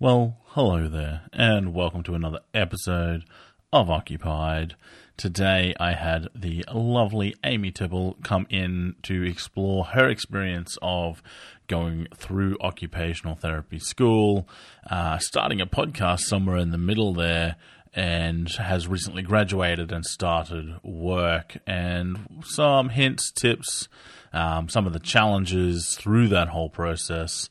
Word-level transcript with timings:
Well, 0.00 0.36
hello 0.50 0.86
there, 0.86 1.22
and 1.32 1.74
welcome 1.74 2.04
to 2.04 2.14
another 2.14 2.38
episode 2.54 3.24
of 3.72 3.90
Occupied. 3.90 4.76
Today 5.16 5.74
I 5.80 5.94
had 5.94 6.28
the 6.36 6.64
lovely 6.72 7.34
Amy 7.42 7.72
Tipple 7.72 8.16
come 8.22 8.46
in 8.48 8.94
to 9.02 9.24
explore 9.24 9.86
her 9.86 10.08
experience 10.08 10.78
of 10.82 11.20
going 11.66 12.06
through 12.14 12.56
occupational 12.60 13.34
therapy 13.34 13.80
school, 13.80 14.48
uh, 14.88 15.18
starting 15.18 15.60
a 15.60 15.66
podcast 15.66 16.20
somewhere 16.20 16.58
in 16.58 16.70
the 16.70 16.78
middle 16.78 17.12
there, 17.12 17.56
and 17.92 18.48
has 18.50 18.86
recently 18.86 19.22
graduated 19.22 19.90
and 19.90 20.06
started 20.06 20.76
work, 20.84 21.56
and 21.66 22.44
some 22.44 22.90
hints, 22.90 23.32
tips, 23.32 23.88
um, 24.32 24.68
some 24.68 24.86
of 24.86 24.92
the 24.92 25.00
challenges 25.00 25.96
through 25.96 26.28
that 26.28 26.50
whole 26.50 26.70
process. 26.70 27.50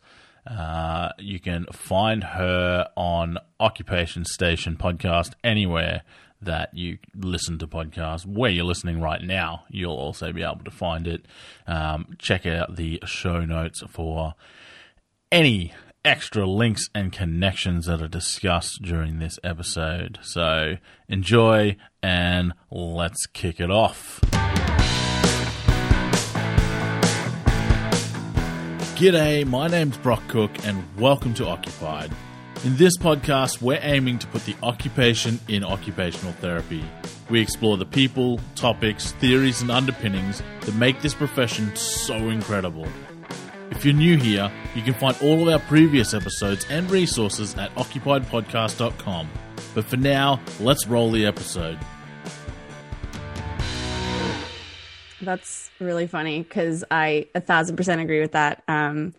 Uh, 0.50 1.10
you 1.20 1.40
can 1.40 1.66
find 1.72 2.24
her 2.24 2.88
on 2.96 3.38
Occupation 3.60 4.26
Station 4.26 4.78
podcast 4.78 5.34
anywhere 5.44 6.04
that 6.42 6.74
you 6.74 6.98
listen 7.16 7.58
to 7.60 7.68
podcasts. 7.68 8.26
Where 8.26 8.52
you're 8.52 8.66
listening 8.66 9.02
right 9.02 9.22
now, 9.22 9.64
you'll 9.70 9.96
also 9.96 10.32
be 10.32 10.44
able 10.44 10.64
to 10.64 10.72
find 10.72 11.08
it. 11.08 11.26
Um, 11.66 12.16
check 12.20 12.46
out 12.46 12.76
the 12.76 13.02
show 13.06 13.44
notes 13.44 13.82
for 13.90 14.36
any 15.32 15.74
extra 16.06 16.46
links 16.46 16.90
and 16.96 17.12
connections 17.12 17.86
that 17.86 18.02
are 18.02 18.08
discussed 18.08 18.82
during 18.82 19.20
this 19.20 19.38
episode. 19.44 20.20
So 20.22 20.78
enjoy 21.10 21.76
and 22.02 22.54
let's 22.72 23.26
kick 23.26 23.60
it 23.60 23.70
off. 23.70 24.22
G'day, 28.98 29.46
my 29.46 29.68
name's 29.68 29.96
Brock 30.00 30.28
Cook, 30.28 30.50
and 30.66 30.84
welcome 30.98 31.32
to 31.36 31.46
Occupied. 31.46 32.12
In 32.64 32.78
this 32.78 32.98
podcast, 32.98 33.62
we're 33.62 33.78
aiming 33.84 34.18
to 34.18 34.26
put 34.26 34.44
the 34.46 34.56
occupation 34.64 35.40
in 35.48 35.64
occupational 35.64 36.34
therapy. 36.34 36.84
We 37.30 37.40
explore 37.40 37.78
the 37.78 37.86
people, 37.86 38.40
topics, 38.56 39.12
theories, 39.12 39.62
and 39.62 39.70
underpinnings 39.70 40.42
that 40.62 40.74
make 40.74 41.00
this 41.04 41.14
profession 41.14 41.76
so 41.76 42.16
incredible. 42.16 42.88
If 43.70 43.86
you're 43.86 43.94
new 43.94 44.18
here, 44.18 44.52
you 44.74 44.82
can 44.82 44.96
find 44.96 45.16
all 45.22 45.44
of 45.44 45.48
our 45.48 45.60
previous 45.68 46.16
episodes 46.16 46.66
and 46.68 46.90
resources 46.90 47.56
at 47.56 47.70
occupiedpodcast.com. 47.76 49.30
But 49.76 49.86
for 49.86 49.98
now, 49.98 50.42
let's 50.60 50.88
roll 50.88 51.12
the 51.12 51.28
episode. 51.28 51.78
That's 55.22 55.72
really 55.80 56.08
funny 56.08 56.44
because 56.44 56.84
I 56.92 57.28
a 57.34 57.42
thousand 57.42 57.76
percent 57.76 58.02
agree 58.02 58.22
with 58.22 58.34
that. 58.34 58.64
Um, 58.68 59.14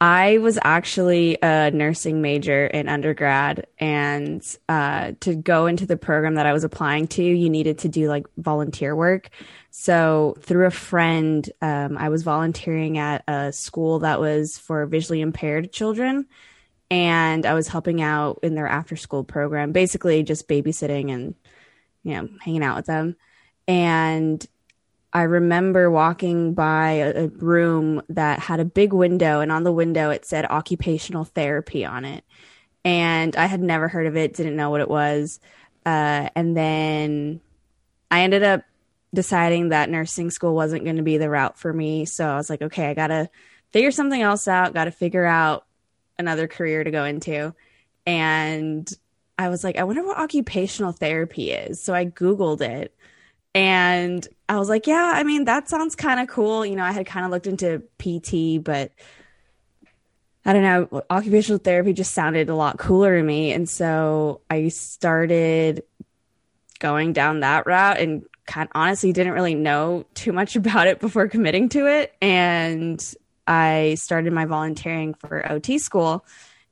I 0.00 0.38
was 0.38 0.58
actually 0.64 1.38
a 1.42 1.70
nursing 1.70 2.22
major 2.22 2.66
in 2.66 2.88
undergrad, 2.88 3.68
and 3.78 4.44
uh, 4.68 5.12
to 5.20 5.36
go 5.36 5.66
into 5.66 5.86
the 5.86 5.96
program 5.96 6.34
that 6.34 6.46
I 6.46 6.52
was 6.52 6.64
applying 6.64 7.06
to, 7.08 7.22
you 7.22 7.48
needed 7.48 7.78
to 7.78 7.88
do 7.88 8.08
like 8.08 8.26
volunteer 8.36 8.96
work. 8.96 9.30
So, 9.70 10.34
through 10.40 10.66
a 10.66 10.72
friend, 10.72 11.48
um, 11.60 11.96
I 11.96 12.08
was 12.08 12.24
volunteering 12.24 12.98
at 12.98 13.22
a 13.28 13.52
school 13.52 14.00
that 14.00 14.18
was 14.18 14.58
for 14.58 14.84
visually 14.86 15.20
impaired 15.20 15.72
children, 15.72 16.26
and 16.90 17.46
I 17.46 17.54
was 17.54 17.68
helping 17.68 18.02
out 18.02 18.40
in 18.42 18.56
their 18.56 18.66
after 18.66 18.96
school 18.96 19.22
program, 19.22 19.70
basically 19.70 20.24
just 20.24 20.48
babysitting 20.48 21.12
and 21.12 21.36
you 22.02 22.14
know 22.14 22.28
hanging 22.40 22.64
out 22.64 22.74
with 22.74 22.86
them. 22.86 23.14
And 23.68 24.44
I 25.12 25.22
remember 25.22 25.90
walking 25.90 26.54
by 26.54 26.90
a, 26.92 27.24
a, 27.24 27.28
room 27.28 28.02
that 28.08 28.38
had 28.38 28.60
a 28.60 28.64
big 28.64 28.92
window, 28.92 29.40
and 29.40 29.52
on 29.52 29.62
the 29.62 29.72
window 29.72 30.10
it 30.10 30.24
said 30.24 30.46
occupational 30.46 31.24
therapy 31.24 31.84
on 31.84 32.04
it. 32.04 32.24
And 32.84 33.36
I 33.36 33.46
had 33.46 33.60
never 33.60 33.88
heard 33.88 34.06
of 34.06 34.16
it, 34.16 34.34
didn't 34.34 34.56
know 34.56 34.70
what 34.70 34.80
it 34.80 34.88
was. 34.88 35.38
Uh, 35.84 36.28
and 36.34 36.56
then 36.56 37.40
I 38.10 38.22
ended 38.22 38.42
up 38.42 38.62
deciding 39.14 39.68
that 39.68 39.90
nursing 39.90 40.30
school 40.30 40.54
wasn't 40.54 40.84
going 40.84 40.96
to 40.96 41.02
be 41.02 41.18
the 41.18 41.28
route 41.28 41.58
for 41.58 41.72
me. 41.72 42.06
So 42.06 42.26
I 42.26 42.36
was 42.36 42.48
like, 42.48 42.62
okay, 42.62 42.86
I 42.88 42.94
got 42.94 43.08
to 43.08 43.28
figure 43.70 43.90
something 43.90 44.20
else 44.20 44.48
out, 44.48 44.74
got 44.74 44.84
to 44.84 44.90
figure 44.90 45.24
out 45.24 45.66
another 46.18 46.48
career 46.48 46.82
to 46.82 46.90
go 46.90 47.04
into. 47.04 47.54
And 48.06 48.88
I 49.38 49.48
was 49.48 49.62
like, 49.62 49.76
I 49.76 49.84
wonder 49.84 50.04
what 50.04 50.18
occupational 50.18 50.92
therapy 50.92 51.50
is. 51.50 51.82
So 51.82 51.94
I 51.94 52.06
Googled 52.06 52.62
it 52.62 52.94
and 53.54 54.26
I 54.48 54.58
was 54.58 54.68
like, 54.68 54.86
yeah, 54.86 55.12
I 55.14 55.24
mean, 55.24 55.44
that 55.44 55.68
sounds 55.68 55.94
kind 55.94 56.20
of 56.20 56.28
cool. 56.28 56.64
You 56.64 56.76
know, 56.76 56.84
I 56.84 56.92
had 56.92 57.06
kind 57.06 57.24
of 57.26 57.30
looked 57.30 57.46
into 57.46 57.82
PT, 57.98 58.62
but 58.62 58.92
I 60.44 60.52
don't 60.52 60.62
know, 60.62 61.02
occupational 61.10 61.58
therapy 61.58 61.92
just 61.92 62.14
sounded 62.14 62.48
a 62.48 62.54
lot 62.54 62.78
cooler 62.78 63.18
to 63.18 63.22
me. 63.22 63.52
And 63.52 63.68
so 63.68 64.40
I 64.50 64.68
started 64.68 65.84
going 66.80 67.12
down 67.12 67.40
that 67.40 67.66
route 67.66 67.98
and 67.98 68.24
kind 68.46 68.66
of 68.66 68.72
honestly 68.74 69.12
didn't 69.12 69.34
really 69.34 69.54
know 69.54 70.04
too 70.14 70.32
much 70.32 70.56
about 70.56 70.86
it 70.86 70.98
before 70.98 71.28
committing 71.28 71.68
to 71.70 71.86
it. 71.86 72.14
And 72.20 73.02
I 73.46 73.96
started 73.98 74.32
my 74.32 74.46
volunteering 74.46 75.14
for 75.14 75.50
OT 75.50 75.78
school 75.78 76.24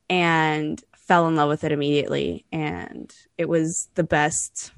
and 0.09 0.83
fell 0.97 1.29
in 1.29 1.37
love 1.37 1.49
with 1.49 1.63
it 1.65 1.73
immediately. 1.73 2.45
And 2.51 3.15
it 3.37 3.49
was 3.49 3.89
the 3.95 4.05
best 4.05 4.73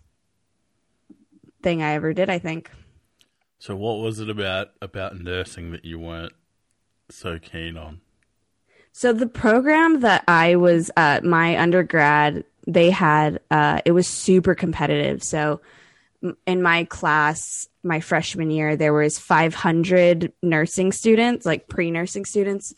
thing 1.63 1.83
I 1.83 1.95
ever 1.95 2.13
did, 2.13 2.29
I 2.29 2.39
think. 2.39 2.71
So 3.63 3.77
what 3.77 4.01
was 4.01 4.19
it 4.19 4.29
about 4.29 4.71
about 4.83 5.21
nursing 5.21 5.71
that 5.71 5.85
you 5.85 5.97
weren't 5.97 6.33
so 7.11 7.39
keen 7.39 7.77
on? 7.77 8.01
So 8.91 9.13
the 9.13 9.29
program 9.29 10.01
that 10.01 10.25
I 10.27 10.57
was 10.57 10.91
uh 10.97 11.21
my 11.23 11.57
undergrad, 11.57 12.43
they 12.67 12.91
had 12.91 13.39
uh 13.53 13.81
it 13.85 13.93
was 13.93 14.09
super 14.09 14.57
competitive. 14.57 15.23
So 15.23 15.61
in 16.45 16.61
my 16.61 16.83
class, 16.87 17.69
my 17.85 18.01
freshman 18.01 18.51
year, 18.51 18.75
there 18.75 18.93
was 18.93 19.17
500 19.21 20.33
nursing 20.43 20.91
students, 20.91 21.47
like 21.47 21.69
pre-nursing 21.69 22.25
students. 22.25 22.75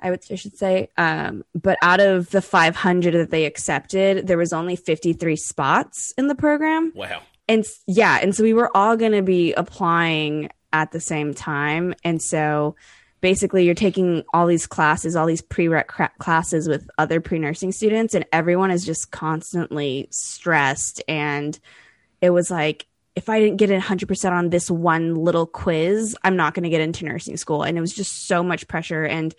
I 0.00 0.10
would 0.10 0.24
I 0.32 0.34
should 0.34 0.56
say. 0.56 0.90
Um, 0.96 1.44
but 1.54 1.78
out 1.80 2.00
of 2.00 2.30
the 2.30 2.42
500 2.42 3.14
that 3.14 3.30
they 3.30 3.44
accepted, 3.44 4.26
there 4.26 4.36
was 4.36 4.52
only 4.52 4.74
53 4.74 5.36
spots 5.36 6.12
in 6.18 6.26
the 6.26 6.34
program. 6.34 6.92
Wow 6.92 7.22
and 7.48 7.64
yeah, 7.86 8.18
and 8.22 8.34
so 8.34 8.42
we 8.42 8.54
were 8.54 8.74
all 8.76 8.96
going 8.96 9.12
to 9.12 9.22
be 9.22 9.52
applying 9.54 10.50
at 10.72 10.92
the 10.92 11.00
same 11.00 11.34
time, 11.34 11.94
and 12.04 12.20
so 12.20 12.74
basically 13.24 13.64
you're 13.64 13.74
taking 13.74 14.22
all 14.34 14.46
these 14.46 14.66
classes, 14.66 15.16
all 15.16 15.24
these 15.24 15.40
prereq 15.40 16.10
classes 16.18 16.68
with 16.68 16.90
other 16.98 17.22
pre-nursing 17.22 17.72
students, 17.72 18.14
and 18.14 18.26
everyone 18.32 18.70
is 18.70 18.84
just 18.84 19.10
constantly 19.10 20.06
stressed. 20.10 21.02
And 21.08 21.58
it 22.20 22.28
was 22.28 22.50
like, 22.50 22.86
if 23.16 23.30
I 23.30 23.40
didn't 23.40 23.56
get 23.56 23.70
100% 23.70 24.30
on 24.30 24.50
this 24.50 24.70
one 24.70 25.14
little 25.14 25.46
quiz, 25.46 26.14
I'm 26.22 26.36
not 26.36 26.52
going 26.52 26.64
to 26.64 26.68
get 26.68 26.82
into 26.82 27.06
nursing 27.06 27.38
school. 27.38 27.62
And 27.62 27.78
it 27.78 27.80
was 27.80 27.94
just 27.94 28.26
so 28.26 28.42
much 28.42 28.68
pressure. 28.68 29.04
And 29.04 29.34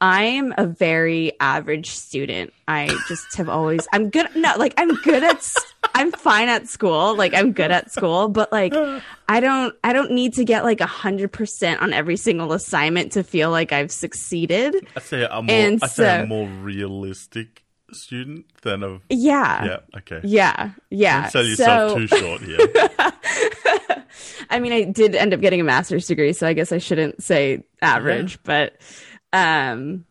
I'm 0.00 0.54
a 0.56 0.66
very 0.66 1.32
average 1.40 1.90
student. 1.90 2.54
I 2.66 2.86
just 3.06 3.36
have 3.36 3.48
always, 3.50 3.86
I'm 3.92 4.08
good. 4.08 4.34
No, 4.34 4.54
like 4.56 4.72
I'm 4.78 4.94
good 5.02 5.22
at, 5.22 5.46
I'm 5.94 6.10
fine 6.12 6.48
at 6.48 6.68
school. 6.68 7.14
Like 7.14 7.34
I'm 7.34 7.52
good 7.52 7.70
at 7.70 7.92
school, 7.92 8.28
but 8.28 8.50
like 8.50 8.72
I 9.28 9.40
don't, 9.40 9.74
I 9.84 9.92
don't 9.92 10.12
need 10.12 10.34
to 10.34 10.44
get 10.44 10.64
like 10.64 10.80
a 10.80 10.86
hundred 10.86 11.32
percent 11.32 11.82
on 11.82 11.92
every 11.92 12.16
single 12.16 12.52
assignment 12.52 13.12
to 13.12 13.22
feel 13.22 13.50
like 13.50 13.72
I've 13.72 13.92
succeeded. 13.92 14.86
I 14.96 15.00
say 15.00 15.26
I'm 15.30 15.46
more, 15.46 15.54
and 15.54 15.78
I 15.82 15.86
say 15.86 16.04
so, 16.04 16.08
I'm 16.08 16.28
more 16.28 16.48
realistic 16.48 17.64
student 17.92 18.46
than 18.62 18.84
a 18.84 19.00
yeah 19.08 19.64
yeah 19.64 19.78
okay 19.96 20.20
yeah 20.22 20.70
yeah 20.90 21.22
Don't 21.22 21.30
sell 21.32 21.44
yourself 21.44 21.90
so, 21.90 21.98
too 21.98 22.06
short 22.06 22.40
here 22.40 22.58
i 24.50 24.60
mean 24.60 24.72
i 24.72 24.84
did 24.84 25.16
end 25.16 25.34
up 25.34 25.40
getting 25.40 25.60
a 25.60 25.64
master's 25.64 26.06
degree 26.06 26.32
so 26.32 26.46
i 26.46 26.52
guess 26.52 26.70
i 26.70 26.78
shouldn't 26.78 27.20
say 27.20 27.64
average 27.82 28.34
yeah. 28.34 28.40
but 28.44 28.76
um 29.32 30.04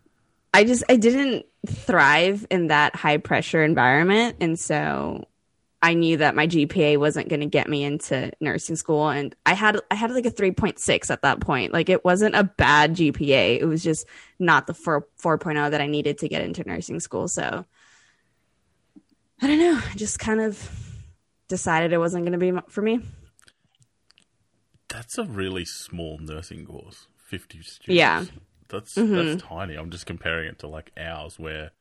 i 0.53 0.63
just 0.63 0.83
i 0.89 0.95
didn't 0.95 1.45
thrive 1.67 2.45
in 2.49 2.67
that 2.67 2.95
high 2.95 3.17
pressure 3.17 3.63
environment. 3.63 4.37
And 4.39 4.59
so 4.59 5.25
i 5.81 5.93
knew 5.93 6.17
that 6.17 6.35
my 6.35 6.45
gpa 6.45 6.97
wasn't 6.97 7.29
going 7.29 7.39
to 7.39 7.45
get 7.45 7.69
me 7.69 7.83
into 7.83 8.31
nursing 8.39 8.75
school. 8.75 9.09
And 9.09 9.35
i 9.45 9.53
had 9.53 9.79
i 9.91 9.95
had 9.95 10.11
like 10.11 10.25
a 10.25 10.31
3.6 10.31 11.09
at 11.09 11.21
that 11.21 11.39
point. 11.39 11.73
Like 11.73 11.89
it 11.89 12.03
wasn't 12.05 12.35
a 12.35 12.43
bad 12.43 12.95
gpa 12.95 13.59
it 13.59 13.65
was 13.65 13.83
just 13.83 14.05
not 14.39 14.67
the 14.67 14.73
4 14.73 15.07
4.0 15.21 15.71
that 15.71 15.81
i 15.81 15.87
needed 15.87 16.19
to 16.19 16.29
get 16.29 16.41
into 16.41 16.67
nursing 16.67 16.99
school. 16.99 17.27
So 17.27 17.65
i 19.41 19.47
don't 19.47 19.59
know. 19.59 19.79
I 19.89 19.95
just 19.95 20.19
kind 20.19 20.41
of 20.41 20.69
decided 21.47 21.93
it 21.93 21.97
wasn't 21.97 22.25
going 22.25 22.39
to 22.39 22.51
be 22.53 22.59
for 22.69 22.81
me. 22.81 22.99
That's 24.87 25.17
a 25.17 25.23
really 25.23 25.65
small 25.65 26.17
nursing 26.19 26.65
course 26.65 27.07
50 27.17 27.61
students. 27.61 27.87
Yeah 27.87 28.25
that's 28.69 28.95
mm-hmm. 28.95 29.15
that's 29.15 29.43
tiny. 29.43 29.75
I'm 29.75 29.89
just 29.89 30.05
comparing 30.05 30.47
it 30.47 30.59
to 30.59 30.67
like 30.67 30.91
ours, 30.97 31.37
where 31.37 31.71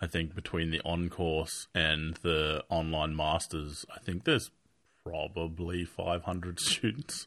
I 0.00 0.06
think 0.06 0.34
between 0.34 0.70
the 0.70 0.80
on 0.84 1.08
course 1.08 1.68
and 1.74 2.14
the 2.22 2.64
online 2.68 3.14
masters, 3.14 3.84
I 3.94 3.98
think 3.98 4.24
there's 4.24 4.50
probably 5.04 5.84
500 5.84 6.60
students. 6.60 7.26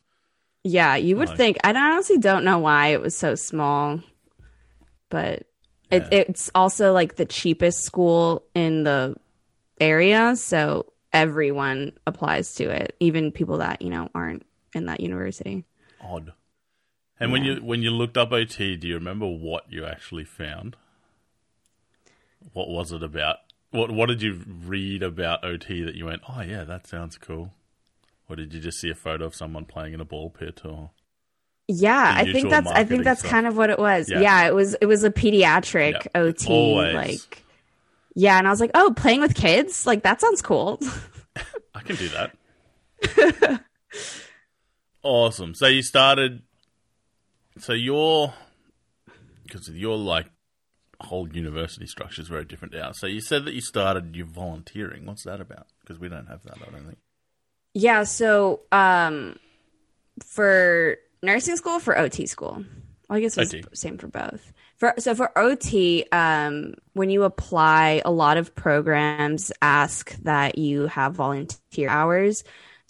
Yeah, 0.63 0.95
you 0.95 1.17
would 1.17 1.29
like, 1.29 1.37
think. 1.37 1.57
I 1.63 1.71
honestly 1.71 2.17
don't 2.17 2.45
know 2.45 2.59
why 2.59 2.87
it 2.87 3.01
was 3.01 3.15
so 3.15 3.35
small, 3.35 3.99
but 5.09 5.45
It, 5.91 6.07
it's 6.11 6.49
also 6.55 6.93
like 6.93 7.15
the 7.15 7.25
cheapest 7.25 7.83
school 7.83 8.43
in 8.55 8.83
the 8.83 9.15
area, 9.79 10.35
so 10.35 10.93
everyone 11.11 11.91
applies 12.07 12.55
to 12.55 12.69
it, 12.69 12.95
even 12.99 13.31
people 13.31 13.57
that 13.57 13.81
you 13.81 13.89
know 13.89 14.09
aren't 14.15 14.45
in 14.73 14.85
that 14.85 15.01
university. 15.01 15.65
Odd. 16.01 16.33
And 17.19 17.31
when 17.31 17.43
you 17.43 17.55
when 17.57 17.81
you 17.83 17.91
looked 17.91 18.17
up 18.17 18.31
OT, 18.31 18.75
do 18.75 18.87
you 18.87 18.95
remember 18.95 19.27
what 19.27 19.71
you 19.71 19.85
actually 19.85 20.25
found? 20.25 20.75
What 22.53 22.69
was 22.69 22.91
it 22.91 23.03
about? 23.03 23.37
What 23.71 23.91
what 23.91 24.07
did 24.07 24.21
you 24.21 24.41
read 24.45 25.03
about 25.03 25.43
OT 25.45 25.83
that 25.83 25.95
you 25.95 26.05
went, 26.05 26.21
oh 26.27 26.41
yeah, 26.41 26.63
that 26.63 26.87
sounds 26.87 27.17
cool? 27.17 27.53
Or 28.29 28.35
did 28.35 28.53
you 28.53 28.59
just 28.59 28.79
see 28.79 28.89
a 28.89 28.95
photo 28.95 29.25
of 29.25 29.35
someone 29.35 29.65
playing 29.65 29.93
in 29.93 30.01
a 30.01 30.05
ball 30.05 30.29
pit 30.29 30.61
or? 30.65 30.91
Yeah, 31.67 32.13
I 32.17 32.31
think 32.31 32.49
that's 32.49 32.69
I 32.69 32.83
think 32.83 33.03
that's 33.05 33.21
stuff. 33.21 33.31
kind 33.31 33.47
of 33.47 33.55
what 33.55 33.69
it 33.69 33.79
was. 33.79 34.09
Yeah. 34.09 34.19
Yeah, 34.19 34.47
it 34.47 34.53
was 34.53 34.73
it 34.75 34.85
was 34.85 35.03
a 35.03 35.09
pediatric 35.11 35.93
Yeah, 35.93 36.21
OT 36.21 36.47
always. 36.51 36.93
like 36.93 37.43
Yeah, 38.15 38.37
and 38.37 38.47
I 38.47 38.49
was 38.49 38.59
like, 38.59 38.71
"Oh, 38.75 38.93
playing 38.95 39.21
with 39.21 39.33
kids? 39.33 39.85
Like 39.87 40.03
that 40.03 40.19
sounds 40.19 40.41
cool." 40.41 40.79
I 41.75 41.79
can 41.81 41.95
do 41.95 42.09
that. 42.09 43.63
awesome. 45.03 45.55
So 45.55 45.67
you 45.67 45.81
started. 45.81 46.41
So 47.59 47.73
your 47.73 48.33
because 49.43 49.69
your 49.69 49.97
like 49.97 50.27
whole 51.01 51.27
university 51.27 51.85
structure 51.85 52.21
is 52.21 52.27
very 52.27 52.45
different 52.45 52.73
now. 52.73 52.91
So 52.91 53.07
you 53.07 53.21
said 53.21 53.45
that 53.45 53.53
you 53.53 53.61
started 53.61 54.15
your 54.15 54.25
volunteering. 54.25 55.05
What's 55.05 55.23
that 55.23 55.41
about? 55.41 55.67
Because 55.81 55.99
we 55.99 56.09
don't 56.09 56.27
have 56.27 56.43
that. 56.43 56.57
I 56.65 56.71
don't 56.71 56.85
think. 56.85 56.97
Yeah, 57.73 58.03
so 58.03 58.61
um 58.71 59.37
for 60.25 60.97
nursing 61.21 61.57
school 61.57 61.79
for 61.79 61.97
OT 61.97 62.25
school. 62.25 62.63
Well, 63.09 63.17
I 63.17 63.19
guess 63.19 63.37
it's 63.37 63.53
OT. 63.53 63.63
same 63.73 63.97
for 63.97 64.07
both. 64.07 64.53
For 64.77 64.93
so 64.97 65.13
for 65.15 65.37
OT, 65.37 66.05
um 66.11 66.75
when 66.93 67.09
you 67.09 67.23
apply, 67.23 68.01
a 68.05 68.11
lot 68.11 68.37
of 68.37 68.55
programs 68.55 69.51
ask 69.61 70.15
that 70.23 70.57
you 70.57 70.87
have 70.87 71.13
volunteer 71.13 71.89
hours. 71.89 72.43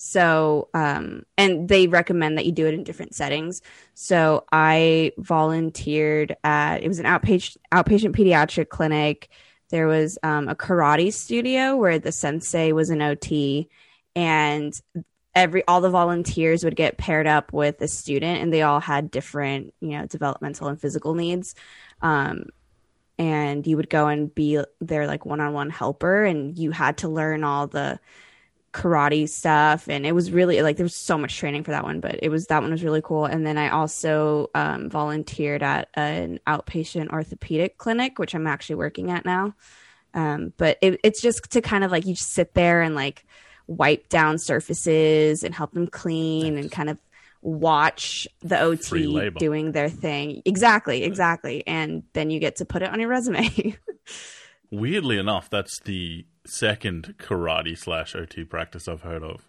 So 0.03 0.67
um 0.73 1.23
and 1.37 1.69
they 1.69 1.87
recommend 1.87 2.37
that 2.37 2.45
you 2.45 2.51
do 2.51 2.67
it 2.67 2.73
in 2.73 2.83
different 2.83 3.15
settings. 3.15 3.61
So 3.93 4.45
I 4.51 5.13
volunteered 5.17 6.35
at 6.43 6.83
it 6.83 6.87
was 6.89 6.99
an 6.99 7.05
outpatient 7.05 7.57
outpatient 7.71 8.15
pediatric 8.15 8.67
clinic. 8.69 9.29
There 9.69 9.87
was 9.87 10.19
um, 10.21 10.49
a 10.49 10.55
karate 10.55 11.11
studio 11.11 11.75
where 11.77 11.97
the 11.97 12.11
sensei 12.11 12.73
was 12.73 12.89
an 12.89 13.01
OT 13.01 13.69
and 14.15 14.73
every 15.33 15.63
all 15.67 15.81
the 15.81 15.89
volunteers 15.89 16.63
would 16.63 16.75
get 16.75 16.97
paired 16.97 17.25
up 17.25 17.53
with 17.53 17.81
a 17.81 17.87
student 17.87 18.41
and 18.41 18.53
they 18.53 18.61
all 18.61 18.81
had 18.81 19.09
different 19.09 19.73
you 19.79 19.97
know 19.97 20.05
developmental 20.05 20.67
and 20.67 20.81
physical 20.81 21.15
needs 21.15 21.55
um, 22.01 22.45
and 23.17 23.65
you 23.65 23.77
would 23.77 23.89
go 23.89 24.07
and 24.07 24.35
be 24.35 24.61
their 24.81 25.07
like 25.07 25.25
one-on-one 25.25 25.69
helper 25.69 26.25
and 26.25 26.57
you 26.57 26.71
had 26.71 26.97
to 26.97 27.07
learn 27.07 27.43
all 27.43 27.67
the 27.67 27.99
karate 28.73 29.29
stuff 29.29 29.87
and 29.87 30.05
it 30.05 30.13
was 30.13 30.31
really 30.31 30.61
like 30.61 30.77
there 30.77 30.83
was 30.83 30.95
so 30.95 31.17
much 31.17 31.37
training 31.37 31.63
for 31.63 31.71
that 31.71 31.83
one 31.83 31.99
but 31.99 32.19
it 32.23 32.29
was 32.29 32.47
that 32.47 32.61
one 32.61 32.71
was 32.71 32.83
really 32.83 33.01
cool. 33.01 33.25
And 33.25 33.45
then 33.45 33.57
i 33.57 33.69
also 33.69 34.49
um, 34.55 34.89
volunteered 34.89 35.63
at 35.63 35.89
an 35.93 36.39
outpatient 36.47 37.09
orthopedic 37.09 37.77
clinic 37.77 38.19
which 38.19 38.33
i'm 38.35 38.47
actually 38.47 38.75
working 38.75 39.11
at 39.11 39.25
now. 39.25 39.53
Um, 40.15 40.53
but 40.57 40.77
it, 40.81 40.99
it's 41.03 41.21
just 41.21 41.51
to 41.51 41.61
kind 41.61 41.83
of 41.83 41.91
like 41.91 42.05
you 42.05 42.13
just 42.13 42.33
sit 42.33 42.53
there 42.53 42.81
and 42.81 42.93
like 42.93 43.25
wipe 43.67 44.09
down 44.09 44.37
surfaces 44.37 45.43
and 45.43 45.55
help 45.55 45.71
them 45.73 45.87
clean 45.87 46.57
and 46.57 46.71
kind 46.71 46.89
of 46.89 46.97
watch 47.41 48.27
the 48.41 48.55
ot 48.55 49.37
doing 49.37 49.71
their 49.71 49.89
thing. 49.89 50.41
Exactly 50.45 51.03
exactly. 51.03 51.65
And 51.67 52.03
then 52.13 52.29
you 52.29 52.39
get 52.39 52.57
to 52.57 52.65
put 52.65 52.81
it 52.81 52.89
on 52.89 52.99
your 52.99 53.09
resume 53.09 53.49
Weirdly 54.73 55.17
enough, 55.17 55.49
that's 55.49 55.79
the 55.81 56.25
second 56.45 57.15
karate 57.19 57.77
slash 57.77 58.15
OT 58.15 58.43
practice 58.43 58.87
I've 58.87 59.01
heard 59.01 59.23
of. 59.23 59.47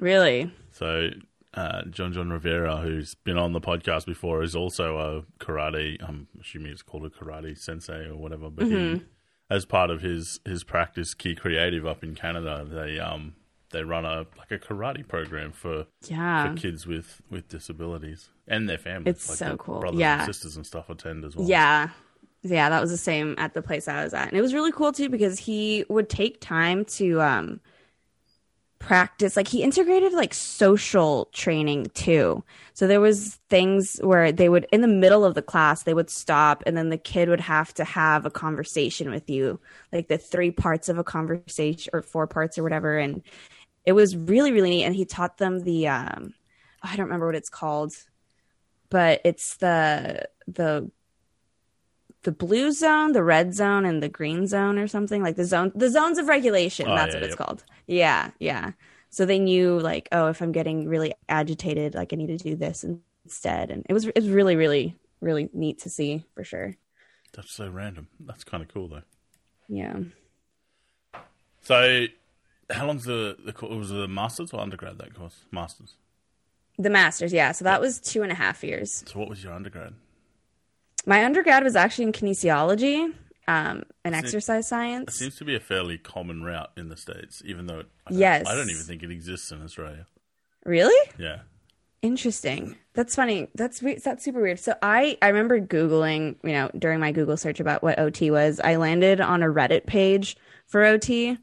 really 0.00 0.50
So, 0.72 1.10
uh, 1.54 1.82
John 1.84 2.12
John 2.12 2.30
Rivera, 2.30 2.78
who's 2.78 3.14
been 3.14 3.38
on 3.38 3.52
the 3.52 3.60
podcast 3.60 4.04
before, 4.06 4.42
is 4.42 4.54
also 4.56 4.98
a 4.98 5.42
karate. 5.44 5.96
I'm 6.06 6.26
assuming 6.40 6.72
it's 6.72 6.82
called 6.82 7.04
a 7.06 7.10
karate 7.10 7.56
sensei 7.56 8.06
or 8.06 8.16
whatever. 8.16 8.50
But 8.50 8.66
he, 8.66 9.02
as 9.48 9.64
part 9.64 9.90
of 9.90 10.02
his 10.02 10.40
his 10.44 10.64
practice, 10.64 11.14
Key 11.14 11.34
Creative 11.36 11.86
up 11.86 12.02
in 12.02 12.14
Canada, 12.14 12.66
they 12.68 12.98
um 12.98 13.36
they 13.70 13.82
run 13.84 14.04
a 14.04 14.26
like 14.36 14.50
a 14.50 14.58
karate 14.58 15.06
program 15.06 15.52
for, 15.52 15.86
yeah 16.08 16.50
for 16.50 16.56
kids 16.60 16.86
with 16.86 17.22
with 17.30 17.48
disabilities 17.48 18.30
and 18.46 18.68
their 18.68 18.78
families. 18.78 19.14
It's 19.14 19.28
like 19.28 19.38
so 19.38 19.56
cool. 19.56 19.80
Brothers 19.80 20.00
Yeah. 20.00 20.18
and 20.18 20.26
sisters 20.26 20.56
and 20.56 20.66
stuff 20.66 20.90
attend 20.90 21.24
as 21.24 21.34
well. 21.36 21.48
Yeah. 21.48 21.88
Yeah, 22.50 22.68
that 22.70 22.80
was 22.80 22.90
the 22.90 22.96
same 22.96 23.34
at 23.38 23.54
the 23.54 23.62
place 23.62 23.88
I 23.88 24.04
was 24.04 24.14
at. 24.14 24.28
And 24.28 24.36
it 24.36 24.42
was 24.42 24.54
really 24.54 24.72
cool 24.72 24.92
too 24.92 25.08
because 25.08 25.38
he 25.38 25.84
would 25.88 26.08
take 26.08 26.40
time 26.40 26.84
to 26.86 27.20
um 27.22 27.60
practice 28.78 29.36
like 29.36 29.48
he 29.48 29.62
integrated 29.62 30.12
like 30.12 30.34
social 30.34 31.26
training 31.32 31.86
too. 31.94 32.44
So 32.74 32.86
there 32.86 33.00
was 33.00 33.36
things 33.48 33.98
where 34.02 34.30
they 34.32 34.48
would 34.48 34.66
in 34.70 34.82
the 34.82 34.88
middle 34.88 35.24
of 35.24 35.34
the 35.34 35.42
class 35.42 35.82
they 35.82 35.94
would 35.94 36.10
stop 36.10 36.62
and 36.66 36.76
then 36.76 36.90
the 36.90 36.98
kid 36.98 37.28
would 37.28 37.40
have 37.40 37.72
to 37.74 37.84
have 37.84 38.26
a 38.26 38.30
conversation 38.30 39.10
with 39.10 39.30
you. 39.30 39.58
Like 39.92 40.08
the 40.08 40.18
three 40.18 40.50
parts 40.50 40.88
of 40.88 40.98
a 40.98 41.04
conversation 41.04 41.90
or 41.94 42.02
four 42.02 42.26
parts 42.26 42.58
or 42.58 42.62
whatever 42.62 42.98
and 42.98 43.22
it 43.86 43.92
was 43.92 44.16
really 44.16 44.52
really 44.52 44.70
neat 44.70 44.84
and 44.84 44.94
he 44.96 45.04
taught 45.06 45.38
them 45.38 45.60
the 45.64 45.88
um 45.88 46.34
I 46.82 46.96
don't 46.96 47.06
remember 47.06 47.26
what 47.26 47.34
it's 47.34 47.48
called 47.50 47.94
but 48.90 49.20
it's 49.24 49.56
the 49.56 50.28
the 50.46 50.90
the 52.26 52.32
blue 52.32 52.72
zone, 52.72 53.12
the 53.14 53.24
red 53.24 53.54
zone, 53.54 53.86
and 53.86 54.02
the 54.04 54.10
green 54.10 54.46
zone, 54.48 54.78
or 54.78 54.88
something 54.88 55.22
like 55.24 55.36
the 55.36 55.46
zone, 55.46 55.72
the 55.76 55.90
zones 55.90 56.18
of 56.18 56.28
regulation. 56.28 56.90
Oh, 56.90 56.94
that's 56.94 57.14
yeah, 57.14 57.16
what 57.16 57.24
it's 57.24 57.36
called. 57.36 57.64
Yeah, 57.88 58.32
yeah. 58.40 58.72
So 59.10 59.26
they 59.26 59.40
knew, 59.40 59.80
like, 59.80 60.08
oh, 60.12 60.28
if 60.28 60.42
I'm 60.42 60.52
getting 60.52 60.88
really 60.88 61.14
agitated, 61.30 61.94
like 61.96 62.12
I 62.12 62.16
need 62.16 62.28
to 62.28 62.38
do 62.38 62.56
this 62.56 62.84
instead, 63.24 63.70
and 63.72 63.86
it 63.88 63.94
was 63.94 64.06
it 64.08 64.16
was 64.16 64.28
really, 64.30 64.56
really, 64.56 64.96
really 65.22 65.50
neat 65.54 65.80
to 65.82 65.90
see 65.90 66.24
for 66.36 66.44
sure. 66.44 66.76
That's 67.34 67.52
so 67.52 67.70
random. 67.70 68.08
That's 68.20 68.44
kind 68.44 68.62
of 68.62 68.68
cool 68.68 68.88
though. 68.88 69.02
Yeah, 69.68 70.00
So, 71.62 72.06
how 72.70 72.86
long's 72.86 73.04
the 73.04 73.36
the 73.44 73.52
course? 73.52 73.72
Was 73.72 73.90
the 73.90 74.08
masters 74.08 74.52
or 74.52 74.60
undergrad 74.60 74.98
that 74.98 75.14
course? 75.14 75.44
Masters. 75.52 75.96
the 76.78 76.90
masters. 76.90 77.32
Yeah, 77.32 77.52
so 77.52 77.64
that 77.64 77.80
was 77.80 78.00
two 78.00 78.22
and 78.22 78.32
a 78.32 78.34
half 78.34 78.62
years. 78.64 79.04
So, 79.06 79.18
what 79.18 79.28
was 79.28 79.42
your 79.42 79.52
undergrad? 79.52 79.94
My 81.06 81.24
undergrad 81.24 81.62
was 81.64 81.76
actually 81.76 82.04
in 82.06 82.12
kinesiology 82.12 83.14
um, 83.48 83.84
and 84.04 84.14
exercise 84.14 84.66
science. 84.68 85.14
It 85.14 85.16
seems 85.18 85.36
to 85.36 85.44
be 85.44 85.54
a 85.54 85.60
fairly 85.60 85.98
common 85.98 86.42
route 86.42 86.72
in 86.76 86.88
the 86.88 86.96
states, 86.96 87.42
even 87.44 87.66
though 87.66 87.78
it, 87.80 87.86
I 88.06 88.10
don't, 88.10 88.18
Yes. 88.18 88.46
I 88.48 88.54
don't 88.56 88.68
even 88.70 88.82
think 88.82 89.02
it 89.04 89.10
exists 89.12 89.52
in 89.52 89.62
Australia. 89.62 90.06
Really? 90.64 91.10
Yeah, 91.18 91.40
Interesting. 92.02 92.76
That's 92.94 93.14
funny. 93.16 93.48
That's 93.54 93.82
we- 93.82 93.96
that's 93.96 94.24
super 94.24 94.40
weird. 94.40 94.60
So 94.60 94.74
I 94.82 95.16
I 95.22 95.28
remember 95.28 95.60
googling, 95.60 96.36
you 96.44 96.52
know, 96.52 96.70
during 96.78 97.00
my 97.00 97.10
Google 97.10 97.36
search 97.36 97.58
about 97.58 97.82
what 97.82 97.98
OT 97.98 98.30
was. 98.30 98.60
I 98.62 98.76
landed 98.76 99.20
on 99.20 99.42
a 99.42 99.46
Reddit 99.46 99.86
page 99.86 100.36
for 100.66 100.84
OT, 100.84 101.36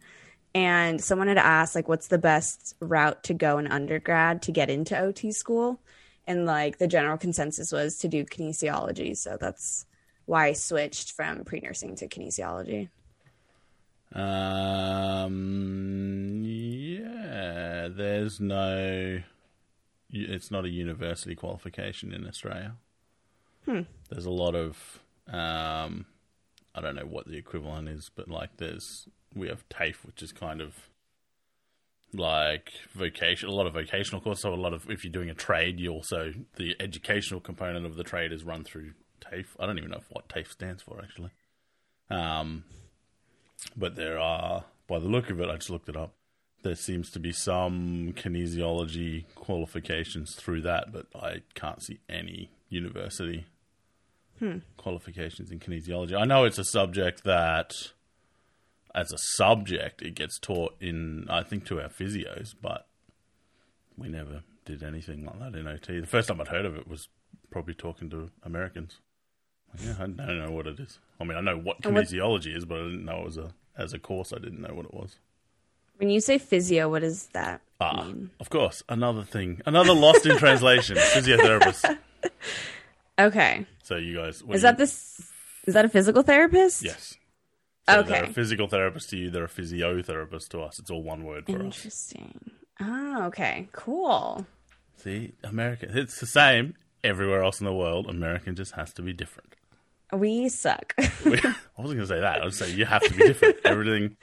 and 0.55 1.01
someone 1.03 1.27
had 1.27 1.37
asked 1.37 1.75
like, 1.75 1.89
"What's 1.89 2.07
the 2.07 2.17
best 2.17 2.75
route 2.79 3.23
to 3.23 3.33
go 3.33 3.57
in 3.57 3.67
undergrad 3.67 4.41
to 4.43 4.51
get 4.51 4.69
into 4.69 4.97
OT 4.97 5.31
school?" 5.31 5.81
And 6.25 6.45
like 6.45 6.77
the 6.77 6.87
general 6.87 7.17
consensus 7.17 7.71
was 7.71 7.97
to 7.99 8.07
do 8.07 8.25
kinesiology. 8.25 9.15
So 9.17 9.37
that's 9.39 9.85
why 10.25 10.47
I 10.47 10.53
switched 10.53 11.11
from 11.11 11.43
pre 11.43 11.59
nursing 11.59 11.95
to 11.97 12.07
kinesiology. 12.07 12.89
um, 14.15 15.33
yeah. 16.43 17.89
There's 17.89 18.39
no. 18.39 19.21
It's 20.15 20.51
not 20.51 20.63
a 20.65 20.69
university 20.69 21.33
qualification 21.35 22.13
in 22.13 22.27
Australia. 22.27 22.75
hmm. 23.65 23.81
There's 24.09 24.25
a 24.25 24.31
lot 24.31 24.55
of. 24.55 24.99
Um, 25.27 26.05
I 26.75 26.81
don't 26.81 26.95
know 26.95 27.05
what 27.05 27.27
the 27.27 27.37
equivalent 27.37 27.89
is, 27.89 28.09
but 28.15 28.29
like 28.29 28.57
there's 28.57 29.07
we 29.35 29.47
have 29.47 29.67
TAFE, 29.69 30.05
which 30.05 30.23
is 30.23 30.31
kind 30.31 30.61
of 30.61 30.89
like 32.13 32.71
vocation, 32.93 33.49
a 33.49 33.51
lot 33.51 33.67
of 33.67 33.73
vocational 33.73 34.21
courses. 34.21 34.43
So 34.43 34.53
a 34.53 34.55
lot 34.55 34.73
of 34.73 34.89
if 34.89 35.03
you're 35.03 35.11
doing 35.11 35.29
a 35.29 35.33
trade, 35.33 35.79
you 35.79 35.91
also 35.91 36.33
the 36.55 36.75
educational 36.79 37.39
component 37.39 37.85
of 37.85 37.95
the 37.95 38.03
trade 38.03 38.31
is 38.31 38.43
run 38.43 38.63
through 38.63 38.93
TAFE. 39.21 39.55
I 39.59 39.65
don't 39.65 39.77
even 39.77 39.91
know 39.91 40.01
what 40.09 40.29
TAFE 40.29 40.51
stands 40.51 40.83
for 40.83 40.99
actually. 41.01 41.31
Um, 42.09 42.63
but 43.75 43.95
there 43.95 44.19
are, 44.19 44.65
by 44.87 44.99
the 44.99 45.07
look 45.07 45.29
of 45.29 45.39
it, 45.39 45.49
I 45.49 45.55
just 45.55 45.69
looked 45.69 45.89
it 45.89 45.97
up. 45.97 46.13
There 46.63 46.75
seems 46.75 47.09
to 47.11 47.19
be 47.19 47.31
some 47.31 48.13
kinesiology 48.15 49.25
qualifications 49.35 50.35
through 50.35 50.61
that, 50.61 50.91
but 50.91 51.07
I 51.15 51.41
can't 51.55 51.81
see 51.81 51.99
any 52.09 52.51
university 52.69 53.45
qualifications 54.77 55.51
in 55.51 55.59
kinesiology. 55.59 56.19
I 56.19 56.25
know 56.25 56.43
it's 56.43 56.57
a 56.57 56.65
subject 56.65 57.23
that, 57.23 57.73
as 58.95 59.11
a 59.11 59.17
subject, 59.17 60.01
it 60.01 60.15
gets 60.15 60.37
taught 60.39 60.75
in, 60.79 61.25
I 61.29 61.43
think, 61.43 61.65
to 61.67 61.81
our 61.81 61.89
physios, 61.89 62.53
but 62.61 62.87
we 63.97 64.07
never 64.07 64.43
did 64.65 64.83
anything 64.83 65.25
like 65.25 65.39
that 65.39 65.55
in 65.57 65.67
OT. 65.67 65.99
The 65.99 66.07
first 66.07 66.27
time 66.27 66.39
I'd 66.41 66.47
heard 66.49 66.65
of 66.65 66.75
it 66.75 66.87
was 66.87 67.07
probably 67.51 67.73
talking 67.73 68.09
to 68.11 68.29
Americans. 68.43 68.99
Yeah, 69.83 69.95
I 69.99 70.07
don't 70.07 70.39
know 70.39 70.51
what 70.51 70.67
it 70.67 70.79
is. 70.79 70.99
I 71.19 71.23
mean, 71.23 71.37
I 71.37 71.41
know 71.41 71.57
what 71.57 71.83
And 71.83 71.95
kinesiology 71.97 72.55
is, 72.55 72.65
but 72.65 72.79
I 72.79 72.83
didn't 72.83 73.05
know 73.05 73.21
it 73.21 73.25
was 73.25 73.37
a 73.37 73.53
as 73.75 73.93
a 73.93 73.99
course. 73.99 74.31
I 74.31 74.37
didn't 74.37 74.61
know 74.61 74.73
what 74.73 74.85
it 74.85 74.93
was. 74.93 75.15
When 75.97 76.09
you 76.09 76.19
say 76.19 76.37
physio, 76.37 76.89
what 76.89 77.03
is 77.03 77.27
that? 77.33 77.61
Ah, 77.81 78.07
of 78.39 78.49
course, 78.49 78.83
another 78.87 79.23
thing, 79.23 79.61
another 79.65 79.93
lost 79.93 80.25
in 80.25 80.37
translation. 80.37 80.95
Physiotherapist. 81.15 81.97
Okay. 83.17 83.65
So 83.83 83.97
you 83.97 84.15
guys, 84.17 84.35
is 84.37 84.43
you- 84.47 84.59
that 84.59 84.77
this? 84.77 85.29
Is 85.65 85.73
that 85.75 85.85
a 85.85 85.89
physical 85.89 86.23
therapist? 86.23 86.83
Yes. 86.83 87.15
So 87.87 87.99
Okay. 87.99 88.09
They're 88.09 88.23
a 88.23 88.33
physical 88.33 88.67
therapist 88.67 89.09
to 89.09 89.17
you. 89.17 89.29
They're 89.29 89.45
a 89.45 89.49
physiotherapist 89.49 90.49
to 90.49 90.61
us. 90.61 90.79
It's 90.79 90.89
all 90.89 91.03
one 91.03 91.23
word 91.23 91.45
for 91.45 91.57
us. 91.57 91.61
Interesting. 91.61 92.51
Oh, 92.79 93.23
okay. 93.25 93.67
Cool. 93.73 94.45
See, 94.97 95.33
American. 95.43 95.97
It's 95.97 96.19
the 96.19 96.25
same 96.25 96.75
everywhere 97.03 97.43
else 97.43 97.59
in 97.59 97.65
the 97.65 97.73
world. 97.73 98.07
American 98.09 98.55
just 98.55 98.73
has 98.73 98.93
to 98.93 99.01
be 99.01 99.11
different. 99.13 99.55
We 100.13 100.47
suck. 100.49 100.93
I 100.99 101.03
wasn't 101.25 101.55
going 101.75 101.97
to 101.97 102.07
say 102.07 102.19
that. 102.19 102.41
I 102.41 102.45
would 102.45 102.53
say 102.53 102.71
you 102.71 102.85
have 102.85 103.01
to 103.01 103.13
be 103.13 103.25
different. 103.25 103.57
Everything, 103.65 104.15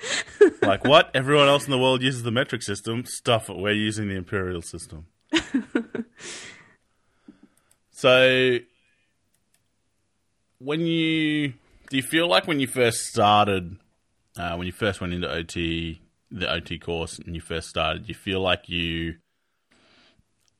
like 0.62 0.84
what 0.84 1.10
everyone 1.14 1.48
else 1.48 1.64
in 1.64 1.72
the 1.72 1.78
world 1.78 2.00
uses 2.00 2.22
the 2.22 2.30
metric 2.30 2.62
system, 2.62 3.04
stuff 3.04 3.50
it. 3.50 3.56
We're 3.56 3.72
using 3.72 4.08
the 4.08 4.14
imperial 4.14 4.62
system. 4.62 5.06
so, 7.90 8.58
when 10.58 10.82
you 10.82 11.54
do 11.90 11.96
you 11.96 12.02
feel 12.02 12.28
like 12.28 12.46
when 12.46 12.60
you 12.60 12.68
first 12.68 13.00
started, 13.06 13.76
uh, 14.38 14.54
when 14.54 14.66
you 14.66 14.72
first 14.72 15.00
went 15.00 15.12
into 15.12 15.28
OT, 15.28 16.00
the 16.30 16.50
OT 16.50 16.78
course, 16.78 17.18
and 17.18 17.34
you 17.34 17.40
first 17.40 17.68
started, 17.68 18.08
you 18.08 18.14
feel 18.14 18.40
like 18.40 18.68
you 18.68 19.16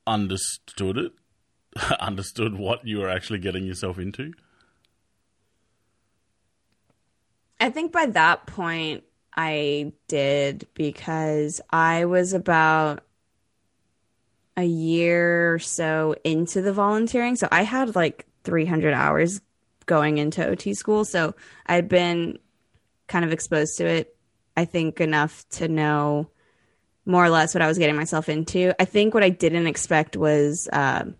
understood 0.08 0.98
it, 0.98 1.12
understood 2.00 2.58
what 2.58 2.84
you 2.84 2.98
were 2.98 3.08
actually 3.08 3.38
getting 3.38 3.64
yourself 3.64 3.96
into? 3.96 4.32
I 7.60 7.70
think 7.70 7.92
by 7.92 8.06
that 8.06 8.46
point 8.46 9.04
I 9.36 9.92
did 10.08 10.66
because 10.74 11.60
I 11.70 12.06
was 12.06 12.32
about 12.32 13.04
a 14.56 14.64
year 14.64 15.54
or 15.54 15.58
so 15.60 16.16
into 16.24 16.60
the 16.60 16.72
volunteering. 16.72 17.36
So 17.36 17.46
I 17.52 17.62
had 17.62 17.94
like 17.94 18.26
300 18.42 18.92
hours 18.94 19.40
going 19.90 20.16
into 20.18 20.46
OT 20.46 20.72
school. 20.72 21.04
So 21.04 21.34
I'd 21.66 21.88
been 21.88 22.38
kind 23.08 23.24
of 23.24 23.32
exposed 23.32 23.76
to 23.78 23.86
it, 23.86 24.16
I 24.56 24.64
think, 24.64 25.00
enough 25.00 25.44
to 25.58 25.68
know 25.68 26.30
more 27.04 27.24
or 27.24 27.28
less 27.30 27.54
what 27.54 27.60
I 27.62 27.66
was 27.66 27.76
getting 27.76 27.96
myself 27.96 28.28
into. 28.28 28.72
I 28.80 28.84
think 28.84 29.12
what 29.14 29.24
I 29.24 29.30
didn't 29.30 29.66
expect 29.66 30.16
was 30.16 30.68
um, 30.72 31.16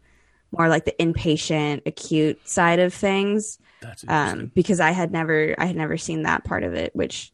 more 0.57 0.69
like 0.69 0.85
the 0.85 0.95
inpatient, 1.01 1.83
acute 1.87 2.49
side 2.49 2.79
of 2.79 2.95
things 2.95 3.59
That's 3.81 4.05
um, 4.07 4.53
because 4.55 4.79
I 4.79 4.93
had 4.93 5.11
never 5.11 5.55
I 5.59 5.67
had 5.67 5.77
never 5.77 5.97
seen 5.99 6.23
that 6.23 6.45
part 6.45 6.63
of 6.63 6.75
it, 6.75 6.95
which 6.95 7.33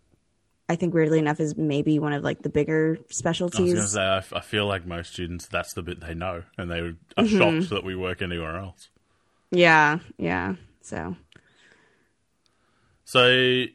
I 0.68 0.76
think 0.76 0.94
weirdly 0.94 1.18
enough 1.18 1.38
is 1.38 1.56
maybe 1.56 1.98
one 1.98 2.12
of 2.14 2.24
like 2.24 2.42
the 2.42 2.48
bigger 2.48 2.96
I 2.98 3.04
specialties. 3.12 3.74
to 3.74 3.86
say, 3.86 4.00
I, 4.02 4.16
f- 4.18 4.32
I 4.32 4.40
feel 4.40 4.66
like 4.66 4.86
most 4.86 5.12
students, 5.12 5.46
that's 5.46 5.74
the 5.74 5.82
bit 5.82 6.00
they 6.00 6.14
know, 6.14 6.42
and 6.56 6.70
they 6.70 6.78
are 6.80 6.96
Mm-hmm. 7.18 7.38
shocked 7.38 7.70
that 7.70 7.84
we 7.84 7.94
work 7.94 8.22
anywhere 8.22 8.56
else. 8.56 8.88
Yeah, 9.52 9.98
yeah. 10.18 10.54
So 10.82 11.14
So, 13.06 13.66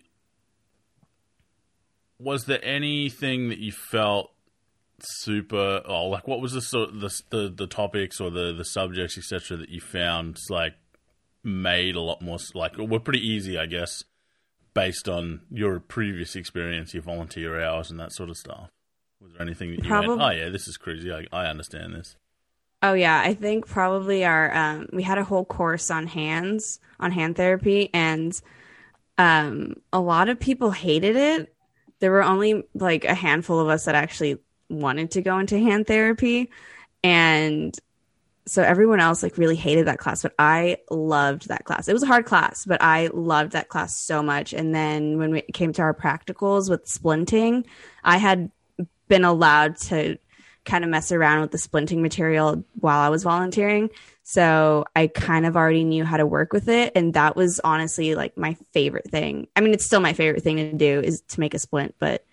was 2.19 2.45
there 2.45 2.63
anything 2.63 3.47
that 3.47 3.59
you 3.59 3.71
felt 3.71 4.31
super, 4.99 5.81
or 5.87 6.09
like, 6.09 6.27
what 6.27 6.41
was 6.41 6.51
the 6.51 6.61
sort 6.61 6.99
the 6.99 7.09
the, 7.29 7.49
the 7.49 7.65
topics 7.65 8.19
or 8.19 8.29
the 8.29 8.53
the 8.53 8.65
subjects, 8.65 9.17
etc., 9.17 9.55
that 9.57 9.69
you 9.69 9.79
found 9.79 10.37
like 10.49 10.73
made 11.45 11.95
a 11.95 12.01
lot 12.01 12.21
more 12.21 12.39
like 12.53 12.77
were 12.77 12.99
pretty 12.99 13.25
easy, 13.25 13.57
I 13.57 13.67
guess, 13.67 14.03
based 14.73 15.07
on 15.07 15.41
your 15.49 15.79
previous 15.79 16.35
experience, 16.35 16.93
your 16.93 17.03
volunteer 17.03 17.63
hours, 17.63 17.89
and 17.89 17.97
that 18.01 18.11
sort 18.11 18.29
of 18.29 18.37
stuff. 18.37 18.69
Was 19.21 19.31
there 19.31 19.41
anything 19.43 19.71
that 19.71 19.85
you 19.85 19.89
went, 20.09 20.21
oh 20.21 20.29
yeah, 20.31 20.49
this 20.49 20.67
is 20.67 20.75
crazy, 20.75 21.09
I, 21.09 21.25
I 21.31 21.45
understand 21.45 21.95
this. 21.95 22.17
Oh 22.83 22.93
yeah, 22.93 23.21
I 23.23 23.33
think 23.33 23.65
probably 23.65 24.25
our 24.25 24.53
um, 24.53 24.89
we 24.91 25.03
had 25.03 25.17
a 25.17 25.23
whole 25.23 25.45
course 25.45 25.89
on 25.89 26.07
hands 26.07 26.81
on 26.99 27.11
hand 27.13 27.37
therapy, 27.37 27.89
and 27.93 28.33
um, 29.21 29.75
a 29.93 29.99
lot 29.99 30.29
of 30.29 30.39
people 30.39 30.71
hated 30.71 31.15
it. 31.15 31.55
There 31.99 32.09
were 32.09 32.23
only 32.23 32.63
like 32.73 33.05
a 33.05 33.13
handful 33.13 33.59
of 33.59 33.67
us 33.67 33.85
that 33.85 33.93
actually 33.93 34.39
wanted 34.67 35.11
to 35.11 35.21
go 35.21 35.37
into 35.37 35.59
hand 35.59 35.85
therapy, 35.85 36.49
and 37.03 37.77
so 38.47 38.63
everyone 38.63 38.99
else 38.99 39.21
like 39.21 39.37
really 39.37 39.55
hated 39.55 39.85
that 39.85 39.99
class. 39.99 40.23
But 40.23 40.33
I 40.39 40.77
loved 40.89 41.49
that 41.49 41.65
class. 41.65 41.87
It 41.87 41.93
was 41.93 42.01
a 42.01 42.07
hard 42.07 42.25
class, 42.25 42.65
but 42.65 42.81
I 42.81 43.11
loved 43.13 43.51
that 43.51 43.69
class 43.69 43.95
so 43.95 44.23
much. 44.23 44.53
And 44.53 44.73
then 44.73 45.19
when 45.19 45.29
we 45.29 45.43
came 45.53 45.71
to 45.73 45.83
our 45.83 45.93
practicals 45.93 46.67
with 46.67 46.85
splinting, 46.85 47.65
I 48.03 48.17
had 48.17 48.49
been 49.07 49.23
allowed 49.23 49.77
to 49.77 50.17
kind 50.65 50.83
of 50.83 50.89
mess 50.89 51.11
around 51.11 51.41
with 51.41 51.51
the 51.51 51.59
splinting 51.59 52.01
material 52.01 52.63
while 52.79 52.99
I 52.99 53.09
was 53.09 53.21
volunteering. 53.21 53.91
So 54.31 54.85
I 54.95 55.07
kind 55.07 55.45
of 55.45 55.57
already 55.57 55.83
knew 55.83 56.05
how 56.05 56.15
to 56.15 56.25
work 56.25 56.53
with 56.53 56.69
it. 56.69 56.93
And 56.95 57.13
that 57.15 57.35
was 57.35 57.59
honestly 57.65 58.15
like 58.15 58.37
my 58.37 58.55
favorite 58.71 59.11
thing. 59.11 59.49
I 59.57 59.59
mean, 59.59 59.73
it's 59.73 59.83
still 59.83 59.99
my 59.99 60.13
favorite 60.13 60.41
thing 60.41 60.55
to 60.55 60.71
do 60.71 61.01
is 61.01 61.19
to 61.29 61.41
make 61.41 61.53
a 61.53 61.59
splint, 61.59 61.95
but 61.99 62.23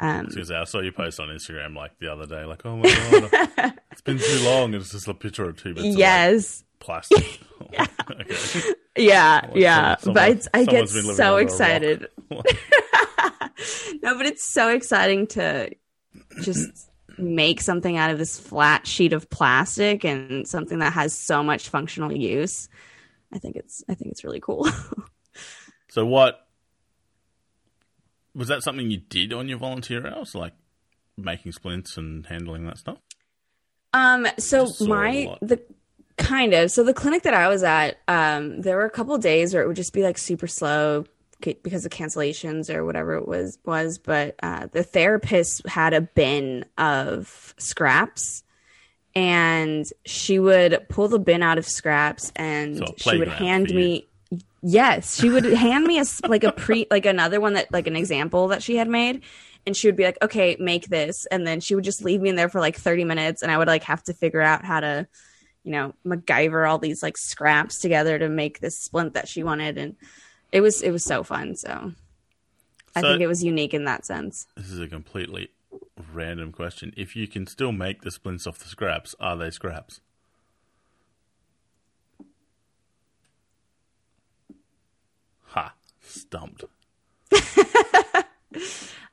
um, 0.00 0.26
I 0.36 0.64
saw 0.64 0.80
you 0.80 0.90
post 0.90 1.20
on 1.20 1.28
Instagram 1.28 1.76
like 1.76 1.96
the 2.00 2.08
other 2.12 2.26
day, 2.26 2.44
like, 2.44 2.66
oh 2.66 2.78
my 2.78 2.92
god, 2.92 3.72
it's 3.92 4.00
been 4.00 4.18
too 4.18 4.40
long. 4.44 4.74
It's 4.74 4.90
just 4.90 5.06
a 5.06 5.14
picture 5.14 5.48
of 5.48 5.56
two 5.56 5.74
bits 5.74 5.86
of 5.86 5.90
like, 5.90 5.98
yes. 5.98 6.64
plastic. 6.80 7.40
okay. 8.10 8.72
Yeah, 8.96 9.48
yeah. 9.54 9.96
someone- 9.98 10.14
but 10.14 10.30
it's, 10.32 10.48
I 10.52 10.64
get 10.64 10.88
someone's 10.88 10.92
been 10.92 11.02
living 11.02 11.16
so 11.16 11.24
under 11.24 11.30
a 11.30 11.36
rock. 11.36 11.52
excited. 11.52 12.08
no, 14.02 14.16
but 14.16 14.26
it's 14.26 14.42
so 14.42 14.70
exciting 14.70 15.28
to 15.28 15.70
just 16.42 16.90
make 17.18 17.60
something 17.60 17.96
out 17.96 18.10
of 18.10 18.18
this 18.18 18.38
flat 18.38 18.86
sheet 18.86 19.12
of 19.12 19.28
plastic 19.30 20.04
and 20.04 20.46
something 20.46 20.78
that 20.78 20.92
has 20.92 21.12
so 21.12 21.42
much 21.42 21.68
functional 21.68 22.12
use. 22.12 22.68
I 23.32 23.38
think 23.38 23.56
it's 23.56 23.82
I 23.88 23.94
think 23.94 24.12
it's 24.12 24.24
really 24.24 24.40
cool. 24.40 24.68
So 25.94 26.04
what 26.04 26.48
was 28.34 28.48
that 28.48 28.64
something 28.64 28.90
you 28.90 28.96
did 28.96 29.32
on 29.32 29.48
your 29.48 29.58
volunteer 29.58 30.04
hours, 30.04 30.34
like 30.34 30.54
making 31.16 31.52
splints 31.52 31.96
and 31.96 32.26
handling 32.26 32.66
that 32.66 32.78
stuff? 32.78 32.98
Um, 33.92 34.26
so 34.36 34.66
Saw 34.66 34.84
it 34.84 34.86
a 34.86 34.88
my 34.88 35.38
the 35.40 35.62
kind 36.16 36.52
of 36.52 36.72
so 36.72 36.82
the 36.82 36.94
clinic 36.94 37.22
that 37.22 37.34
I 37.34 37.46
was 37.46 37.62
at, 37.62 37.98
um, 38.08 38.60
there 38.60 38.76
were 38.76 38.86
a 38.86 38.90
couple 38.90 39.16
days 39.18 39.54
where 39.54 39.62
it 39.62 39.68
would 39.68 39.76
just 39.76 39.92
be 39.92 40.02
like 40.02 40.18
super 40.18 40.48
slow 40.48 41.04
because 41.62 41.84
of 41.84 41.92
cancellations 41.92 42.74
or 42.74 42.84
whatever 42.84 43.14
it 43.14 43.28
was 43.28 43.58
was. 43.64 43.98
But 43.98 44.34
uh, 44.42 44.66
the 44.72 44.82
therapist 44.82 45.66
had 45.66 45.92
a 45.94 46.00
bin 46.00 46.64
of 46.78 47.54
scraps, 47.58 48.42
and 49.14 49.86
she 50.04 50.38
would 50.38 50.86
pull 50.88 51.08
the 51.08 51.18
bin 51.18 51.42
out 51.42 51.58
of 51.58 51.66
scraps, 51.66 52.32
and 52.36 52.78
So 52.78 52.94
she 52.96 53.18
would 53.18 53.28
hand 53.28 53.70
you. 53.70 53.76
me. 53.76 54.08
Yes, 54.62 55.20
she 55.20 55.28
would 55.28 55.44
hand 55.52 55.84
me 55.84 56.00
a 56.00 56.04
like 56.26 56.44
a 56.44 56.52
pre 56.52 56.86
like 56.90 57.06
another 57.06 57.40
one 57.40 57.52
that 57.54 57.72
like 57.72 57.86
an 57.86 57.96
example 57.96 58.48
that 58.48 58.62
she 58.62 58.76
had 58.76 58.88
made, 58.88 59.22
and 59.66 59.76
she 59.76 59.86
would 59.88 59.96
be 59.96 60.04
like, 60.04 60.18
"Okay, 60.22 60.56
make 60.58 60.88
this," 60.88 61.26
and 61.26 61.46
then 61.46 61.60
she 61.60 61.74
would 61.74 61.84
just 61.84 62.02
leave 62.02 62.20
me 62.20 62.30
in 62.30 62.36
there 62.36 62.48
for 62.48 62.60
like 62.60 62.76
thirty 62.76 63.04
minutes, 63.04 63.42
and 63.42 63.52
I 63.52 63.58
would 63.58 63.68
like 63.68 63.84
have 63.84 64.02
to 64.04 64.14
figure 64.14 64.40
out 64.40 64.64
how 64.64 64.80
to, 64.80 65.06
you 65.62 65.72
know, 65.72 65.94
MacGyver 66.06 66.68
all 66.68 66.78
these 66.78 67.02
like 67.02 67.16
scraps 67.18 67.78
together 67.78 68.18
to 68.18 68.28
make 68.28 68.60
this 68.60 68.78
splint 68.80 69.14
that 69.14 69.28
she 69.28 69.42
wanted, 69.44 69.76
and 69.78 69.96
it 70.54 70.60
was 70.60 70.80
it 70.82 70.92
was 70.92 71.04
so 71.04 71.22
fun. 71.24 71.56
So, 71.56 71.92
I 72.94 73.00
think 73.00 73.20
it 73.20 73.26
was 73.26 73.42
unique 73.42 73.74
in 73.74 73.84
that 73.84 74.06
sense. 74.06 74.46
This 74.56 74.70
is 74.70 74.78
a 74.78 74.86
completely 74.86 75.48
random 76.12 76.52
question. 76.52 76.94
If 76.96 77.16
you 77.16 77.26
can 77.26 77.46
still 77.48 77.72
make 77.72 78.02
the 78.02 78.12
splints 78.12 78.46
off 78.46 78.58
the 78.58 78.68
scraps, 78.68 79.16
are 79.18 79.36
they 79.36 79.50
scraps? 79.50 80.00
Ha! 85.46 85.74
Stumped. 86.00 86.64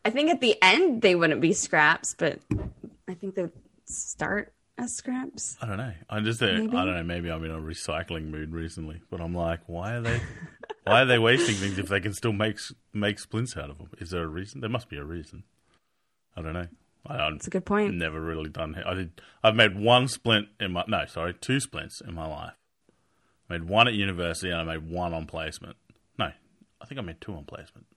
I 0.03 0.09
think 0.09 0.29
at 0.29 0.41
the 0.41 0.57
end 0.61 1.01
they 1.01 1.15
wouldn't 1.15 1.41
be 1.41 1.53
scraps, 1.53 2.15
but 2.15 2.39
I 3.07 3.15
think 3.15 3.35
would 3.35 3.51
start 3.85 4.53
as 4.81 4.93
scraps. 4.95 5.57
I 5.61 5.67
don't 5.67 5.77
know. 5.77 5.93
I 6.09 6.19
just 6.21 6.41
uh, 6.41 6.47
I 6.47 6.57
don't 6.57 6.71
know. 6.71 7.03
Maybe 7.03 7.29
I'm 7.29 7.43
in 7.45 7.51
a 7.51 7.59
recycling 7.59 8.29
mood 8.29 8.51
recently, 8.53 9.01
but 9.09 9.21
I'm 9.21 9.33
like, 9.35 9.59
why 9.67 9.93
are 9.93 10.01
they? 10.01 10.19
why 10.83 11.01
are 11.01 11.05
they 11.05 11.19
wasting 11.19 11.55
things 11.55 11.77
if 11.77 11.87
they 11.87 11.99
can 11.99 12.13
still 12.13 12.33
make 12.33 12.57
make 12.93 13.19
splints 13.19 13.55
out 13.55 13.69
of 13.69 13.77
them? 13.77 13.89
Is 13.99 14.09
there 14.09 14.23
a 14.23 14.27
reason? 14.27 14.61
There 14.61 14.69
must 14.69 14.89
be 14.89 14.97
a 14.97 15.03
reason. 15.03 15.43
I 16.35 16.41
don't 16.41 16.53
know. 16.53 16.67
I, 17.05 17.29
It's 17.29 17.47
a 17.47 17.49
good 17.49 17.65
point. 17.65 17.95
never 17.95 18.21
really 18.21 18.49
done. 18.49 18.75
I 18.85 18.93
did. 18.93 19.21
I've 19.43 19.55
made 19.55 19.77
one 19.77 20.07
splint 20.07 20.47
in 20.59 20.71
my 20.71 20.83
no, 20.87 21.05
sorry, 21.05 21.33
two 21.33 21.59
splints 21.59 22.01
in 22.01 22.13
my 22.13 22.27
life. 22.27 22.53
I 23.49 23.53
made 23.53 23.63
one 23.65 23.87
at 23.87 23.93
university 23.93 24.49
and 24.51 24.61
I 24.61 24.63
made 24.75 24.89
one 24.89 25.13
on 25.13 25.25
placement. 25.25 25.77
No, 26.17 26.31
I 26.81 26.85
think 26.85 26.99
I 26.99 27.01
made 27.01 27.19
two 27.19 27.33
on 27.33 27.45
placement. 27.45 27.87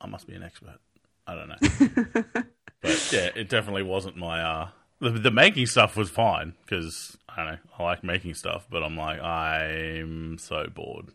I 0.00 0.06
must 0.06 0.26
be 0.26 0.34
an 0.34 0.42
expert. 0.42 0.78
I 1.26 1.34
don't 1.34 1.48
know. 1.48 2.24
but 2.82 3.12
yeah, 3.12 3.30
it 3.36 3.48
definitely 3.48 3.82
wasn't 3.84 4.16
my. 4.16 4.40
uh 4.42 4.68
the, 5.00 5.10
the 5.10 5.30
making 5.30 5.66
stuff 5.66 5.96
was 5.96 6.10
fine 6.10 6.54
because 6.64 7.16
I 7.28 7.36
don't 7.36 7.46
know. 7.46 7.58
I 7.78 7.82
like 7.82 8.04
making 8.04 8.34
stuff, 8.34 8.66
but 8.70 8.82
I'm 8.82 8.96
like 8.96 9.20
I'm 9.20 10.38
so 10.38 10.66
bored. 10.66 11.10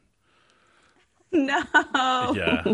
no. 1.32 1.64
Yeah. 1.94 2.74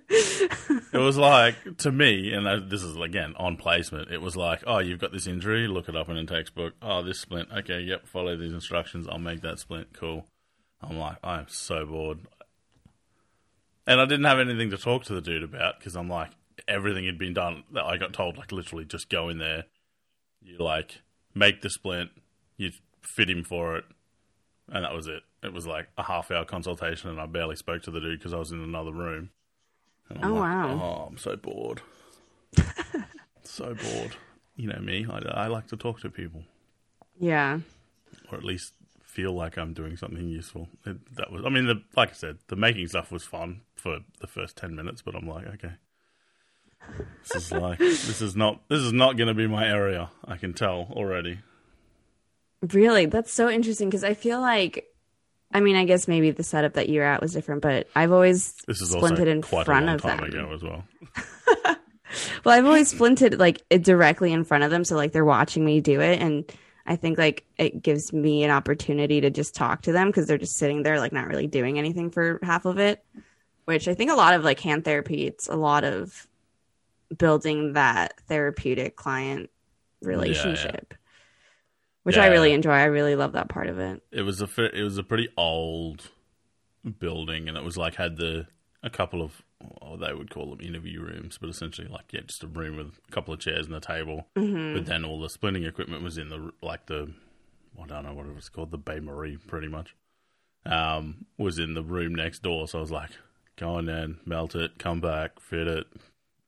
it 0.00 0.98
was 0.98 1.16
like 1.16 1.56
to 1.78 1.90
me, 1.90 2.32
and 2.32 2.70
this 2.70 2.82
is 2.82 2.96
again 2.96 3.34
on 3.36 3.56
placement. 3.56 4.10
It 4.10 4.20
was 4.20 4.36
like, 4.36 4.62
oh, 4.66 4.78
you've 4.78 5.00
got 5.00 5.12
this 5.12 5.26
injury. 5.26 5.66
Look 5.66 5.88
it 5.88 5.96
up 5.96 6.08
in 6.08 6.16
a 6.16 6.24
textbook. 6.24 6.74
Oh, 6.80 7.02
this 7.02 7.18
splint. 7.18 7.48
Okay, 7.56 7.80
yep. 7.80 8.06
Follow 8.06 8.36
these 8.36 8.52
instructions. 8.52 9.08
I'll 9.08 9.18
make 9.18 9.40
that 9.42 9.58
splint. 9.58 9.88
Cool. 9.92 10.26
I'm 10.82 10.98
like, 10.98 11.16
I'm 11.22 11.46
so 11.48 11.84
bored, 11.86 12.20
and 13.86 14.00
I 14.00 14.04
didn't 14.04 14.24
have 14.24 14.38
anything 14.38 14.70
to 14.70 14.78
talk 14.78 15.04
to 15.04 15.14
the 15.14 15.20
dude 15.20 15.42
about 15.42 15.78
because 15.78 15.96
I'm 15.96 16.08
like, 16.08 16.30
everything 16.68 17.06
had 17.06 17.18
been 17.18 17.34
done. 17.34 17.64
That 17.72 17.84
I 17.84 17.96
got 17.96 18.12
told, 18.12 18.38
like, 18.38 18.52
literally, 18.52 18.84
just 18.84 19.10
go 19.10 19.28
in 19.28 19.38
there. 19.38 19.64
You 20.50 20.64
like 20.64 21.00
make 21.34 21.62
the 21.62 21.70
splint. 21.70 22.10
You 22.56 22.70
fit 23.02 23.30
him 23.30 23.44
for 23.44 23.76
it, 23.76 23.84
and 24.68 24.84
that 24.84 24.92
was 24.92 25.06
it. 25.06 25.22
It 25.42 25.52
was 25.52 25.66
like 25.66 25.88
a 25.96 26.02
half 26.02 26.30
hour 26.30 26.44
consultation, 26.44 27.10
and 27.10 27.20
I 27.20 27.26
barely 27.26 27.56
spoke 27.56 27.82
to 27.82 27.90
the 27.90 28.00
dude 28.00 28.18
because 28.18 28.34
I 28.34 28.38
was 28.38 28.52
in 28.52 28.62
another 28.62 28.92
room. 28.92 29.30
Oh 30.10 30.28
like, 30.28 30.40
wow! 30.40 30.80
Oh, 30.82 31.06
I'm 31.08 31.18
so 31.18 31.36
bored. 31.36 31.82
so 33.42 33.74
bored. 33.74 34.16
You 34.56 34.68
know 34.68 34.80
me. 34.80 35.06
I, 35.08 35.44
I 35.44 35.46
like 35.46 35.68
to 35.68 35.76
talk 35.76 36.00
to 36.00 36.10
people. 36.10 36.42
Yeah. 37.18 37.60
Or 38.30 38.38
at 38.38 38.44
least 38.44 38.74
feel 39.02 39.32
like 39.32 39.56
I'm 39.56 39.72
doing 39.72 39.96
something 39.96 40.28
useful. 40.28 40.68
It, 40.84 41.14
that 41.16 41.30
was. 41.30 41.44
I 41.44 41.48
mean, 41.48 41.66
the, 41.66 41.82
like 41.96 42.10
I 42.10 42.14
said, 42.14 42.38
the 42.48 42.56
making 42.56 42.88
stuff 42.88 43.12
was 43.12 43.24
fun 43.24 43.62
for 43.76 44.00
the 44.20 44.26
first 44.26 44.56
ten 44.56 44.74
minutes, 44.74 45.00
but 45.02 45.14
I'm 45.14 45.28
like, 45.28 45.46
okay, 45.46 45.72
this 47.32 47.44
is 47.44 47.52
like 47.52 47.78
this 47.78 48.22
is 48.22 48.36
not 48.36 48.60
this 48.68 48.80
is 48.80 48.92
not 48.92 49.16
going 49.16 49.28
to 49.28 49.34
be 49.34 49.46
my 49.46 49.66
area. 49.66 50.10
I 50.24 50.36
can 50.36 50.54
tell 50.54 50.88
already. 50.90 51.40
Really, 52.72 53.06
that's 53.06 53.32
so 53.32 53.48
interesting 53.48 53.88
because 53.88 54.04
I 54.04 54.14
feel 54.14 54.40
like 54.40 54.90
I 55.52 55.60
mean, 55.60 55.76
I 55.76 55.84
guess 55.84 56.06
maybe 56.06 56.30
the 56.30 56.44
setup 56.44 56.74
that 56.74 56.88
you're 56.88 57.04
at 57.04 57.20
was 57.20 57.32
different, 57.32 57.62
but 57.62 57.88
I've 57.94 58.12
always 58.12 58.54
this 58.66 58.80
is 58.80 58.94
splinted 58.94 59.26
in 59.26 59.42
quite 59.42 59.66
front 59.66 59.84
a 59.84 59.86
long 59.86 59.94
of 59.96 60.02
time 60.02 60.16
them. 60.18 60.28
ago 60.28 60.52
as 60.52 60.62
well. 60.62 60.84
well, 62.44 62.56
I've 62.56 62.66
always 62.66 62.92
splinted 62.92 63.38
like 63.38 63.62
directly 63.82 64.32
in 64.32 64.44
front 64.44 64.64
of 64.64 64.70
them, 64.70 64.84
so 64.84 64.96
like 64.96 65.12
they're 65.12 65.24
watching 65.24 65.64
me 65.64 65.80
do 65.80 66.00
it, 66.00 66.20
and 66.20 66.50
I 66.86 66.96
think 66.96 67.18
like 67.18 67.44
it 67.58 67.82
gives 67.82 68.12
me 68.12 68.44
an 68.44 68.50
opportunity 68.50 69.20
to 69.22 69.30
just 69.30 69.54
talk 69.54 69.82
to 69.82 69.92
them 69.92 70.08
because 70.08 70.26
they're 70.26 70.38
just 70.38 70.56
sitting 70.56 70.82
there 70.82 71.00
like 71.00 71.12
not 71.12 71.26
really 71.26 71.48
doing 71.48 71.78
anything 71.78 72.10
for 72.10 72.38
half 72.42 72.64
of 72.64 72.78
it. 72.78 73.04
Which 73.64 73.88
I 73.88 73.94
think 73.94 74.10
a 74.10 74.16
lot 74.16 74.34
of 74.34 74.44
like 74.44 74.60
hand 74.60 74.84
therapy, 74.84 75.26
it's 75.26 75.48
a 75.48 75.56
lot 75.56 75.84
of 75.84 76.28
building 77.16 77.74
that 77.74 78.14
therapeutic 78.28 78.96
client 78.96 79.50
relationship 80.02 80.94
which 82.02 82.16
Yeah. 82.16 82.24
I 82.24 82.26
really 82.28 82.52
enjoy. 82.52 82.72
I 82.72 82.84
really 82.84 83.14
love 83.14 83.32
that 83.32 83.48
part 83.48 83.68
of 83.68 83.78
it. 83.78 84.02
It 84.10 84.22
was 84.22 84.40
a 84.40 84.48
it 84.74 84.82
was 84.82 84.98
a 84.98 85.02
pretty 85.02 85.28
old 85.36 86.10
building, 86.98 87.48
and 87.48 87.56
it 87.56 87.64
was 87.64 87.76
like 87.76 87.96
had 87.96 88.16
the 88.16 88.46
a 88.82 88.90
couple 88.90 89.22
of 89.22 89.42
oh, 89.82 89.96
they 89.96 90.14
would 90.14 90.30
call 90.30 90.50
them 90.50 90.60
interview 90.66 91.00
rooms, 91.02 91.38
but 91.38 91.50
essentially 91.50 91.88
like 91.88 92.12
yeah, 92.12 92.20
just 92.26 92.42
a 92.42 92.46
room 92.46 92.76
with 92.76 92.98
a 93.06 93.12
couple 93.12 93.34
of 93.34 93.40
chairs 93.40 93.66
and 93.66 93.74
a 93.74 93.80
table. 93.80 94.28
Mm-hmm. 94.36 94.74
But 94.74 94.86
then 94.86 95.04
all 95.04 95.20
the 95.20 95.28
splinting 95.28 95.68
equipment 95.68 96.02
was 96.02 96.16
in 96.16 96.30
the 96.30 96.52
like 96.62 96.86
the 96.86 97.12
I 97.80 97.86
don't 97.86 98.04
know 98.04 98.14
what 98.14 98.26
it 98.26 98.34
was 98.34 98.48
called, 98.48 98.70
the 98.70 98.78
bain-marie, 98.78 99.36
pretty 99.36 99.68
much. 99.68 99.94
Um, 100.66 101.26
was 101.38 101.58
in 101.58 101.74
the 101.74 101.82
room 101.82 102.14
next 102.14 102.42
door, 102.42 102.68
so 102.68 102.78
I 102.78 102.80
was 102.82 102.90
like, 102.90 103.10
go 103.56 103.76
on 103.76 103.88
in, 103.88 104.18
melt 104.26 104.54
it, 104.54 104.78
come 104.78 105.00
back, 105.00 105.40
fit 105.40 105.66
it, 105.66 105.86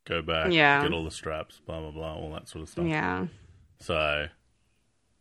go 0.04 0.22
back, 0.22 0.52
Yeah. 0.52 0.82
get 0.82 0.92
all 0.92 1.04
the 1.04 1.10
straps, 1.10 1.60
blah 1.66 1.80
blah 1.80 1.90
blah, 1.90 2.14
all 2.14 2.32
that 2.32 2.48
sort 2.48 2.62
of 2.62 2.68
stuff. 2.68 2.86
Yeah. 2.86 3.26
So, 3.80 4.26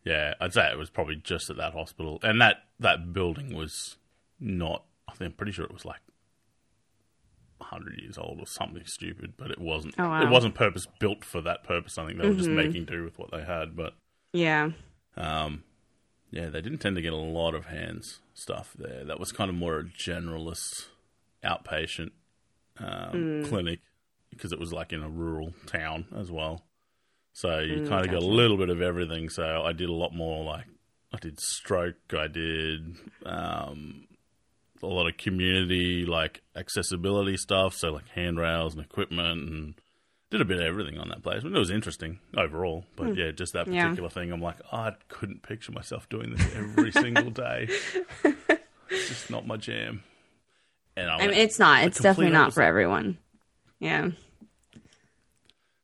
yeah, 0.03 0.33
I'd 0.39 0.53
say 0.53 0.69
it 0.71 0.77
was 0.77 0.89
probably 0.89 1.15
just 1.15 1.50
at 1.50 1.57
that 1.57 1.73
hospital, 1.73 2.19
and 2.23 2.39
that 2.41 2.63
that 2.79 3.13
building 3.13 3.53
was 3.55 3.97
not. 4.39 4.83
I 5.07 5.13
think 5.13 5.31
I'm 5.31 5.38
pretty 5.38 5.51
sure 5.51 5.65
it 5.65 5.73
was 5.73 5.85
like 5.85 6.00
hundred 7.61 8.00
years 8.01 8.17
old 8.17 8.39
or 8.39 8.47
something 8.47 8.83
stupid, 8.85 9.33
but 9.38 9.51
it 9.51 9.59
wasn't. 9.59 9.93
Oh, 10.00 10.07
wow. 10.07 10.19
Mm-hmm. 10.19 10.27
It 10.27 10.31
wasn't 10.33 10.55
purpose 10.55 10.88
built 11.00 11.23
for 11.23 11.41
that 11.41 11.63
purpose. 11.63 11.97
I 11.97 12.05
think 12.07 12.19
they 12.19 12.27
were 12.27 12.33
just 12.35 12.50
making 12.50 12.85
do 12.85 13.03
with 13.03 13.19
what 13.19 13.29
they 13.31 13.43
had. 13.43 13.75
But 13.75 13.93
Yeah. 14.34 14.71
um, 15.15 15.63
yeah, 16.32 16.49
they 16.49 16.62
didn't 16.62 16.79
tend 16.79 16.95
to 16.95 17.01
get 17.03 17.13
a 17.13 17.17
lot 17.17 17.53
of 17.53 17.65
hands 17.67 18.19
stuff 18.34 18.73
there. 18.77 19.03
That 19.06 19.19
was 19.19 19.32
kind 19.32 19.49
of 19.49 19.56
more 19.56 19.77
a 19.77 19.84
generalist 19.84 20.88
outpatient 21.43 22.12
um, 22.79 23.13
Mm. 23.13 23.47
clinic 23.49 23.79
because 24.32 24.52
it 24.52 24.60
was 24.60 24.74
like 24.74 24.91
in 24.94 25.04
a 25.04 25.10
rural 25.10 25.54
town 25.67 26.06
as 26.17 26.32
well. 26.32 26.63
So 27.34 27.60
you 27.60 27.80
Mm, 27.82 27.88
kind 27.88 28.06
of 28.06 28.12
got 28.12 28.24
a 28.24 28.26
little 28.26 28.58
bit 28.58 28.70
of 28.70 28.82
everything. 28.82 29.30
So 29.30 29.62
I 29.63 29.72
did 29.74 29.89
a 29.89 29.94
lot 29.94 30.13
more 30.13 30.44
like 30.44 30.65
I 31.13 31.17
did 31.17 31.39
stroke, 31.39 31.96
I 32.17 32.28
did 32.28 32.96
um, 33.26 34.08
a 34.82 34.88
lot 34.88 35.08
of 35.08 35.17
community 35.17 36.06
like 36.06 36.41
accessibility 36.56 37.38
stuff, 37.38 37.74
so 37.76 37.91
like 37.91 38.08
handrails 38.10 38.74
and 38.76 38.84
equipment 38.84 39.50
and 39.50 39.74
did 40.30 40.41
a 40.41 40.46
bit 40.46 40.58
of 40.60 40.65
everything 40.65 40.98
on 40.98 41.10
that 41.10 41.22
placement. 41.24 41.56
It 41.56 41.60
was 41.60 41.70
interesting 41.72 42.20
overall, 42.38 42.86
but 42.96 43.15
yeah, 43.17 43.32
just 43.32 43.54
that 43.54 43.67
Hmm. 43.67 43.74
Yeah. 43.74 43.84
particular 43.84 44.10
thing. 44.10 44.32
I'm 44.32 44.41
like, 44.41 44.58
oh, 44.72 44.78
I 44.78 44.96
couldn't 45.10 45.44
picture 45.44 45.72
myself 45.74 46.08
doing 46.10 46.32
this 46.34 46.56
every 46.56 46.91
single 46.94 47.30
day. 47.30 47.67
It's 48.89 49.08
just 49.10 49.30
not 49.30 49.46
my 49.46 49.58
jam. 49.58 50.04
And 50.96 51.10
I, 51.10 51.15
I 51.17 51.28
mean, 51.28 51.38
it's 51.38 51.60
not. 51.60 51.84
It's 51.86 52.00
definitely 52.00 52.32
not 52.32 52.54
for 52.54 52.63
everyone. 52.63 53.17
Yeah. 53.82 54.12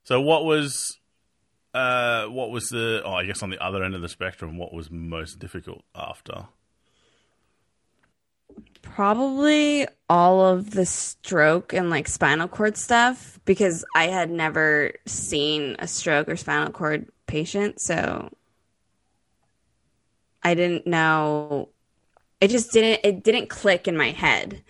So 0.03 0.21
what 0.21 0.45
was 0.45 0.99
uh 1.73 2.27
what 2.27 2.51
was 2.51 2.69
the 2.69 3.01
oh 3.03 3.11
I 3.11 3.25
guess 3.25 3.43
on 3.43 3.49
the 3.49 3.61
other 3.61 3.83
end 3.83 3.95
of 3.95 4.01
the 4.01 4.07
spectrum 4.07 4.57
what 4.57 4.71
was 4.71 4.89
most 4.89 5.39
difficult 5.39 5.81
after? 5.93 6.45
Probably 8.83 9.87
all 10.09 10.45
of 10.45 10.71
the 10.71 10.85
stroke 10.85 11.73
and 11.73 11.89
like 11.89 12.07
spinal 12.07 12.47
cord 12.47 12.77
stuff 12.77 13.39
because 13.45 13.83
I 13.95 14.05
had 14.05 14.29
never 14.29 14.93
seen 15.05 15.75
a 15.79 15.87
stroke 15.87 16.29
or 16.29 16.37
spinal 16.37 16.71
cord 16.71 17.07
patient. 17.25 17.81
So 17.81 18.29
I 20.43 20.53
didn't 20.53 20.87
know. 20.87 21.69
It 22.39 22.49
just 22.49 22.71
didn't, 22.71 23.01
it 23.03 23.23
didn't 23.23 23.49
click 23.49 23.87
in 23.87 23.97
my 23.97 24.11
head. 24.11 24.63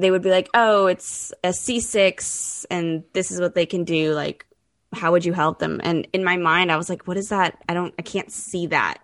They 0.00 0.10
would 0.10 0.22
be 0.22 0.30
like, 0.30 0.48
oh, 0.54 0.86
it's 0.86 1.32
a 1.44 1.48
C6 1.48 2.66
and 2.70 3.04
this 3.12 3.30
is 3.30 3.40
what 3.40 3.54
they 3.54 3.66
can 3.66 3.84
do. 3.84 4.12
Like, 4.12 4.46
how 4.92 5.12
would 5.12 5.24
you 5.24 5.32
help 5.32 5.58
them? 5.58 5.80
And 5.84 6.08
in 6.12 6.24
my 6.24 6.36
mind, 6.36 6.72
I 6.72 6.76
was 6.76 6.88
like, 6.88 7.06
what 7.06 7.16
is 7.16 7.28
that? 7.28 7.58
I 7.68 7.74
don't, 7.74 7.94
I 7.98 8.02
can't 8.02 8.30
see 8.30 8.66
that, 8.68 8.98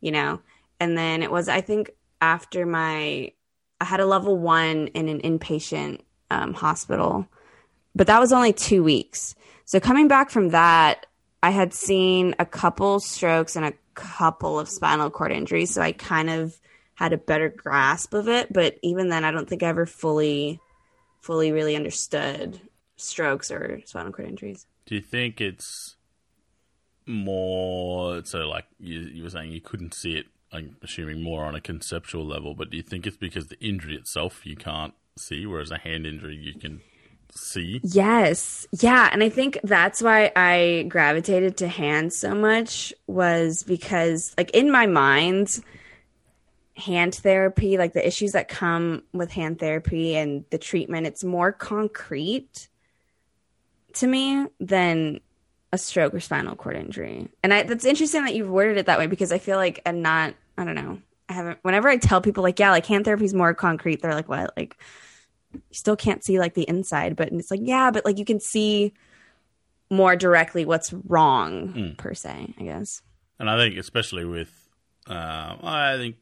you 0.00 0.12
know? 0.12 0.40
And 0.78 0.96
then 0.96 1.22
it 1.22 1.30
was, 1.30 1.48
I 1.48 1.60
think, 1.60 1.90
after 2.20 2.66
my, 2.66 3.32
I 3.80 3.84
had 3.84 4.00
a 4.00 4.06
level 4.06 4.38
one 4.38 4.88
in 4.88 5.08
an 5.08 5.20
inpatient 5.20 6.00
um, 6.30 6.54
hospital, 6.54 7.26
but 7.94 8.06
that 8.06 8.20
was 8.20 8.32
only 8.32 8.52
two 8.52 8.84
weeks. 8.84 9.34
So 9.64 9.80
coming 9.80 10.06
back 10.06 10.30
from 10.30 10.50
that, 10.50 11.06
I 11.42 11.50
had 11.50 11.74
seen 11.74 12.34
a 12.38 12.46
couple 12.46 13.00
strokes 13.00 13.56
and 13.56 13.64
a 13.64 13.72
couple 13.94 14.58
of 14.58 14.68
spinal 14.68 15.10
cord 15.10 15.32
injuries. 15.32 15.74
So 15.74 15.82
I 15.82 15.92
kind 15.92 16.30
of 16.30 16.58
had 16.96 17.12
a 17.12 17.18
better 17.18 17.48
grasp 17.48 18.12
of 18.12 18.28
it. 18.28 18.52
But 18.52 18.78
even 18.82 19.08
then, 19.08 19.24
I 19.24 19.30
don't 19.30 19.48
think 19.48 19.62
I 19.62 19.68
ever 19.68 19.86
fully, 19.86 20.60
fully 21.20 21.52
really 21.52 21.76
understood 21.76 22.60
strokes 22.96 23.50
or 23.50 23.80
spinal 23.84 24.12
cord 24.12 24.28
injuries. 24.28 24.66
Do 24.86 24.96
you 24.96 25.00
think 25.00 25.40
it's 25.40 25.96
more 27.06 28.24
so 28.24 28.48
like 28.48 28.64
you, 28.80 28.98
you 28.98 29.22
were 29.22 29.30
saying 29.30 29.52
you 29.52 29.60
couldn't 29.60 29.94
see 29.94 30.16
it 30.16 30.26
I'm 30.52 30.76
assuming 30.82 31.22
more 31.22 31.44
on 31.44 31.54
a 31.54 31.60
conceptual 31.60 32.26
level, 32.26 32.54
but 32.54 32.70
do 32.70 32.76
you 32.76 32.82
think 32.82 33.06
it's 33.06 33.16
because 33.16 33.48
the 33.48 33.58
injury 33.60 33.94
itself 33.94 34.46
you 34.46 34.56
can't 34.56 34.94
see, 35.18 35.46
whereas 35.46 35.70
a 35.70 35.78
hand 35.78 36.06
injury 36.06 36.36
you 36.36 36.58
can 36.58 36.80
see? 37.30 37.80
Yes. 37.82 38.66
Yeah. 38.72 39.10
And 39.12 39.22
I 39.22 39.28
think 39.28 39.58
that's 39.64 40.00
why 40.00 40.32
I 40.36 40.86
gravitated 40.88 41.56
to 41.58 41.68
hands 41.68 42.16
so 42.16 42.34
much 42.34 42.94
was 43.06 43.64
because, 43.64 44.34
like, 44.38 44.50
in 44.52 44.70
my 44.70 44.86
mind, 44.86 45.60
hand 46.76 47.14
therapy, 47.14 47.78
like 47.78 47.92
the 47.94 48.06
issues 48.06 48.32
that 48.32 48.48
come 48.48 49.02
with 49.12 49.30
hand 49.30 49.58
therapy 49.58 50.16
and 50.16 50.44
the 50.50 50.58
treatment, 50.58 51.06
it's 51.06 51.24
more 51.24 51.52
concrete 51.52 52.68
to 53.94 54.06
me 54.06 54.46
than 54.60 55.20
a 55.72 55.78
stroke 55.78 56.14
or 56.14 56.20
spinal 56.20 56.54
cord 56.54 56.76
injury. 56.76 57.28
And 57.42 57.52
I, 57.52 57.62
that's 57.62 57.84
interesting 57.84 58.24
that 58.24 58.34
you've 58.34 58.50
worded 58.50 58.76
it 58.76 58.86
that 58.86 58.98
way 58.98 59.06
because 59.06 59.32
I 59.32 59.38
feel 59.38 59.56
like 59.56 59.80
I'm 59.86 60.02
not, 60.02 60.34
I 60.58 60.64
don't 60.64 60.74
know. 60.74 61.00
I 61.28 61.32
haven't, 61.32 61.58
whenever 61.62 61.88
I 61.88 61.96
tell 61.96 62.20
people, 62.20 62.42
like, 62.42 62.58
yeah, 62.58 62.70
like 62.70 62.86
hand 62.86 63.04
therapy 63.04 63.24
is 63.24 63.34
more 63.34 63.54
concrete, 63.54 64.02
they're 64.02 64.14
like, 64.14 64.28
what? 64.28 64.52
Like, 64.56 64.76
you 65.52 65.60
still 65.72 65.96
can't 65.96 66.22
see 66.22 66.38
like 66.38 66.54
the 66.54 66.68
inside, 66.68 67.16
but 67.16 67.32
it's 67.32 67.50
like, 67.50 67.60
yeah, 67.62 67.90
but 67.90 68.04
like 68.04 68.18
you 68.18 68.24
can 68.24 68.38
see 68.38 68.92
more 69.90 70.14
directly 70.14 70.64
what's 70.64 70.92
wrong 70.92 71.94
per 71.96 72.12
se, 72.12 72.54
I 72.58 72.62
guess. 72.62 73.02
And 73.38 73.48
I 73.48 73.56
think 73.56 73.76
especially 73.78 74.24
with, 74.24 74.52
um, 75.06 75.60
I 75.62 75.96
think 75.96 76.16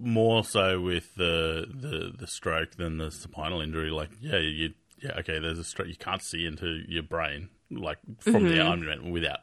more 0.00 0.44
so 0.44 0.80
with 0.80 1.14
the, 1.16 1.66
the 1.72 2.12
the 2.18 2.26
stroke 2.26 2.72
than 2.76 2.98
the 2.98 3.10
spinal 3.10 3.60
injury. 3.60 3.90
Like, 3.90 4.10
yeah, 4.20 4.38
you 4.38 4.74
yeah, 5.02 5.12
okay, 5.18 5.38
there's 5.38 5.58
a 5.58 5.64
stroke. 5.64 5.88
You 5.88 5.96
can't 5.96 6.22
see 6.22 6.46
into 6.46 6.82
your 6.88 7.02
brain 7.02 7.48
like 7.70 7.98
from 8.20 8.44
the 8.44 8.60
argument 8.60 9.10
without 9.10 9.40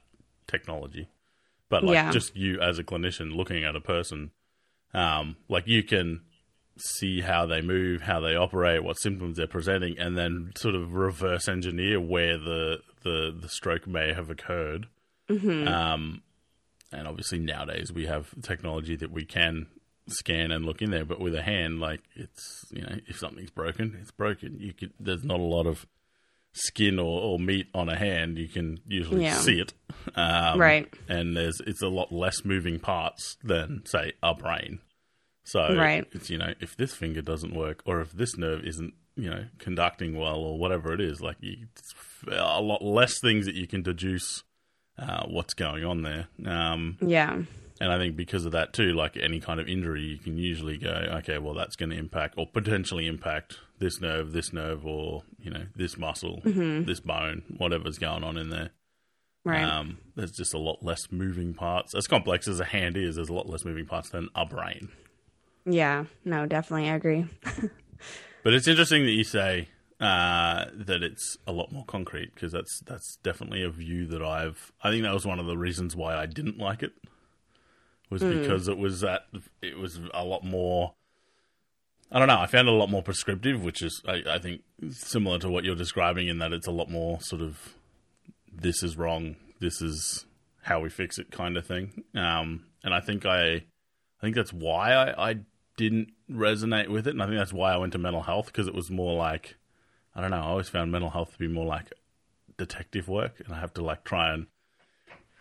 technology, 0.47 1.07
but 1.69 1.83
like 1.83 1.95
Yeah. 1.95 2.11
just 2.11 2.35
you 2.35 2.59
as 2.61 2.79
a 2.79 2.83
clinician 2.83 3.35
looking 3.35 3.63
at 3.63 3.75
a 3.75 3.81
person, 3.81 4.31
um, 4.93 5.35
like 5.49 5.67
you 5.67 5.83
can 5.83 6.21
see 6.77 7.21
how 7.21 7.45
they 7.45 7.61
move, 7.61 8.01
how 8.01 8.19
they 8.19 8.35
operate, 8.35 8.83
what 8.83 8.97
symptoms 8.99 9.37
they're 9.37 9.45
presenting, 9.47 9.97
and 9.99 10.17
then 10.17 10.51
sort 10.57 10.73
of 10.75 10.93
reverse 10.93 11.47
engineer 11.47 11.99
where 11.99 12.37
the 12.37 12.77
the, 13.03 13.37
the 13.39 13.49
stroke 13.49 13.85
may 13.85 14.13
have 14.13 14.29
occurred. 14.29 14.87
Mm-hmm. 15.29 15.67
Um, 15.67 16.21
and 16.91 17.07
obviously 17.07 17.39
nowadays 17.39 17.91
we 17.91 18.05
have 18.05 18.33
technology 18.41 18.95
that 18.95 19.11
we 19.11 19.25
can 19.25 19.67
scan 20.07 20.51
and 20.51 20.65
look 20.65 20.81
in 20.81 20.91
there, 20.91 21.05
but 21.05 21.19
with 21.19 21.35
a 21.35 21.41
hand, 21.41 21.79
like 21.79 22.01
it's 22.15 22.65
you 22.71 22.81
know 22.81 22.97
if 23.07 23.17
something's 23.19 23.49
broken, 23.51 23.97
it's 24.01 24.11
broken. 24.11 24.57
You 24.59 24.73
could 24.73 24.93
there's 24.99 25.23
not 25.23 25.39
a 25.39 25.43
lot 25.43 25.65
of 25.67 25.85
skin 26.55 26.99
or, 26.99 27.21
or 27.21 27.39
meat 27.39 27.67
on 27.73 27.89
a 27.89 27.95
hand. 27.97 28.37
You 28.37 28.47
can 28.47 28.79
usually 28.87 29.23
Yeah. 29.23 29.39
see 29.39 29.59
it, 29.59 29.73
um, 30.15 30.59
Right. 30.59 30.93
And 31.07 31.35
there's 31.35 31.59
it's 31.65 31.81
a 31.81 31.87
lot 31.87 32.11
less 32.11 32.45
moving 32.45 32.79
parts 32.79 33.37
than 33.43 33.85
say 33.85 34.13
a 34.21 34.33
brain. 34.35 34.79
So 35.45 35.75
Right. 35.75 36.07
it's 36.11 36.29
you 36.29 36.37
know 36.37 36.53
if 36.59 36.75
this 36.77 36.93
finger 36.93 37.21
doesn't 37.21 37.53
work 37.55 37.81
or 37.85 38.01
if 38.01 38.11
this 38.11 38.37
nerve 38.37 38.63
isn't 38.65 38.93
you 39.15 39.29
know 39.29 39.45
conducting 39.59 40.15
well 40.17 40.37
or 40.37 40.57
whatever 40.57 40.93
it 40.93 41.01
is, 41.01 41.21
like 41.21 41.37
you, 41.41 41.67
it's 41.75 41.93
a 42.27 42.61
lot 42.61 42.81
less 42.83 43.19
things 43.19 43.45
that 43.45 43.55
you 43.55 43.67
can 43.67 43.81
deduce 43.81 44.43
uh, 44.97 45.25
what's 45.25 45.53
going 45.55 45.83
on 45.83 46.03
there. 46.03 46.27
Um, 46.45 46.97
Yeah. 47.01 47.41
And 47.83 47.91
I 47.91 47.97
think 47.97 48.15
because 48.15 48.45
of 48.45 48.53
that 48.53 48.71
too, 48.71 48.93
like 48.93 49.17
any 49.17 49.41
kind 49.41 49.59
of 49.59 49.67
injury, 49.67 50.03
you 50.03 50.17
can 50.17 50.37
usually 50.37 50.77
go, 50.77 50.89
okay, 51.17 51.37
well 51.37 51.53
that's 51.53 51.75
going 51.75 51.89
to 51.89 51.97
impact 51.97 52.35
or 52.37 52.47
potentially 52.47 53.07
impact 53.07 53.57
this 53.79 53.99
nerve, 53.99 54.31
this 54.31 54.53
nerve, 54.53 54.85
or 54.85 55.23
you 55.41 55.51
know 55.51 55.65
this 55.75 55.97
muscle, 55.97 56.39
this 56.45 57.01
bone, 57.01 57.43
whatever's 57.57 57.97
going 57.97 58.23
on 58.23 58.37
in 58.37 58.49
there. 58.49 58.69
Right. 59.43 59.61
Um, 59.61 59.97
there's 60.15 60.31
just 60.31 60.53
a 60.53 60.57
lot 60.57 60.81
less 60.81 61.11
moving 61.11 61.53
parts. 61.53 61.93
As 61.93 62.07
complex 62.07 62.47
as 62.47 62.61
a 62.61 62.63
hand 62.63 62.95
is, 62.95 63.17
there's 63.17 63.27
a 63.27 63.33
lot 63.33 63.49
less 63.49 63.65
moving 63.65 63.85
parts 63.85 64.09
than 64.11 64.29
a 64.33 64.45
brain. 64.45 64.87
yeah. 65.65 66.05
No, 66.23 66.45
definitely. 66.45 66.89
I 66.89 66.95
agree. 66.95 67.25
But 68.43 68.53
it's 68.53 68.67
interesting 68.67 69.05
that 69.05 69.11
you 69.11 69.23
say 69.23 69.69
uh, 70.01 70.65
that 70.73 71.01
it's 71.01 71.37
a 71.47 71.53
lot 71.53 71.71
more 71.71 71.85
concrete 71.85 72.35
because 72.35 72.51
that's 72.51 72.81
that's 72.81 73.17
definitely 73.23 73.63
a 73.63 73.69
view 73.69 74.05
that 74.07 74.21
I've. 74.21 74.73
I 74.83 74.91
think 74.91 75.03
that 75.03 75.13
was 75.13 75.25
one 75.25 75.39
of 75.39 75.45
the 75.45 75.57
reasons 75.57 75.95
why 75.95 76.17
I 76.17 76.25
didn't 76.25 76.57
like 76.57 76.83
it 76.83 76.91
was 78.13 78.23
because 78.23 78.67
it 78.67 78.77
was 78.77 79.01
that 79.01 79.27
it 79.61 79.77
was 79.77 79.99
a 80.13 80.23
lot 80.23 80.43
more. 80.43 80.93
I 82.11 82.19
don't 82.19 82.27
know. 82.27 82.39
I 82.39 82.45
found 82.45 82.67
it 82.67 82.73
a 82.73 82.77
lot 82.77 82.89
more 82.89 83.01
prescriptive, 83.01 83.63
which 83.63 83.81
is 83.81 84.01
I, 84.07 84.21
I 84.29 84.39
think 84.39 84.61
similar 84.91 85.39
to 85.39 85.49
what 85.49 85.63
you're 85.63 85.75
describing 85.75 86.27
in 86.27 86.37
that 86.39 86.53
it's 86.53 86.67
a 86.67 86.71
lot 86.71 86.89
more 86.89 87.19
sort 87.21 87.41
of 87.41 87.75
this 88.51 88.83
is 88.83 88.97
wrong, 88.97 89.35
this 89.59 89.81
is 89.81 90.25
how 90.61 90.79
we 90.79 90.89
fix 90.89 91.17
it 91.17 91.31
kind 91.31 91.57
of 91.57 91.65
thing. 91.65 92.03
Um, 92.15 92.65
and 92.83 92.93
I 92.93 92.99
think 92.99 93.25
I, 93.25 93.53
I 93.55 94.21
think 94.21 94.35
that's 94.35 94.53
why 94.53 94.93
I, 94.93 95.31
I 95.31 95.35
didn't 95.75 96.13
resonate 96.29 96.89
with 96.89 97.07
it, 97.07 97.11
and 97.11 97.23
I 97.23 97.25
think 97.25 97.37
that's 97.37 97.53
why 97.53 97.73
I 97.73 97.77
went 97.77 97.93
to 97.93 97.99
mental 97.99 98.21
health 98.21 98.47
because 98.47 98.67
it 98.67 98.75
was 98.75 98.91
more 98.91 99.17
like 99.17 99.57
I 100.15 100.21
don't 100.21 100.31
know. 100.31 100.37
I 100.37 100.47
always 100.47 100.69
found 100.69 100.91
mental 100.91 101.09
health 101.09 101.33
to 101.33 101.39
be 101.39 101.47
more 101.47 101.65
like 101.65 101.91
detective 102.57 103.07
work, 103.07 103.39
and 103.43 103.53
I 103.53 103.59
have 103.59 103.73
to 103.73 103.83
like 103.83 104.03
try 104.03 104.33
and 104.33 104.47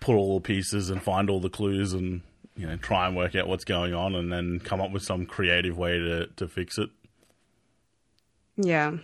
put 0.01 0.17
all 0.17 0.39
the 0.39 0.43
pieces 0.45 0.91
and 0.91 1.03
find 1.03 1.31
all 1.31 1.41
the 1.41 1.51
clues 1.51 1.93
and 1.93 2.23
you 2.57 2.67
know 2.67 2.77
try 2.77 3.07
and 3.07 3.17
work 3.17 3.35
out 3.35 3.49
what's 3.49 3.65
going 3.65 3.95
on, 3.95 4.15
and 4.15 4.33
then 4.33 4.61
come 4.61 4.81
up 4.81 4.93
with 4.93 5.03
some 5.03 5.27
creative 5.27 5.77
way 5.77 5.99
to 5.99 6.27
to 6.37 6.49
fix 6.49 6.79
it. 6.79 6.91
Yeah. 8.57 8.97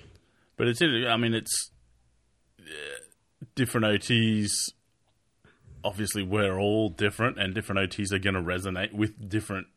But 0.57 0.69
it's 0.69 0.83
I 0.83 1.17
mean 1.17 1.35
it's 1.35 1.71
uh, 2.61 2.65
different 3.55 3.87
OTs. 3.87 4.51
Obviously, 5.85 6.23
we're 6.23 6.59
all 6.59 6.89
different, 6.89 7.39
and 7.39 7.55
different 7.55 7.91
OTs 7.91 8.13
are 8.13 8.19
going 8.19 8.35
to 8.35 8.43
resonate 8.43 8.93
with 8.93 9.29
different 9.29 9.69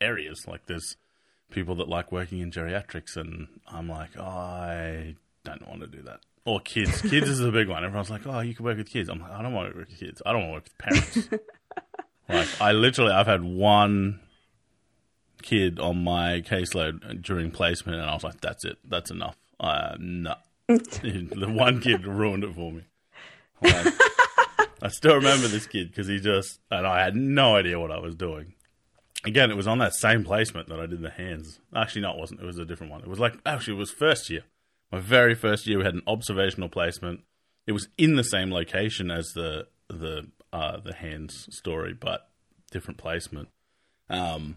areas. 0.00 0.44
Like 0.46 0.66
there's 0.66 0.96
people 1.50 1.74
that 1.76 1.88
like 1.88 2.12
working 2.12 2.40
in 2.40 2.50
geriatrics, 2.50 3.16
and 3.16 3.48
I'm 3.66 3.88
like, 3.88 4.10
oh, 4.18 4.22
I 4.22 5.14
don't 5.44 5.66
want 5.66 5.80
to 5.80 5.86
do 5.86 6.02
that. 6.02 6.20
Or 6.44 6.60
kids. 6.60 7.02
Kids 7.10 7.28
is 7.28 7.40
a 7.40 7.50
big 7.50 7.68
one. 7.68 7.84
Everyone's 7.84 8.08
like, 8.10 8.26
oh, 8.26 8.40
you 8.40 8.54
can 8.54 8.64
work 8.64 8.78
with 8.78 8.88
kids. 8.88 9.10
I'm 9.10 9.20
like, 9.20 9.32
I 9.32 9.42
don't 9.42 9.52
want 9.52 9.70
to 9.70 9.78
work 9.78 9.88
with 9.88 9.98
kids. 9.98 10.22
I 10.24 10.32
don't 10.32 10.48
want 10.48 10.50
to 10.50 10.54
work 10.54 10.64
with 10.64 10.78
parents. 10.78 11.28
like 12.28 12.48
I 12.60 12.72
literally, 12.72 13.12
I've 13.12 13.26
had 13.26 13.42
one 13.42 14.20
kid 15.42 15.78
on 15.78 16.02
my 16.04 16.42
caseload 16.42 17.22
during 17.22 17.50
placement, 17.50 18.00
and 18.00 18.08
I 18.08 18.14
was 18.14 18.24
like, 18.24 18.40
that's 18.40 18.64
it. 18.64 18.78
That's 18.84 19.10
enough. 19.10 19.36
Uh, 19.58 19.96
no. 19.98 20.34
the 20.68 21.46
one 21.48 21.80
kid 21.80 22.06
ruined 22.06 22.44
it 22.44 22.54
for 22.54 22.72
me. 22.72 22.82
Like, 23.62 23.94
I 24.82 24.88
still 24.88 25.14
remember 25.14 25.48
this 25.48 25.66
kid 25.66 25.90
because 25.90 26.06
he 26.06 26.20
just, 26.20 26.60
and 26.70 26.86
I 26.86 27.02
had 27.02 27.16
no 27.16 27.56
idea 27.56 27.80
what 27.80 27.90
I 27.90 27.98
was 27.98 28.14
doing. 28.14 28.54
Again, 29.24 29.50
it 29.50 29.56
was 29.56 29.66
on 29.66 29.78
that 29.78 29.94
same 29.94 30.24
placement 30.24 30.68
that 30.68 30.78
I 30.78 30.86
did 30.86 31.02
the 31.02 31.10
hands. 31.10 31.58
Actually, 31.74 32.02
no, 32.02 32.12
it 32.12 32.18
wasn't. 32.18 32.40
It 32.40 32.46
was 32.46 32.58
a 32.58 32.64
different 32.64 32.92
one. 32.92 33.00
It 33.00 33.08
was 33.08 33.18
like, 33.18 33.34
actually, 33.44 33.74
it 33.74 33.80
was 33.80 33.90
first 33.90 34.30
year. 34.30 34.42
My 34.92 35.00
very 35.00 35.34
first 35.34 35.66
year, 35.66 35.78
we 35.78 35.84
had 35.84 35.94
an 35.94 36.02
observational 36.06 36.68
placement. 36.68 37.22
It 37.66 37.72
was 37.72 37.88
in 37.98 38.16
the 38.16 38.22
same 38.22 38.52
location 38.52 39.10
as 39.10 39.26
the 39.34 39.66
the 39.88 40.28
uh, 40.52 40.78
the 40.80 40.94
hands 40.94 41.48
story, 41.54 41.92
but 41.94 42.28
different 42.70 42.98
placement. 42.98 43.48
Um, 44.10 44.56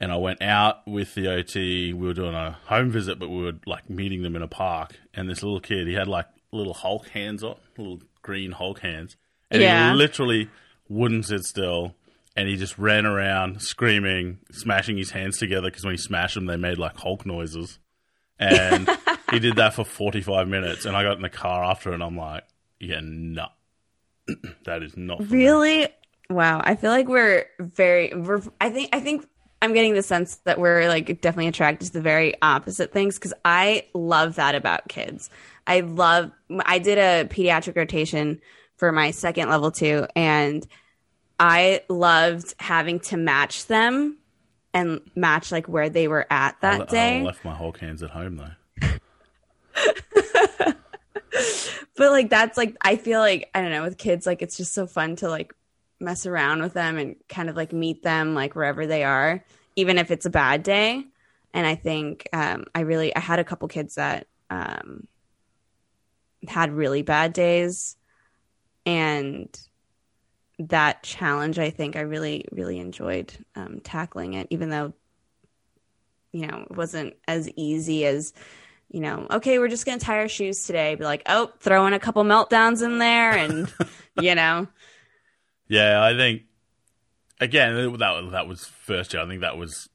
and 0.00 0.10
I 0.12 0.16
went 0.16 0.42
out 0.42 0.86
with 0.86 1.14
the 1.14 1.28
OT. 1.28 1.92
We 1.92 2.06
were 2.06 2.14
doing 2.14 2.34
a 2.34 2.58
home 2.66 2.90
visit, 2.90 3.18
but 3.18 3.28
we 3.30 3.42
were 3.42 3.52
like 3.66 3.88
meeting 3.88 4.22
them 4.22 4.34
in 4.36 4.42
a 4.42 4.48
park. 4.48 4.98
And 5.14 5.28
this 5.30 5.42
little 5.42 5.60
kid, 5.60 5.86
he 5.86 5.94
had 5.94 6.08
like 6.08 6.26
little 6.52 6.74
Hulk 6.74 7.08
hands 7.08 7.42
on, 7.44 7.56
little 7.78 8.00
green 8.22 8.52
Hulk 8.52 8.80
hands, 8.80 9.16
and 9.50 9.62
Yeah. 9.62 9.90
he 9.90 9.96
literally 9.96 10.50
wouldn't 10.88 11.26
sit 11.26 11.44
still. 11.44 11.94
And 12.36 12.48
he 12.48 12.56
just 12.56 12.76
ran 12.78 13.06
around 13.06 13.62
screaming, 13.62 14.38
smashing 14.50 14.96
his 14.96 15.12
hands 15.12 15.38
together 15.38 15.68
because 15.70 15.84
when 15.84 15.94
he 15.94 15.98
smashed 15.98 16.34
them, 16.34 16.46
they 16.46 16.56
made 16.56 16.78
like 16.78 16.96
Hulk 16.96 17.24
noises. 17.24 17.78
And 18.40 18.90
he 19.30 19.38
did 19.38 19.54
that 19.56 19.74
for 19.74 19.84
45 19.84 20.48
minutes. 20.48 20.84
And 20.84 20.96
I 20.96 21.04
got 21.04 21.14
in 21.14 21.22
the 21.22 21.28
car 21.30 21.62
after, 21.62 21.92
and 21.92 22.02
I'm 22.02 22.16
like, 22.16 22.42
yeah, 22.80 22.98
no. 23.00 23.46
that 24.64 24.82
is 24.82 24.96
not. 24.96 25.30
Really? 25.30 25.88
Wow. 26.30 26.60
I 26.64 26.74
feel 26.74 26.90
like 26.90 27.08
we're 27.08 27.46
very 27.58 28.12
we're 28.14 28.42
I 28.60 28.70
think 28.70 28.90
I 28.92 29.00
think 29.00 29.26
I'm 29.60 29.72
getting 29.72 29.94
the 29.94 30.02
sense 30.02 30.36
that 30.44 30.58
we're 30.58 30.88
like 30.88 31.06
definitely 31.20 31.48
attracted 31.48 31.86
to 31.86 31.92
the 31.92 32.00
very 32.00 32.34
opposite 32.42 32.92
things 32.92 33.18
cuz 33.18 33.32
I 33.44 33.86
love 33.94 34.36
that 34.36 34.54
about 34.54 34.88
kids. 34.88 35.30
I 35.66 35.80
love 35.80 36.30
I 36.64 36.78
did 36.78 36.98
a 36.98 37.28
pediatric 37.28 37.76
rotation 37.76 38.40
for 38.76 38.92
my 38.92 39.10
second 39.10 39.48
level 39.48 39.70
2 39.70 40.06
and 40.16 40.66
I 41.38 41.82
loved 41.88 42.54
having 42.58 43.00
to 43.00 43.16
match 43.16 43.66
them 43.66 44.18
and 44.72 45.00
match 45.14 45.52
like 45.52 45.66
where 45.68 45.88
they 45.88 46.08
were 46.08 46.26
at 46.30 46.60
that 46.60 46.82
I, 46.82 46.84
day. 46.84 47.20
I 47.20 47.22
left 47.22 47.44
my 47.44 47.54
Hulk 47.54 47.78
hands 47.78 48.02
at 48.02 48.10
home 48.10 48.36
though. 48.36 48.50
But 51.96 52.10
like 52.10 52.30
that's 52.30 52.56
like 52.56 52.76
I 52.80 52.96
feel 52.96 53.20
like 53.20 53.50
I 53.54 53.60
don't 53.60 53.70
know 53.70 53.82
with 53.82 53.98
kids 53.98 54.26
like 54.26 54.42
it's 54.42 54.56
just 54.56 54.74
so 54.74 54.86
fun 54.86 55.16
to 55.16 55.28
like 55.28 55.54
mess 56.00 56.26
around 56.26 56.62
with 56.62 56.74
them 56.74 56.98
and 56.98 57.16
kind 57.28 57.48
of 57.48 57.56
like 57.56 57.72
meet 57.72 58.02
them 58.02 58.34
like 58.34 58.54
wherever 58.54 58.86
they 58.86 59.04
are, 59.04 59.44
even 59.76 59.98
if 59.98 60.10
it's 60.10 60.26
a 60.26 60.30
bad 60.30 60.62
day. 60.62 61.04
And 61.52 61.66
I 61.66 61.76
think 61.76 62.28
um, 62.32 62.64
I 62.74 62.80
really 62.80 63.14
I 63.14 63.20
had 63.20 63.38
a 63.38 63.44
couple 63.44 63.68
kids 63.68 63.94
that 63.94 64.26
um, 64.50 65.06
had 66.48 66.72
really 66.72 67.02
bad 67.02 67.32
days, 67.32 67.96
and 68.84 69.48
that 70.58 71.02
challenge 71.04 71.58
I 71.58 71.70
think 71.70 71.96
I 71.96 72.00
really 72.00 72.46
really 72.50 72.78
enjoyed 72.80 73.32
um, 73.54 73.80
tackling 73.84 74.34
it, 74.34 74.48
even 74.50 74.68
though 74.68 74.94
you 76.32 76.48
know 76.48 76.66
it 76.68 76.76
wasn't 76.76 77.14
as 77.28 77.48
easy 77.50 78.04
as 78.04 78.32
you 78.88 79.00
know, 79.00 79.26
okay, 79.30 79.58
we're 79.58 79.68
just 79.68 79.86
going 79.86 79.98
to 79.98 80.04
tie 80.04 80.18
our 80.18 80.28
shoes 80.28 80.64
today. 80.66 80.94
Be 80.94 81.04
like, 81.04 81.22
oh, 81.26 81.50
throw 81.60 81.86
in 81.86 81.92
a 81.92 81.98
couple 81.98 82.22
meltdowns 82.24 82.82
in 82.82 82.98
there 82.98 83.32
and, 83.32 83.72
you 84.20 84.34
know, 84.34 84.68
Yeah, 85.68 86.02
I 86.02 86.16
think 86.16 86.42
again 87.40 87.74
that 87.98 88.28
that 88.32 88.46
was 88.46 88.66
first 88.66 89.12
year. 89.12 89.22
I 89.22 89.26
think 89.26 89.40
that 89.40 89.56
was 89.56 89.88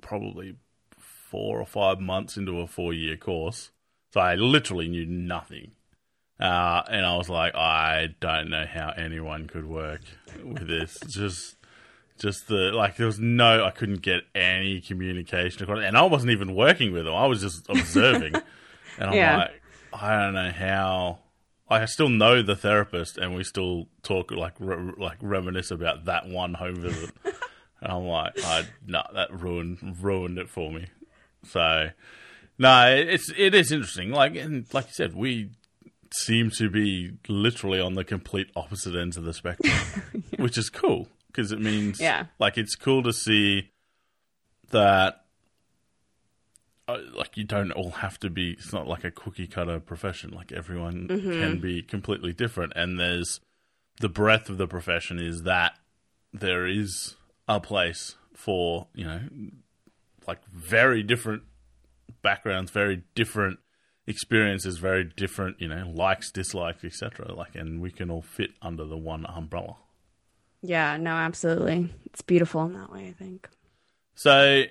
probably 0.00 0.56
four 0.98 1.60
or 1.60 1.66
five 1.66 2.00
months 2.00 2.36
into 2.36 2.60
a 2.60 2.66
four 2.66 2.92
year 2.92 3.16
course, 3.16 3.70
so 4.12 4.20
I 4.20 4.34
literally 4.34 4.88
knew 4.88 5.06
nothing. 5.06 5.72
Uh, 6.40 6.82
and 6.88 7.06
I 7.06 7.16
was 7.16 7.30
like, 7.30 7.54
I 7.54 8.08
don't 8.20 8.50
know 8.50 8.66
how 8.66 8.92
anyone 8.96 9.46
could 9.46 9.66
work 9.66 10.00
with 10.42 10.66
this. 10.66 10.98
Just, 11.06 11.56
just 12.18 12.48
the 12.48 12.70
like, 12.72 12.96
there 12.96 13.06
was 13.06 13.18
no, 13.18 13.64
I 13.64 13.70
couldn't 13.70 14.02
get 14.02 14.22
any 14.34 14.80
communication 14.80 15.68
and 15.70 15.96
I 15.96 16.02
wasn't 16.02 16.32
even 16.32 16.54
working 16.54 16.92
with 16.92 17.04
them. 17.04 17.14
I 17.14 17.26
was 17.26 17.40
just 17.40 17.66
observing, 17.68 18.34
and 18.98 19.10
I'm 19.10 19.14
Yeah. 19.16 19.36
like, 19.36 19.62
I 19.92 20.20
don't 20.22 20.34
know 20.34 20.50
how. 20.50 21.18
I 21.68 21.86
still 21.86 22.08
know 22.10 22.42
the 22.42 22.56
therapist, 22.56 23.16
and 23.16 23.34
we 23.34 23.42
still 23.42 23.88
talk 24.02 24.30
like 24.30 24.52
re- 24.60 24.92
like 24.98 25.16
reminisce 25.22 25.70
about 25.70 26.04
that 26.04 26.28
one 26.28 26.54
home 26.54 26.76
visit. 26.76 27.10
and 27.80 27.92
I'm 27.92 28.04
like, 28.04 28.32
I 28.44 28.66
no, 28.86 29.02
that 29.14 29.32
ruined 29.32 29.96
ruined 30.02 30.38
it 30.38 30.50
for 30.50 30.70
me. 30.70 30.86
So, 31.48 31.90
no, 32.58 32.88
it's 32.94 33.30
it 33.36 33.54
is 33.54 33.72
interesting. 33.72 34.10
Like 34.10 34.36
and 34.36 34.66
like 34.74 34.86
you 34.88 34.92
said, 34.92 35.14
we 35.16 35.50
seem 36.12 36.50
to 36.58 36.68
be 36.70 37.12
literally 37.28 37.80
on 37.80 37.94
the 37.94 38.04
complete 38.04 38.50
opposite 38.54 38.94
ends 38.94 39.16
of 39.16 39.24
the 39.24 39.32
spectrum, 39.32 39.72
which 40.36 40.56
is 40.58 40.68
cool 40.70 41.08
because 41.34 41.50
it 41.52 41.60
means 41.60 42.00
Yeah. 42.00 42.26
like 42.38 42.56
it's 42.56 42.76
cool 42.76 43.02
to 43.02 43.12
see 43.12 43.70
that 44.70 45.24
uh, 46.86 46.98
like 47.14 47.36
you 47.36 47.44
don't 47.44 47.72
all 47.72 47.90
have 47.90 48.18
to 48.20 48.28
be. 48.30 48.52
It's 48.52 48.72
not 48.72 48.86
like 48.86 49.04
a 49.04 49.10
cookie 49.10 49.46
cutter 49.46 49.80
profession. 49.80 50.30
Like 50.30 50.52
everyone 50.52 51.08
can 51.08 51.58
be 51.60 51.82
completely 51.82 52.32
different, 52.32 52.72
and 52.76 53.00
there's 53.00 53.40
the 54.00 54.08
breadth 54.08 54.50
of 54.50 54.58
the 54.58 54.66
profession 54.66 55.18
is 55.18 55.42
that 55.44 55.78
there 56.32 56.66
is 56.66 57.16
a 57.48 57.58
place 57.60 58.16
for 58.34 58.88
you 58.94 59.04
know 59.06 59.20
like 60.26 60.44
very 60.52 61.02
different 61.02 61.42
backgrounds, 62.22 62.70
very 62.70 63.02
different 63.14 63.60
experiences, 64.06 64.76
very 64.76 65.04
different 65.16 65.58
you 65.60 65.68
know 65.68 65.90
likes, 65.90 66.30
dislikes, 66.30 66.84
etc. 66.84 67.32
Like, 67.34 67.54
and 67.54 67.80
we 67.80 67.90
can 67.90 68.10
all 68.10 68.22
fit 68.22 68.50
under 68.60 68.84
the 68.84 68.98
one 68.98 69.24
umbrella. 69.26 69.76
Yeah, 70.66 70.96
no, 70.96 71.10
absolutely. 71.10 71.90
It's 72.06 72.22
beautiful 72.22 72.64
in 72.64 72.72
that 72.72 72.90
way, 72.90 73.08
I 73.08 73.12
think. 73.12 73.50
So, 74.14 74.62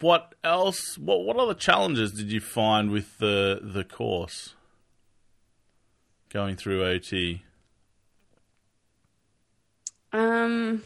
what 0.00 0.34
else? 0.42 0.98
What 0.98 1.24
what 1.24 1.36
other 1.36 1.54
challenges 1.54 2.10
did 2.10 2.32
you 2.32 2.40
find 2.40 2.90
with 2.90 3.18
the 3.18 3.60
the 3.62 3.84
course 3.84 4.56
going 6.28 6.56
through 6.56 6.84
OT? 6.84 7.44
Um, 10.12 10.82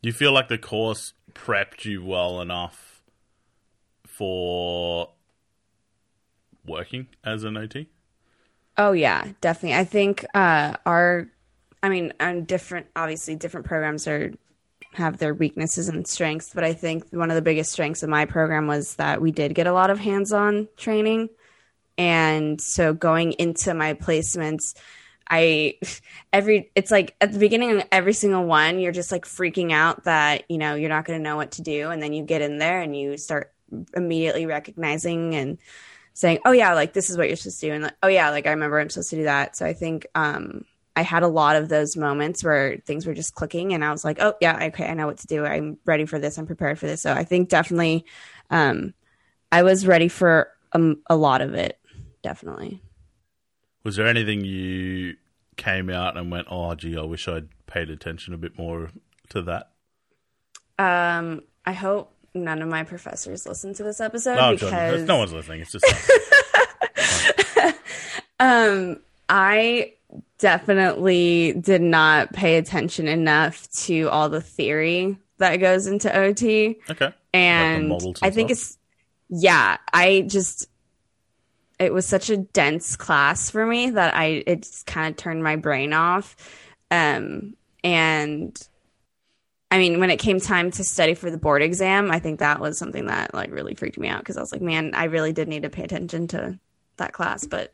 Do 0.00 0.08
you 0.08 0.12
feel 0.12 0.30
like 0.32 0.46
the 0.46 0.56
course 0.56 1.14
prepped 1.34 1.84
you 1.84 2.04
well 2.04 2.40
enough 2.40 3.02
for 4.06 5.10
working 6.64 7.08
as 7.24 7.42
an 7.42 7.56
OT? 7.56 7.88
Oh 8.76 8.92
yeah, 8.92 9.28
definitely. 9.40 9.78
I 9.78 9.84
think 9.84 10.24
uh 10.34 10.74
our 10.86 11.28
I 11.82 11.88
mean, 11.88 12.12
and 12.20 12.46
different 12.46 12.86
obviously 12.94 13.36
different 13.36 13.66
programs 13.66 14.06
are 14.06 14.32
have 14.92 15.18
their 15.18 15.34
weaknesses 15.34 15.88
and 15.88 16.06
strengths, 16.06 16.52
but 16.52 16.64
I 16.64 16.72
think 16.72 17.04
one 17.10 17.30
of 17.30 17.36
the 17.36 17.42
biggest 17.42 17.72
strengths 17.72 18.02
of 18.02 18.08
my 18.08 18.24
program 18.24 18.66
was 18.66 18.96
that 18.96 19.20
we 19.20 19.30
did 19.30 19.54
get 19.54 19.66
a 19.66 19.72
lot 19.72 19.90
of 19.90 19.98
hands-on 20.00 20.68
training. 20.76 21.28
And 21.96 22.60
so 22.60 22.92
going 22.92 23.32
into 23.32 23.72
my 23.72 23.94
placements, 23.94 24.74
I 25.28 25.78
every 26.32 26.70
it's 26.74 26.90
like 26.90 27.14
at 27.20 27.32
the 27.32 27.38
beginning 27.38 27.72
of 27.72 27.86
every 27.92 28.12
single 28.12 28.44
one, 28.44 28.80
you're 28.80 28.92
just 28.92 29.12
like 29.12 29.24
freaking 29.24 29.72
out 29.72 30.04
that, 30.04 30.44
you 30.50 30.58
know, 30.58 30.74
you're 30.74 30.88
not 30.88 31.04
going 31.04 31.18
to 31.18 31.22
know 31.22 31.36
what 31.36 31.52
to 31.52 31.62
do 31.62 31.90
and 31.90 32.02
then 32.02 32.12
you 32.12 32.24
get 32.24 32.42
in 32.42 32.58
there 32.58 32.80
and 32.80 32.96
you 32.96 33.16
start 33.16 33.52
immediately 33.94 34.46
recognizing 34.46 35.34
and 35.36 35.58
saying, 36.14 36.40
"Oh 36.44 36.52
yeah, 36.52 36.74
like 36.74 36.92
this 36.92 37.10
is 37.10 37.16
what 37.16 37.28
you're 37.28 37.36
supposed 37.36 37.60
to 37.60 37.66
do." 37.66 37.72
And 37.72 37.84
like, 37.84 37.96
"Oh 38.02 38.08
yeah, 38.08 38.30
like 38.30 38.46
I 38.46 38.50
remember 38.50 38.78
I'm 38.78 38.90
supposed 38.90 39.10
to 39.10 39.16
do 39.16 39.24
that." 39.24 39.56
So 39.56 39.66
I 39.66 39.72
think 39.72 40.06
um 40.14 40.64
I 40.96 41.02
had 41.02 41.22
a 41.22 41.28
lot 41.28 41.56
of 41.56 41.68
those 41.68 41.96
moments 41.96 42.42
where 42.42 42.78
things 42.86 43.06
were 43.06 43.14
just 43.14 43.34
clicking 43.34 43.72
and 43.72 43.84
I 43.84 43.92
was 43.92 44.04
like, 44.04 44.20
"Oh 44.20 44.34
yeah, 44.40 44.66
okay, 44.66 44.86
I 44.86 44.94
know 44.94 45.06
what 45.06 45.18
to 45.18 45.26
do. 45.26 45.44
I'm 45.44 45.78
ready 45.84 46.06
for 46.06 46.18
this. 46.18 46.38
I'm 46.38 46.46
prepared 46.46 46.78
for 46.78 46.86
this." 46.86 47.02
So 47.02 47.12
I 47.12 47.24
think 47.24 47.48
definitely 47.48 48.04
um 48.50 48.94
I 49.52 49.62
was 49.62 49.86
ready 49.86 50.08
for 50.08 50.48
um, 50.72 51.02
a 51.08 51.16
lot 51.16 51.40
of 51.40 51.54
it. 51.54 51.78
Definitely. 52.22 52.82
Was 53.82 53.96
there 53.96 54.06
anything 54.06 54.44
you 54.44 55.16
came 55.56 55.90
out 55.90 56.16
and 56.16 56.30
went, 56.30 56.46
"Oh, 56.50 56.74
gee, 56.74 56.96
I 56.96 57.02
wish 57.02 57.26
I'd 57.28 57.48
paid 57.66 57.90
attention 57.90 58.34
a 58.34 58.38
bit 58.38 58.58
more 58.58 58.90
to 59.30 59.42
that"? 59.42 59.70
Um, 60.78 61.42
I 61.64 61.72
hope 61.72 62.12
none 62.34 62.62
of 62.62 62.68
my 62.68 62.84
professors 62.84 63.46
listen 63.46 63.74
to 63.74 63.82
this 63.82 64.00
episode 64.00 64.36
No, 64.36 64.52
because 64.52 65.02
no 65.02 65.16
one's 65.18 65.32
listening. 65.32 65.62
It's 65.62 65.72
just 65.72 65.84
um, 68.40 69.00
I 69.28 69.94
definitely 70.38 71.52
did 71.60 71.82
not 71.82 72.32
pay 72.32 72.56
attention 72.56 73.08
enough 73.08 73.70
to 73.70 74.08
all 74.10 74.28
the 74.28 74.40
theory 74.40 75.16
that 75.38 75.56
goes 75.56 75.86
into 75.86 76.14
OT. 76.16 76.78
okay. 76.90 77.12
And 77.32 77.92
and 77.92 78.18
I 78.22 78.30
think 78.30 78.50
stuff? 78.50 78.50
it's, 78.50 78.78
yeah, 79.28 79.76
I 79.92 80.22
just, 80.26 80.66
it 81.78 81.92
was 81.92 82.06
such 82.06 82.28
a 82.30 82.36
dense 82.36 82.96
class 82.96 83.50
for 83.50 83.64
me 83.64 83.90
that 83.90 84.14
I, 84.16 84.42
it 84.46 84.62
just 84.62 84.86
kind 84.86 85.10
of 85.10 85.16
turned 85.16 85.42
my 85.42 85.56
brain 85.56 85.92
off. 85.92 86.36
Um, 86.90 87.54
and 87.84 88.60
I 89.70 89.78
mean, 89.78 90.00
when 90.00 90.10
it 90.10 90.18
came 90.18 90.40
time 90.40 90.70
to 90.72 90.84
study 90.84 91.14
for 91.14 91.30
the 91.30 91.38
board 91.38 91.62
exam, 91.62 92.10
I 92.10 92.18
think 92.18 92.40
that 92.40 92.60
was 92.60 92.76
something 92.78 93.06
that 93.06 93.32
like 93.34 93.52
really 93.52 93.74
freaked 93.74 93.98
me 93.98 94.08
out 94.08 94.18
because 94.20 94.36
I 94.36 94.40
was 94.40 94.50
like, 94.52 94.62
man, 94.62 94.92
I 94.94 95.04
really 95.04 95.32
did 95.32 95.46
need 95.48 95.62
to 95.62 95.70
pay 95.70 95.84
attention 95.84 96.26
to 96.28 96.58
that 96.96 97.12
class. 97.12 97.46
But 97.46 97.72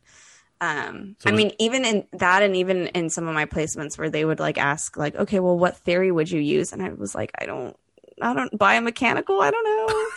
um, 0.60 1.16
So 1.20 1.30
I 1.30 1.32
was- 1.32 1.42
mean, 1.42 1.52
even 1.58 1.84
in 1.86 2.06
that, 2.12 2.42
and 2.42 2.54
even 2.56 2.88
in 2.88 3.08
some 3.08 3.26
of 3.28 3.34
my 3.34 3.46
placements 3.46 3.96
where 3.98 4.10
they 4.10 4.24
would 4.26 4.40
like 4.40 4.58
ask, 4.58 4.96
like, 4.96 5.14
okay, 5.16 5.40
well, 5.40 5.58
what 5.58 5.76
theory 5.78 6.12
would 6.12 6.30
you 6.30 6.40
use? 6.40 6.72
And 6.72 6.82
I 6.82 6.90
was 6.90 7.14
like, 7.14 7.30
I 7.38 7.46
don't, 7.46 7.74
I 8.20 8.34
don't 8.34 8.52
biomechanical. 8.58 9.40
I 9.42 9.50
don't 9.50 9.64
know. 9.64 10.06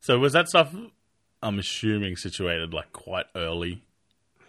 So 0.00 0.20
was 0.20 0.34
that 0.34 0.48
stuff? 0.48 0.72
I'm 1.42 1.58
assuming 1.58 2.16
situated 2.16 2.72
like 2.72 2.92
quite 2.92 3.26
early 3.34 3.82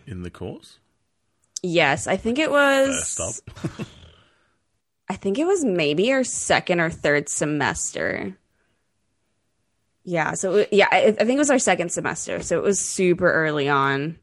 in 0.06 0.22
the 0.22 0.30
course. 0.30 0.78
yes, 1.64 2.06
I 2.06 2.16
think 2.16 2.38
it 2.38 2.50
First 2.50 3.20
was. 3.20 3.42
I 5.10 5.16
think 5.16 5.40
it 5.40 5.46
was 5.48 5.64
maybe 5.64 6.12
our 6.12 6.24
second 6.24 6.80
or 6.80 6.90
third 6.90 7.30
semester. 7.30 8.38
Yeah, 10.04 10.34
so 10.34 10.66
yeah, 10.72 10.88
I, 10.92 11.08
I 11.08 11.12
think 11.12 11.32
it 11.32 11.38
was 11.38 11.50
our 11.52 11.60
second 11.60 11.92
semester, 11.92 12.42
so 12.42 12.58
it 12.58 12.64
was 12.64 12.80
super 12.80 13.32
early 13.32 13.68
on. 13.68 14.18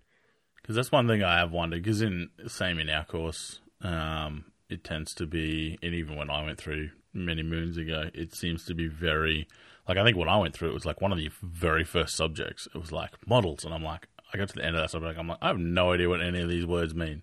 Because 0.56 0.76
that's 0.76 0.92
one 0.92 1.06
thing 1.06 1.22
I 1.22 1.38
have 1.38 1.52
wondered. 1.52 1.82
Because 1.82 2.00
in 2.00 2.30
same 2.46 2.78
in 2.78 2.88
our 2.88 3.04
course, 3.04 3.60
um, 3.82 4.46
it 4.70 4.82
tends 4.82 5.14
to 5.14 5.26
be, 5.26 5.78
and 5.82 5.94
even 5.94 6.16
when 6.16 6.30
I 6.30 6.42
went 6.44 6.58
through 6.58 6.90
many 7.12 7.42
moons 7.42 7.76
ago, 7.76 8.10
it 8.14 8.34
seems 8.34 8.64
to 8.64 8.74
be 8.74 8.88
very 8.88 9.46
like 9.88 9.98
I 9.98 10.04
think 10.04 10.16
when 10.16 10.28
I 10.28 10.38
went 10.38 10.54
through, 10.54 10.70
it 10.70 10.74
was 10.74 10.86
like 10.86 11.00
one 11.00 11.12
of 11.12 11.18
the 11.18 11.30
very 11.42 11.84
first 11.84 12.16
subjects. 12.16 12.66
It 12.74 12.78
was 12.78 12.92
like 12.92 13.10
models, 13.26 13.64
and 13.64 13.74
I'm 13.74 13.82
like, 13.82 14.08
I 14.32 14.38
got 14.38 14.48
to 14.48 14.54
the 14.54 14.64
end 14.64 14.76
of 14.76 14.82
that 14.82 14.90
subject, 14.90 15.18
I'm 15.18 15.28
like, 15.28 15.38
I 15.42 15.48
have 15.48 15.58
no 15.58 15.92
idea 15.92 16.08
what 16.08 16.22
any 16.22 16.40
of 16.40 16.48
these 16.48 16.66
words 16.66 16.94
mean. 16.94 17.22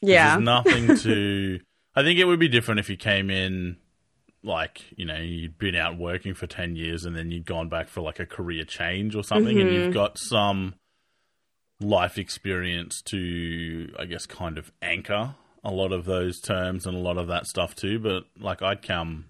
Yeah, 0.00 0.36
there's 0.36 0.44
nothing 0.44 0.96
to. 0.98 1.60
I 1.94 2.02
think 2.02 2.18
it 2.18 2.24
would 2.24 2.38
be 2.40 2.48
different 2.48 2.80
if 2.80 2.88
you 2.88 2.96
came 2.96 3.30
in. 3.30 3.76
Like 4.42 4.84
you 4.96 5.04
know, 5.04 5.16
you'd 5.18 5.58
been 5.58 5.74
out 5.74 5.98
working 5.98 6.32
for 6.32 6.46
ten 6.46 6.74
years, 6.76 7.04
and 7.04 7.14
then 7.14 7.30
you'd 7.30 7.44
gone 7.44 7.68
back 7.68 7.88
for 7.88 8.00
like 8.00 8.18
a 8.18 8.26
career 8.26 8.64
change 8.64 9.14
or 9.14 9.22
something, 9.22 9.60
and 9.60 9.68
Mm-hmm. 9.68 9.84
you've 9.84 9.94
got 9.94 10.18
some 10.18 10.74
life 11.80 12.16
experience 12.18 13.02
to, 13.02 13.92
I 13.98 14.04
guess, 14.06 14.26
kind 14.26 14.58
of 14.58 14.70
anchor 14.82 15.34
a 15.62 15.70
lot 15.70 15.92
of 15.92 16.06
those 16.06 16.40
terms 16.40 16.86
and 16.86 16.96
a 16.96 17.00
lot 17.00 17.18
of 17.18 17.26
that 17.26 17.46
stuff 17.46 17.74
too. 17.74 17.98
But 17.98 18.24
like, 18.38 18.62
I'd 18.62 18.80
come 18.82 19.26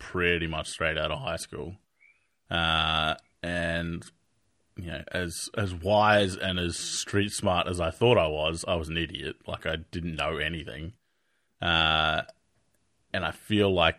pretty 0.00 0.48
much 0.48 0.68
straight 0.68 0.98
out 0.98 1.12
of 1.12 1.20
high 1.20 1.36
school, 1.36 1.76
uh, 2.50 3.14
and 3.44 4.02
you 4.76 4.86
know, 4.86 5.02
as 5.12 5.48
as 5.56 5.72
wise 5.74 6.34
and 6.36 6.58
as 6.58 6.76
street 6.76 7.30
smart 7.30 7.68
as 7.68 7.80
I 7.80 7.90
thought 7.90 8.18
I 8.18 8.26
was, 8.26 8.64
I 8.66 8.74
was 8.74 8.88
an 8.88 8.96
idiot. 8.96 9.36
Like, 9.46 9.64
I 9.64 9.76
didn't 9.92 10.16
know 10.16 10.38
anything, 10.38 10.94
uh, 11.60 12.22
and 13.12 13.24
I 13.24 13.30
feel 13.30 13.72
like 13.72 13.96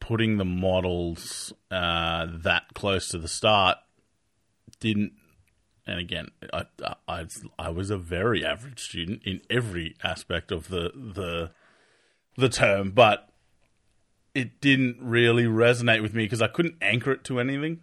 putting 0.00 0.36
the 0.36 0.44
models 0.44 1.52
uh, 1.70 2.26
that 2.42 2.64
close 2.74 3.08
to 3.08 3.18
the 3.18 3.28
start 3.28 3.78
didn't 4.80 5.12
and 5.86 5.98
again, 5.98 6.28
I, 6.52 6.64
I 7.06 7.26
I 7.58 7.68
was 7.68 7.90
a 7.90 7.98
very 7.98 8.44
average 8.44 8.80
student 8.80 9.22
in 9.24 9.42
every 9.50 9.96
aspect 10.02 10.50
of 10.50 10.68
the 10.68 10.90
the 10.94 11.50
the 12.36 12.48
term, 12.48 12.92
but 12.92 13.28
it 14.34 14.60
didn't 14.60 14.96
really 15.00 15.44
resonate 15.44 16.02
with 16.02 16.14
me 16.14 16.24
because 16.24 16.40
I 16.40 16.48
couldn't 16.48 16.76
anchor 16.80 17.12
it 17.12 17.24
to 17.24 17.38
anything. 17.38 17.80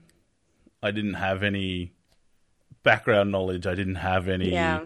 I 0.81 0.91
didn't 0.91 1.13
have 1.13 1.43
any 1.43 1.93
background 2.83 3.31
knowledge. 3.31 3.67
I 3.67 3.75
didn't 3.75 3.95
have 3.95 4.27
any 4.27 4.51
yeah, 4.51 4.83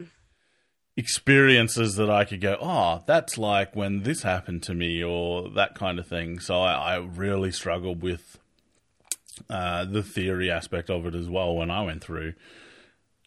experiences 0.98 1.96
that 1.96 2.10
I 2.10 2.24
could 2.24 2.42
go, 2.42 2.58
oh, 2.62 3.04
that's 3.06 3.38
like 3.38 3.76
when 3.76 4.04
this 4.04 4.24
happened 4.24 4.64
to 4.64 4.74
me, 4.74 5.04
or 5.04 5.50
that 5.50 5.76
kind 5.76 6.00
of 6.00 6.08
thing. 6.08 6.40
So 6.40 6.62
I, 6.62 6.96
I 6.96 6.98
really 6.98 7.52
struggled 7.52 8.02
with 8.02 8.40
uh, 9.50 9.86
the 9.86 10.04
theory 10.04 10.50
aspect 10.50 10.90
of 10.90 11.06
it 11.06 11.16
as 11.16 11.30
well 11.30 11.56
when 11.56 11.70
I 11.70 11.84
went 11.84 12.04
through. 12.04 12.34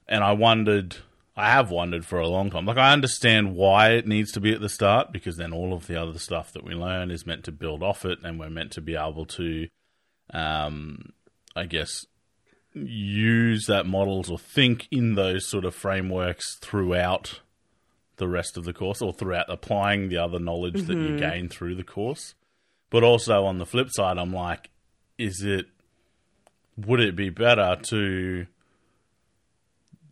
And 0.08 0.24
I 0.24 0.32
wondered, 0.32 0.96
I 1.36 1.50
have 1.50 1.70
wondered 1.70 2.06
for 2.06 2.18
a 2.18 2.28
long 2.28 2.50
time. 2.50 2.64
Like, 2.64 2.78
I 2.78 2.92
understand 2.92 3.54
why 3.54 3.90
it 3.90 4.06
needs 4.06 4.32
to 4.32 4.40
be 4.40 4.54
at 4.54 4.62
the 4.62 4.70
start 4.70 5.12
because 5.12 5.36
then 5.36 5.52
all 5.52 5.74
of 5.74 5.86
the 5.86 6.00
other 6.00 6.18
stuff 6.18 6.52
that 6.54 6.64
we 6.64 6.74
learn 6.74 7.10
is 7.10 7.26
meant 7.26 7.44
to 7.44 7.52
build 7.52 7.82
off 7.82 8.06
it, 8.06 8.18
and 8.24 8.40
we're 8.40 8.48
meant 8.48 8.72
to 8.72 8.80
be 8.80 8.96
able 8.96 9.26
to, 9.26 9.68
um, 10.32 11.12
I 11.54 11.66
guess, 11.66 12.06
use 12.72 13.66
that 13.66 13.84
models 13.84 14.30
or 14.30 14.38
think 14.38 14.88
in 14.90 15.14
those 15.14 15.46
sort 15.46 15.66
of 15.66 15.74
frameworks 15.74 16.56
throughout 16.56 17.40
the 18.18 18.28
rest 18.28 18.56
of 18.56 18.64
the 18.64 18.72
course 18.72 19.00
or 19.00 19.12
throughout 19.12 19.46
applying 19.48 20.08
the 20.08 20.18
other 20.18 20.38
knowledge 20.38 20.82
that 20.82 20.96
you 20.96 21.18
gain 21.18 21.48
through 21.48 21.74
the 21.74 21.84
course. 21.84 22.34
But 22.90 23.02
also 23.04 23.44
on 23.44 23.58
the 23.58 23.66
flip 23.66 23.88
side, 23.90 24.18
I'm 24.18 24.32
like, 24.32 24.70
is 25.18 25.42
it, 25.42 25.66
would 26.76 27.00
it 27.00 27.16
be 27.16 27.30
better 27.30 27.76
to 27.90 28.46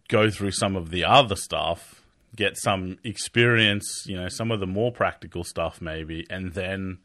go 0.09 0.31
through 0.31 0.53
some 0.53 0.77
of 0.77 0.91
the 0.91 1.05
other 1.05 1.37
stuff, 1.37 2.03
get 2.35 2.57
some 2.57 2.99
experience, 3.05 4.05
you 4.07 4.17
know, 4.17 4.29
some 4.29 4.51
of 4.51 4.61
the 4.61 4.67
more 4.67 4.93
practical 4.93 5.43
stuff 5.45 5.81
maybe, 5.81 6.27
and 6.31 6.53
then 6.55 6.99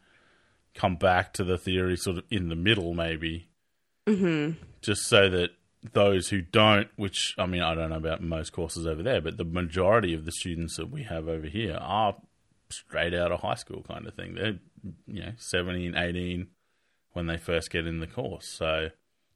come 0.74 0.96
back 0.96 1.32
to 1.34 1.44
the 1.44 1.58
theory 1.58 1.96
sort 1.96 2.18
of 2.18 2.24
in 2.30 2.48
the 2.48 2.56
middle, 2.56 2.94
maybe, 2.94 3.48
Mm-hmm. 4.06 4.60
just 4.80 5.02
so 5.02 5.28
that 5.30 5.50
those 5.92 6.28
who 6.28 6.40
don't, 6.40 6.88
which 6.96 7.34
I 7.38 7.46
mean, 7.46 7.62
I 7.62 7.74
don't 7.74 7.90
know 7.90 7.96
about 7.96 8.22
most 8.22 8.52
courses 8.52 8.86
over 8.86 9.02
there, 9.02 9.20
but 9.20 9.36
the 9.36 9.44
majority 9.44 10.14
of 10.14 10.24
the 10.24 10.32
students 10.32 10.76
that 10.76 10.90
we 10.90 11.02
have 11.02 11.28
over 11.28 11.46
here 11.46 11.76
are 11.80 12.16
straight 12.70 13.14
out 13.14 13.32
of 13.32 13.40
high 13.40 13.54
school 13.54 13.84
kind 13.86 14.06
of 14.06 14.14
thing. 14.14 14.34
They're, 14.34 14.58
you 15.06 15.22
know, 15.22 15.32
17, 15.36 15.96
18 15.96 16.46
when 17.12 17.26
they 17.26 17.36
first 17.36 17.70
get 17.70 17.86
in 17.86 18.00
the 18.00 18.06
course. 18.06 18.48
So, 18.48 18.90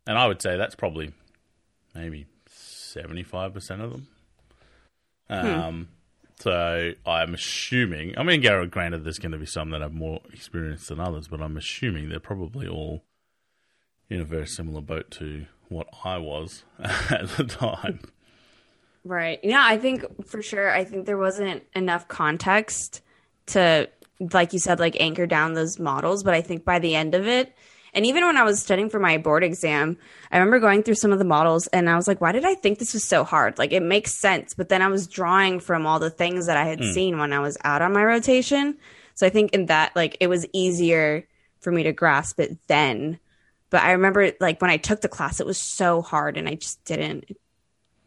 and 0.06 0.18
I 0.18 0.26
would 0.26 0.40
say 0.40 0.56
that's 0.56 0.74
probably 0.74 1.12
maybe 1.94 2.26
75% 2.48 3.80
of 3.80 3.92
them. 3.92 4.08
Um, 5.28 5.88
so 6.38 6.92
I'm 7.04 7.34
assuming, 7.34 8.16
I 8.16 8.22
mean, 8.22 8.40
Garrett, 8.40 8.70
granted, 8.70 9.04
there's 9.04 9.18
going 9.18 9.32
to 9.32 9.38
be 9.38 9.46
some 9.46 9.70
that 9.70 9.80
have 9.80 9.94
more 9.94 10.20
experience 10.32 10.88
than 10.88 11.00
others, 11.00 11.28
but 11.28 11.40
I'm 11.40 11.56
assuming 11.56 12.08
they're 12.08 12.20
probably 12.20 12.68
all 12.68 13.02
in 14.08 14.20
a 14.20 14.24
very 14.24 14.46
similar 14.46 14.80
boat 14.80 15.10
to 15.12 15.46
what 15.68 15.88
I 16.04 16.18
was 16.18 16.64
at 16.78 17.28
the 17.36 17.44
time. 17.44 18.00
Right. 19.04 19.38
Yeah, 19.42 19.62
I 19.64 19.78
think 19.78 20.26
for 20.26 20.42
sure. 20.42 20.70
I 20.70 20.84
think 20.84 21.06
there 21.06 21.18
wasn't 21.18 21.62
enough 21.74 22.08
context 22.08 23.02
to, 23.46 23.88
like 24.18 24.52
you 24.52 24.58
said, 24.58 24.80
like 24.80 25.00
anchor 25.00 25.26
down 25.26 25.54
those 25.54 25.78
models. 25.78 26.24
But 26.24 26.34
I 26.34 26.40
think 26.40 26.64
by 26.64 26.80
the 26.80 26.96
end 26.96 27.14
of 27.14 27.26
it, 27.26 27.54
and 27.96 28.04
even 28.04 28.26
when 28.26 28.36
I 28.36 28.42
was 28.42 28.60
studying 28.60 28.90
for 28.90 28.98
my 29.00 29.16
board 29.16 29.42
exam, 29.42 29.96
I 30.30 30.36
remember 30.36 30.58
going 30.58 30.82
through 30.82 30.96
some 30.96 31.12
of 31.12 31.18
the 31.18 31.24
models 31.24 31.66
and 31.68 31.88
I 31.88 31.96
was 31.96 32.06
like, 32.06 32.20
why 32.20 32.32
did 32.32 32.44
I 32.44 32.54
think 32.54 32.78
this 32.78 32.92
was 32.92 33.04
so 33.04 33.24
hard? 33.24 33.58
Like, 33.58 33.72
it 33.72 33.82
makes 33.82 34.20
sense. 34.20 34.52
But 34.52 34.68
then 34.68 34.82
I 34.82 34.88
was 34.88 35.06
drawing 35.06 35.60
from 35.60 35.86
all 35.86 35.98
the 35.98 36.10
things 36.10 36.46
that 36.46 36.58
I 36.58 36.66
had 36.66 36.80
hmm. 36.80 36.92
seen 36.92 37.18
when 37.18 37.32
I 37.32 37.38
was 37.38 37.56
out 37.64 37.80
on 37.80 37.94
my 37.94 38.04
rotation. 38.04 38.76
So 39.14 39.26
I 39.26 39.30
think 39.30 39.52
in 39.54 39.66
that, 39.66 39.96
like, 39.96 40.18
it 40.20 40.26
was 40.26 40.46
easier 40.52 41.26
for 41.60 41.72
me 41.72 41.84
to 41.84 41.92
grasp 41.92 42.38
it 42.38 42.58
then. 42.68 43.18
But 43.70 43.82
I 43.82 43.92
remember, 43.92 44.32
like, 44.40 44.60
when 44.60 44.70
I 44.70 44.76
took 44.76 45.00
the 45.00 45.08
class, 45.08 45.40
it 45.40 45.46
was 45.46 45.58
so 45.58 46.02
hard 46.02 46.36
and 46.36 46.48
I 46.48 46.54
just 46.54 46.84
didn't, 46.84 47.24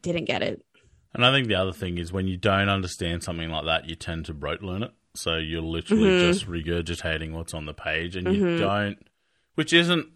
didn't 0.02 0.26
get 0.26 0.42
it. 0.42 0.66
And 1.14 1.26
I 1.26 1.32
think 1.32 1.48
the 1.48 1.56
other 1.56 1.74
thing 1.74 1.98
is 1.98 2.14
when 2.14 2.28
you 2.28 2.38
don't 2.38 2.70
understand 2.70 3.24
something 3.24 3.50
like 3.50 3.66
that, 3.66 3.90
you 3.90 3.96
tend 3.96 4.26
to 4.26 4.34
rote 4.34 4.62
learn 4.62 4.84
it. 4.84 4.92
So 5.16 5.36
you're 5.36 5.62
literally 5.62 6.04
mm-hmm. 6.04 6.32
just 6.32 6.48
regurgitating 6.48 7.34
what's 7.34 7.54
on 7.54 7.66
the 7.66 7.74
page 7.74 8.16
and 8.16 8.34
you 8.34 8.44
mm-hmm. 8.44 8.60
don't, 8.60 8.98
which 9.56 9.74
isn't, 9.74 10.08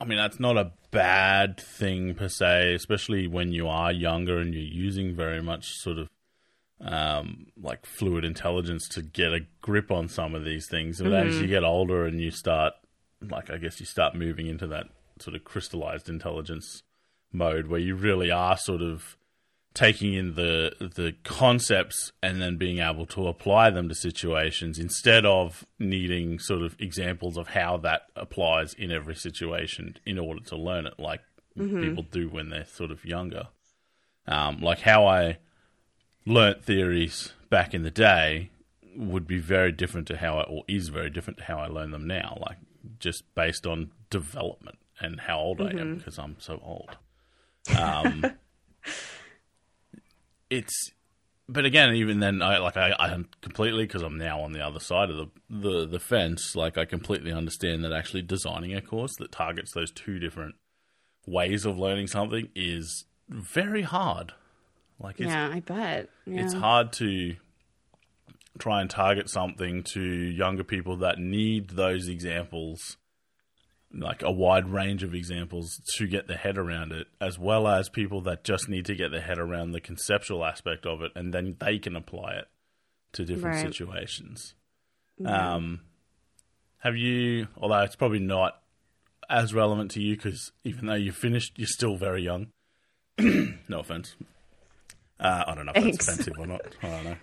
I 0.00 0.04
mean, 0.04 0.18
that's 0.18 0.40
not 0.40 0.56
a 0.56 0.72
bad 0.90 1.60
thing 1.60 2.14
per 2.14 2.28
se, 2.28 2.74
especially 2.74 3.26
when 3.26 3.52
you 3.52 3.68
are 3.68 3.92
younger 3.92 4.38
and 4.38 4.54
you're 4.54 4.62
using 4.62 5.14
very 5.14 5.42
much 5.42 5.74
sort 5.74 5.98
of 5.98 6.08
um, 6.80 7.48
like 7.60 7.84
fluid 7.84 8.24
intelligence 8.24 8.88
to 8.88 9.02
get 9.02 9.34
a 9.34 9.46
grip 9.60 9.90
on 9.90 10.08
some 10.08 10.34
of 10.34 10.44
these 10.44 10.66
things. 10.66 11.00
But 11.02 11.12
as 11.12 11.34
you 11.34 11.42
mm-hmm. 11.42 11.50
get 11.50 11.64
older 11.64 12.06
and 12.06 12.20
you 12.20 12.30
start, 12.30 12.72
like, 13.28 13.50
I 13.50 13.58
guess 13.58 13.80
you 13.80 13.86
start 13.86 14.14
moving 14.14 14.46
into 14.46 14.66
that 14.68 14.86
sort 15.18 15.36
of 15.36 15.44
crystallized 15.44 16.08
intelligence 16.08 16.82
mode 17.32 17.66
where 17.66 17.80
you 17.80 17.94
really 17.94 18.30
are 18.30 18.56
sort 18.56 18.82
of 18.82 19.16
taking 19.72 20.14
in 20.14 20.34
the 20.34 20.72
the 20.80 21.14
concepts 21.22 22.10
and 22.22 22.42
then 22.42 22.56
being 22.56 22.78
able 22.78 23.06
to 23.06 23.28
apply 23.28 23.70
them 23.70 23.88
to 23.88 23.94
situations 23.94 24.80
instead 24.80 25.24
of 25.24 25.64
needing 25.78 26.40
sort 26.40 26.62
of 26.62 26.74
examples 26.80 27.36
of 27.36 27.48
how 27.48 27.76
that 27.76 28.02
applies 28.16 28.74
in 28.74 28.90
every 28.90 29.14
situation 29.14 29.96
in 30.04 30.18
order 30.18 30.40
to 30.40 30.56
learn 30.56 30.86
it 30.86 30.94
like 30.98 31.20
people 31.82 32.04
do 32.10 32.28
when 32.28 32.48
they're 32.48 32.64
sort 32.64 32.90
of 32.90 33.04
younger. 33.04 33.48
Um, 34.26 34.60
like 34.60 34.80
how 34.80 35.06
i 35.06 35.38
learnt 36.26 36.62
theories 36.64 37.32
back 37.48 37.74
in 37.74 37.82
the 37.82 37.90
day 37.90 38.50
would 38.96 39.26
be 39.26 39.38
very 39.38 39.72
different 39.72 40.06
to 40.08 40.16
how 40.16 40.38
I, 40.38 40.42
or 40.42 40.64
is 40.68 40.88
very 40.88 41.10
different 41.10 41.38
to 41.38 41.44
how 41.44 41.58
I 41.58 41.66
learn 41.66 41.90
them 41.90 42.06
now. 42.06 42.38
Like 42.40 42.58
just 42.98 43.22
based 43.34 43.66
on 43.66 43.90
development 44.10 44.78
and 45.00 45.20
how 45.20 45.38
old 45.38 45.60
I 45.60 45.70
am 45.70 45.96
because 45.96 46.18
I'm 46.18 46.36
so 46.38 46.60
old 46.62 46.96
um, 47.78 48.24
it's 50.50 50.90
but 51.48 51.64
again 51.64 51.94
even 51.94 52.20
then 52.20 52.42
i 52.42 52.58
like 52.58 52.76
i, 52.76 52.94
I 52.98 53.16
completely 53.40 53.84
because 53.84 54.02
i'm 54.02 54.16
now 54.16 54.40
on 54.40 54.52
the 54.52 54.64
other 54.64 54.80
side 54.80 55.10
of 55.10 55.16
the, 55.16 55.26
the 55.48 55.86
the 55.86 56.00
fence 56.00 56.54
like 56.54 56.78
i 56.78 56.84
completely 56.84 57.32
understand 57.32 57.84
that 57.84 57.92
actually 57.92 58.22
designing 58.22 58.74
a 58.74 58.80
course 58.80 59.12
that 59.18 59.32
targets 59.32 59.72
those 59.72 59.90
two 59.90 60.18
different 60.18 60.54
ways 61.26 61.64
of 61.64 61.78
learning 61.78 62.06
something 62.06 62.48
is 62.54 63.04
very 63.28 63.82
hard 63.82 64.32
like 65.00 65.18
it's 65.18 65.30
yeah, 65.30 65.50
I 65.52 65.60
bet. 65.60 66.10
Yeah. 66.26 66.42
it's 66.42 66.52
hard 66.52 66.92
to 66.94 67.34
try 68.58 68.80
and 68.80 68.90
target 68.90 69.28
something 69.30 69.82
to 69.82 70.02
younger 70.02 70.64
people 70.64 70.96
that 70.96 71.18
need 71.18 71.70
those 71.70 72.08
examples 72.08 72.96
like 73.92 74.22
a 74.22 74.30
wide 74.30 74.68
range 74.68 75.02
of 75.02 75.14
examples 75.14 75.80
to 75.96 76.06
get 76.06 76.28
their 76.28 76.36
head 76.36 76.56
around 76.56 76.92
it 76.92 77.06
as 77.20 77.38
well 77.38 77.66
as 77.66 77.88
people 77.88 78.20
that 78.20 78.44
just 78.44 78.68
need 78.68 78.84
to 78.86 78.94
get 78.94 79.10
their 79.10 79.20
head 79.20 79.38
around 79.38 79.72
the 79.72 79.80
conceptual 79.80 80.44
aspect 80.44 80.86
of 80.86 81.02
it 81.02 81.10
and 81.16 81.32
then 81.34 81.56
they 81.60 81.78
can 81.78 81.96
apply 81.96 82.34
it 82.34 82.44
to 83.12 83.24
different 83.24 83.56
Right. 83.56 83.66
situations 83.66 84.54
um 85.26 85.80
have 86.78 86.96
you 86.96 87.48
although 87.60 87.80
it's 87.80 87.96
probably 87.96 88.20
not 88.20 88.60
as 89.28 89.52
relevant 89.52 89.90
to 89.92 90.00
you 90.00 90.14
because 90.16 90.52
even 90.64 90.86
though 90.86 90.94
you 90.94 91.10
finished 91.12 91.52
you're 91.56 91.66
still 91.66 91.96
very 91.96 92.22
young 92.22 92.46
no 93.18 93.80
offense 93.80 94.14
uh, 95.18 95.44
I 95.48 95.54
don't 95.54 95.66
know 95.66 95.72
if 95.74 95.82
Thanks. 95.82 96.06
that's 96.06 96.20
offensive 96.20 96.38
or 96.38 96.46
not. 96.46 96.62
I 96.82 96.88
don't 96.88 97.04
know. 97.04 97.16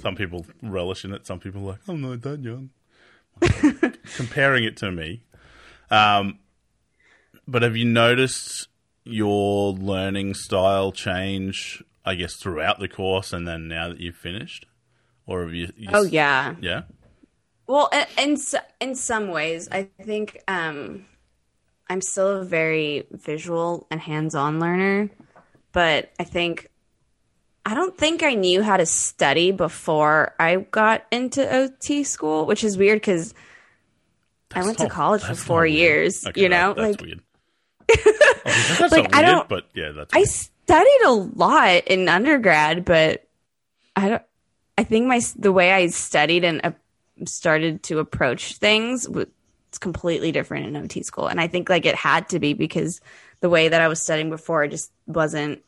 Some 0.00 0.16
people 0.16 0.46
relish 0.62 1.04
in 1.04 1.12
it. 1.12 1.26
Some 1.26 1.40
people 1.40 1.62
are 1.62 1.72
like, 1.72 1.80
I'm 1.88 2.00
not 2.00 2.22
that 2.22 2.42
young. 2.42 2.70
Comparing 4.16 4.64
it 4.64 4.76
to 4.78 4.90
me. 4.90 5.22
Um, 5.90 6.38
but 7.46 7.62
have 7.62 7.76
you 7.76 7.84
noticed 7.84 8.68
your 9.04 9.72
learning 9.72 10.34
style 10.34 10.92
change, 10.92 11.82
I 12.04 12.14
guess, 12.14 12.36
throughout 12.36 12.78
the 12.78 12.88
course 12.88 13.32
and 13.32 13.46
then 13.46 13.68
now 13.68 13.88
that 13.88 14.00
you've 14.00 14.16
finished? 14.16 14.66
Or 15.26 15.42
have 15.42 15.54
you. 15.54 15.72
you 15.76 15.88
Oh 15.92 16.02
yeah. 16.02 16.54
Yeah? 16.60 16.82
Well, 17.66 17.88
in 17.92 18.06
in, 18.18 18.38
in 18.80 18.94
some 18.94 19.28
ways, 19.28 19.68
I 19.72 19.88
think 20.02 20.42
um, 20.48 21.06
I'm 21.88 22.00
still 22.00 22.40
a 22.40 22.44
very 22.44 23.06
visual 23.10 23.86
and 23.90 24.00
hands-on 24.00 24.60
learner, 24.60 25.10
but 25.72 26.12
I 26.18 26.24
think 26.24 26.70
I 27.66 27.74
don't 27.74 27.96
think 27.96 28.22
I 28.22 28.34
knew 28.34 28.62
how 28.62 28.76
to 28.76 28.84
study 28.86 29.50
before 29.50 30.34
I 30.38 30.56
got 30.56 31.04
into 31.10 31.48
OT 31.50 32.04
school, 32.04 32.44
which 32.46 32.62
is 32.62 32.76
weird 32.76 33.00
because 33.00 33.32
I 34.54 34.62
went 34.64 34.78
not- 34.78 34.84
to 34.86 34.90
college 34.90 35.22
for 35.22 35.34
four 35.34 35.60
weird. 35.62 35.72
years. 35.72 36.26
Okay, 36.26 36.42
you 36.42 36.48
know, 36.48 36.74
that- 36.74 36.82
that's 36.82 37.00
like 37.00 37.00
weird. 37.00 37.20
Okay, 38.46 38.74
that's 38.78 38.92
Like, 38.92 39.10
not 39.10 39.14
I 39.14 39.22
don't- 39.22 39.48
but 39.48 39.64
yeah, 39.74 39.92
that's 39.92 40.14
I 40.14 40.24
studied 40.24 41.02
a 41.06 41.10
lot 41.12 41.84
in 41.86 42.08
undergrad, 42.08 42.84
but 42.84 43.26
I 43.96 44.08
don't. 44.10 44.22
I 44.76 44.84
think 44.84 45.06
my 45.06 45.20
the 45.36 45.52
way 45.52 45.72
I 45.72 45.86
studied 45.86 46.44
and 46.44 46.60
uh, 46.64 46.72
started 47.26 47.82
to 47.84 48.00
approach 48.00 48.56
things 48.56 49.08
was 49.08 49.26
completely 49.80 50.30
different 50.32 50.66
in 50.66 50.76
OT 50.76 51.02
school, 51.02 51.26
and 51.26 51.40
I 51.40 51.46
think 51.46 51.68
like 51.70 51.86
it 51.86 51.94
had 51.94 52.28
to 52.30 52.38
be 52.38 52.52
because 52.52 53.00
the 53.40 53.48
way 53.48 53.68
that 53.68 53.80
I 53.80 53.88
was 53.88 54.02
studying 54.02 54.28
before 54.30 54.66
just 54.68 54.90
wasn't 55.06 55.62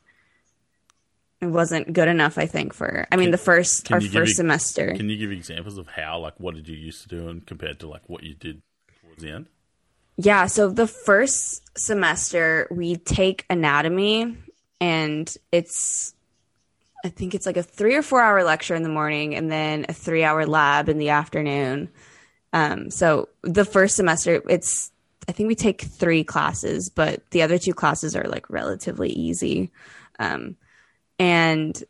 it 1.40 1.46
wasn't 1.46 1.92
good 1.92 2.08
enough. 2.08 2.38
I 2.38 2.46
think 2.46 2.72
for 2.72 3.06
I 3.12 3.16
mean 3.16 3.26
Can- 3.26 3.30
the 3.32 3.38
first 3.38 3.92
our 3.92 4.00
first 4.00 4.14
me- 4.14 4.26
semester. 4.34 4.94
Can 4.96 5.08
you 5.10 5.16
give 5.16 5.30
examples 5.32 5.78
of 5.78 5.86
how, 5.88 6.18
like, 6.18 6.38
what 6.38 6.54
did 6.54 6.68
you 6.68 6.76
used 6.76 7.02
to 7.02 7.08
do 7.08 7.28
and 7.28 7.46
compared 7.46 7.78
to, 7.80 7.88
like, 7.88 8.02
what 8.06 8.22
you 8.22 8.34
did 8.34 8.62
towards 9.02 9.22
the 9.22 9.30
end? 9.30 9.46
Yeah, 10.16 10.46
so 10.46 10.70
the 10.70 10.86
first 10.86 11.62
semester 11.78 12.66
we 12.70 12.96
take 12.96 13.44
anatomy 13.50 14.36
and 14.80 15.34
it's 15.52 16.14
I 17.04 17.10
think 17.10 17.34
it's 17.34 17.46
like 17.46 17.58
a 17.58 17.62
3 17.62 17.94
or 17.96 18.02
4 18.02 18.20
hour 18.22 18.42
lecture 18.42 18.74
in 18.74 18.82
the 18.82 18.88
morning 18.88 19.34
and 19.34 19.52
then 19.52 19.86
a 19.88 19.92
3 19.92 20.24
hour 20.24 20.46
lab 20.46 20.88
in 20.88 20.96
the 20.98 21.10
afternoon. 21.10 21.90
Um 22.54 22.90
so 22.90 23.28
the 23.42 23.64
first 23.66 23.96
semester 23.96 24.42
it's 24.48 24.90
I 25.28 25.32
think 25.32 25.48
we 25.48 25.54
take 25.54 25.82
3 25.82 26.24
classes, 26.24 26.88
but 26.88 27.28
the 27.30 27.42
other 27.42 27.58
two 27.58 27.74
classes 27.74 28.16
are 28.16 28.24
like 28.24 28.48
relatively 28.48 29.10
easy. 29.10 29.70
Um 30.18 30.56
and 31.18 31.82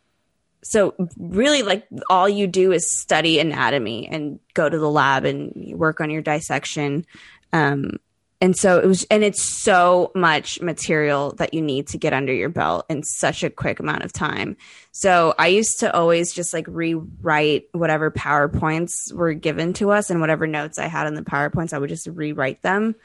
so 0.62 0.94
really 1.16 1.62
like 1.62 1.86
all 2.10 2.28
you 2.28 2.46
do 2.46 2.72
is 2.72 2.90
study 2.90 3.38
anatomy 3.38 4.08
and 4.08 4.40
go 4.54 4.68
to 4.68 4.78
the 4.78 4.90
lab 4.90 5.24
and 5.24 5.52
work 5.78 6.00
on 6.00 6.10
your 6.10 6.22
dissection. 6.22 7.06
Um 7.52 7.98
and 8.40 8.54
so 8.56 8.78
it 8.78 8.86
was 8.86 9.04
and 9.04 9.22
it's 9.24 9.42
so 9.42 10.10
much 10.14 10.60
material 10.60 11.32
that 11.36 11.54
you 11.54 11.62
need 11.62 11.86
to 11.88 11.98
get 11.98 12.12
under 12.12 12.32
your 12.34 12.48
belt 12.48 12.84
in 12.90 13.02
such 13.02 13.42
a 13.44 13.48
quick 13.50 13.80
amount 13.80 14.02
of 14.04 14.12
time. 14.12 14.56
So 14.92 15.34
i 15.38 15.46
used 15.46 15.80
to 15.80 15.94
always 15.94 16.32
just 16.32 16.52
like 16.52 16.66
rewrite 16.68 17.68
whatever 17.72 18.10
powerpoints 18.10 19.12
were 19.12 19.34
given 19.34 19.72
to 19.74 19.90
us 19.90 20.10
and 20.10 20.20
whatever 20.20 20.46
notes 20.46 20.78
i 20.78 20.86
had 20.86 21.06
in 21.06 21.14
the 21.14 21.22
powerpoints 21.22 21.72
i 21.72 21.78
would 21.78 21.88
just 21.90 22.08
rewrite 22.08 22.60
them. 22.62 22.96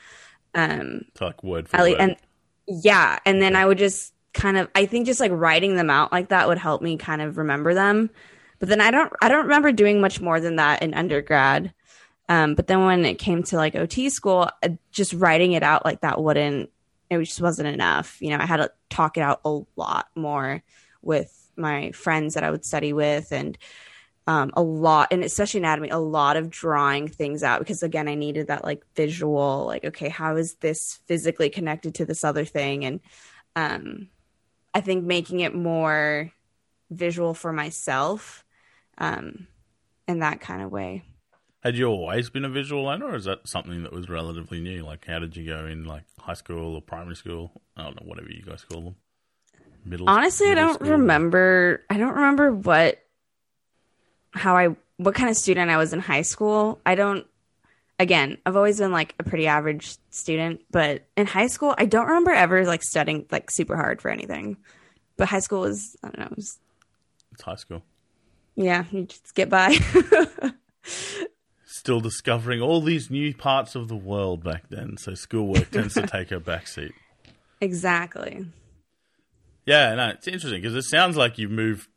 Um 0.55 1.05
like, 1.19 1.43
word 1.43 1.69
for 1.69 1.77
at 1.77 1.83
lea- 1.83 1.91
word. 1.91 2.01
and 2.01 2.15
yeah 2.67 3.19
and 3.25 3.41
then 3.41 3.55
i 3.55 3.65
would 3.65 3.77
just 3.77 4.13
kind 4.33 4.57
of 4.57 4.69
i 4.75 4.85
think 4.85 5.05
just 5.05 5.19
like 5.19 5.31
writing 5.33 5.75
them 5.75 5.89
out 5.89 6.11
like 6.11 6.29
that 6.29 6.47
would 6.47 6.57
help 6.57 6.81
me 6.81 6.97
kind 6.97 7.21
of 7.21 7.37
remember 7.37 7.73
them 7.73 8.09
but 8.59 8.69
then 8.69 8.79
i 8.81 8.89
don't 8.91 9.11
i 9.21 9.27
don't 9.27 9.43
remember 9.43 9.71
doing 9.71 9.99
much 9.99 10.21
more 10.21 10.39
than 10.39 10.55
that 10.55 10.81
in 10.81 10.93
undergrad 10.93 11.73
Um, 12.29 12.55
but 12.55 12.67
then 12.67 12.85
when 12.85 13.03
it 13.03 13.19
came 13.19 13.43
to 13.43 13.57
like 13.57 13.75
OT 13.75 14.09
school, 14.09 14.49
uh, 14.63 14.69
just 14.93 15.11
writing 15.11 15.51
it 15.51 15.63
out 15.63 15.83
like 15.83 15.99
that 15.99 16.21
wouldn't, 16.23 16.69
it 17.09 17.19
just 17.25 17.41
wasn't 17.41 17.67
enough. 17.67 18.21
You 18.21 18.29
know, 18.29 18.37
I 18.37 18.45
had 18.45 18.57
to 18.57 18.71
talk 18.89 19.17
it 19.17 19.21
out 19.21 19.41
a 19.43 19.59
lot 19.75 20.07
more 20.15 20.63
with 21.01 21.51
my 21.57 21.91
friends 21.91 22.35
that 22.35 22.45
I 22.45 22.51
would 22.51 22.63
study 22.63 22.93
with 22.93 23.33
and 23.33 23.57
um, 24.27 24.51
a 24.55 24.61
lot, 24.61 25.09
and 25.11 25.25
especially 25.25 25.59
anatomy, 25.59 25.89
a 25.89 25.97
lot 25.97 26.37
of 26.37 26.49
drawing 26.49 27.09
things 27.09 27.43
out 27.43 27.59
because 27.59 27.83
again, 27.83 28.07
I 28.07 28.15
needed 28.15 28.47
that 28.47 28.63
like 28.63 28.85
visual, 28.95 29.65
like, 29.65 29.83
okay, 29.83 30.07
how 30.07 30.37
is 30.37 30.53
this 30.55 30.99
physically 31.07 31.49
connected 31.49 31.95
to 31.95 32.05
this 32.05 32.23
other 32.23 32.45
thing? 32.45 32.85
And 32.85 33.01
um, 33.57 34.07
I 34.73 34.81
think 34.81 35.03
making 35.03 35.41
it 35.41 35.53
more 35.53 36.31
visual 36.89 37.33
for 37.33 37.51
myself 37.53 38.45
um, 38.97 39.47
in 40.07 40.19
that 40.19 40.41
kind 40.41 40.61
of 40.61 40.71
way. 40.71 41.03
Had 41.63 41.75
you 41.75 41.85
always 41.87 42.29
been 42.29 42.43
a 42.43 42.49
visual 42.49 42.83
learner, 42.83 43.07
or 43.07 43.15
is 43.15 43.25
that 43.25 43.47
something 43.47 43.83
that 43.83 43.93
was 43.93 44.09
relatively 44.09 44.59
new? 44.59 44.83
Like, 44.83 45.05
how 45.05 45.19
did 45.19 45.37
you 45.37 45.45
go 45.45 45.65
in 45.67 45.85
like 45.85 46.03
high 46.19 46.33
school 46.33 46.75
or 46.75 46.81
primary 46.81 47.15
school? 47.15 47.51
I 47.77 47.83
don't 47.83 48.01
know, 48.01 48.07
whatever 48.07 48.29
you 48.29 48.41
guys 48.43 48.63
call 48.63 48.81
them. 48.81 48.95
Middle. 49.85 50.09
Honestly, 50.09 50.47
middle 50.49 50.63
I 50.63 50.67
don't 50.67 50.75
school. 50.75 50.91
remember. 50.91 51.83
I 51.89 51.97
don't 51.97 52.15
remember 52.15 52.51
what, 52.51 52.99
how 54.31 54.57
I, 54.57 54.75
what 54.97 55.13
kind 55.13 55.29
of 55.29 55.37
student 55.37 55.69
I 55.69 55.77
was 55.77 55.93
in 55.93 55.99
high 55.99 56.23
school. 56.23 56.79
I 56.85 56.95
don't. 56.95 57.27
Again, 58.01 58.39
I've 58.47 58.55
always 58.55 58.79
been 58.79 58.91
like 58.91 59.13
a 59.19 59.23
pretty 59.23 59.45
average 59.45 59.95
student, 60.09 60.61
but 60.71 61.03
in 61.15 61.27
high 61.27 61.45
school, 61.45 61.75
I 61.77 61.85
don't 61.85 62.07
remember 62.07 62.31
ever 62.31 62.65
like 62.65 62.81
studying 62.81 63.27
like 63.29 63.51
super 63.51 63.75
hard 63.75 64.01
for 64.01 64.09
anything. 64.09 64.57
But 65.17 65.29
high 65.29 65.39
school 65.39 65.61
was, 65.61 65.95
I 66.03 66.07
don't 66.07 66.17
know, 66.17 66.25
it 66.25 66.35
was, 66.35 66.57
it's 67.31 67.43
high 67.43 67.55
school. 67.57 67.83
Yeah, 68.55 68.85
you 68.91 69.03
just 69.03 69.35
get 69.35 69.49
by. 69.49 69.77
still 71.63 71.99
discovering 71.99 72.59
all 72.59 72.81
these 72.81 73.11
new 73.11 73.35
parts 73.35 73.75
of 73.75 73.87
the 73.87 73.95
world 73.95 74.43
back 74.43 74.63
then, 74.69 74.97
so 74.97 75.13
schoolwork 75.13 75.69
tends 75.69 75.93
to 75.93 76.07
take 76.07 76.31
a 76.31 76.39
backseat. 76.39 76.93
Exactly. 77.61 78.47
Yeah, 79.67 79.93
no, 79.93 80.09
it's 80.09 80.27
interesting 80.27 80.59
because 80.59 80.75
it 80.75 80.89
sounds 80.89 81.17
like 81.17 81.37
you've 81.37 81.51
moved 81.51 81.87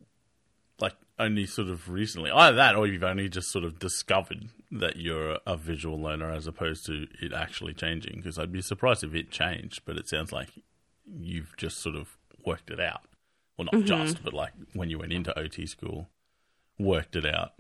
like 0.80 0.96
only 1.18 1.46
sort 1.46 1.68
of 1.68 1.88
recently. 1.88 2.30
Either 2.30 2.57
that 2.57 2.76
or 2.76 2.86
you've 2.86 3.02
only 3.02 3.30
just 3.30 3.50
sort 3.50 3.64
of 3.64 3.78
discovered 3.78 4.50
that 4.75 4.97
you're 4.97 5.39
a 5.47 5.57
visual 5.57 6.01
learner 6.01 6.31
as 6.31 6.47
opposed 6.47 6.85
to 6.87 7.07
it 7.20 7.33
actually 7.33 7.72
changing. 7.72 8.16
Because 8.16 8.39
I'd 8.39 8.53
be 8.53 8.61
surprised 8.61 9.05
if 9.05 9.14
it 9.14 9.31
changed, 9.31 9.83
but 9.85 9.97
it 9.97 10.09
sounds 10.09 10.33
like 10.33 10.49
you've 11.07 11.57
just 11.57 11.79
sort 11.79 11.95
of 11.95 12.16
worked 12.45 12.70
it 12.70 12.81
out. 12.81 13.03
Well, 13.57 13.66
not 13.66 13.75
mm-hmm. 13.75 13.87
just, 13.87 14.25
but 14.25 14.33
like 14.33 14.53
when 14.72 14.91
you 14.91 14.99
went 14.99 15.12
into 15.12 15.39
OT 15.39 15.66
school, 15.66 16.09
worked 16.79 17.14
it 17.14 17.25
out. 17.25 17.53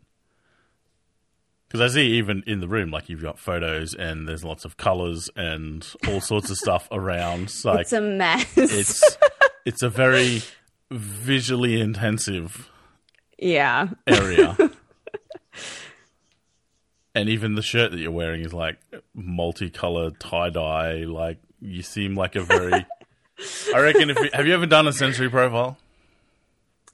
Because 1.68 1.90
I 1.90 1.94
see 1.94 2.06
even 2.18 2.42
in 2.46 2.60
the 2.60 2.68
room, 2.68 2.90
like 2.90 3.08
you've 3.08 3.22
got 3.22 3.38
photos 3.38 3.94
and 3.94 4.28
there's 4.28 4.44
lots 4.44 4.64
of 4.64 4.76
colors 4.76 5.30
and 5.36 5.86
all 6.08 6.20
sorts 6.20 6.50
of 6.50 6.56
stuff 6.56 6.88
around. 6.92 7.44
It's, 7.44 7.64
like, 7.64 7.80
it's 7.80 7.92
a 7.92 8.00
mess. 8.00 8.56
It's 8.56 9.16
it's 9.64 9.82
a 9.82 9.88
very 9.88 10.42
visually 10.90 11.80
intensive 11.80 12.70
yeah 13.38 13.88
area. 14.06 14.56
And 17.14 17.28
even 17.28 17.54
the 17.54 17.62
shirt 17.62 17.92
that 17.92 17.98
you're 17.98 18.10
wearing 18.10 18.42
is 18.42 18.52
like 18.52 18.78
multicolored 19.14 20.18
tie 20.18 20.50
dye. 20.50 21.04
Like 21.04 21.38
you 21.60 21.82
seem 21.82 22.16
like 22.16 22.36
a 22.36 22.42
very. 22.42 22.72
I 23.74 23.80
reckon 23.80 24.10
if 24.10 24.18
you, 24.18 24.30
have 24.32 24.46
you 24.46 24.54
ever 24.54 24.66
done 24.66 24.86
a 24.86 24.92
sensory 24.92 25.28
profile? 25.28 25.76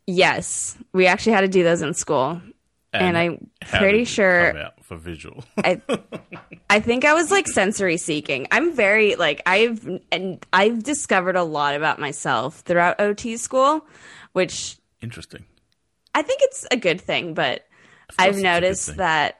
Yes, 0.07 0.77
we 0.93 1.07
actually 1.07 1.33
had 1.33 1.43
to 1.43 1.49
do 1.49 1.63
those 1.63 1.83
in 1.83 1.95
school. 1.95 2.41
And, 2.93 3.17
and 3.17 3.19
I'm 3.19 3.51
pretty 3.63 4.05
sure 4.05 4.71
for 4.83 4.97
visual. 4.97 5.45
I, 5.59 5.81
I 6.69 6.81
think 6.81 7.05
I 7.05 7.15
was 7.15 7.31
like 7.31 7.47
sensory 7.47 7.97
seeking. 7.97 8.49
I'm 8.51 8.75
very 8.75 9.15
like 9.15 9.43
I've 9.47 9.89
and 10.11 10.45
I've 10.53 10.83
discovered 10.83 11.37
a 11.37 11.45
lot 11.45 11.77
about 11.77 12.01
myself 12.01 12.61
throughout 12.61 13.01
OT 13.01 13.37
school, 13.37 13.87
which 14.33 14.79
interesting. 15.01 15.45
I 16.13 16.23
think 16.23 16.41
it's 16.43 16.67
a 16.73 16.77
good 16.77 17.01
thing, 17.01 17.35
but 17.35 17.65
I've 18.19 18.39
noticed 18.39 18.97
that 18.97 19.40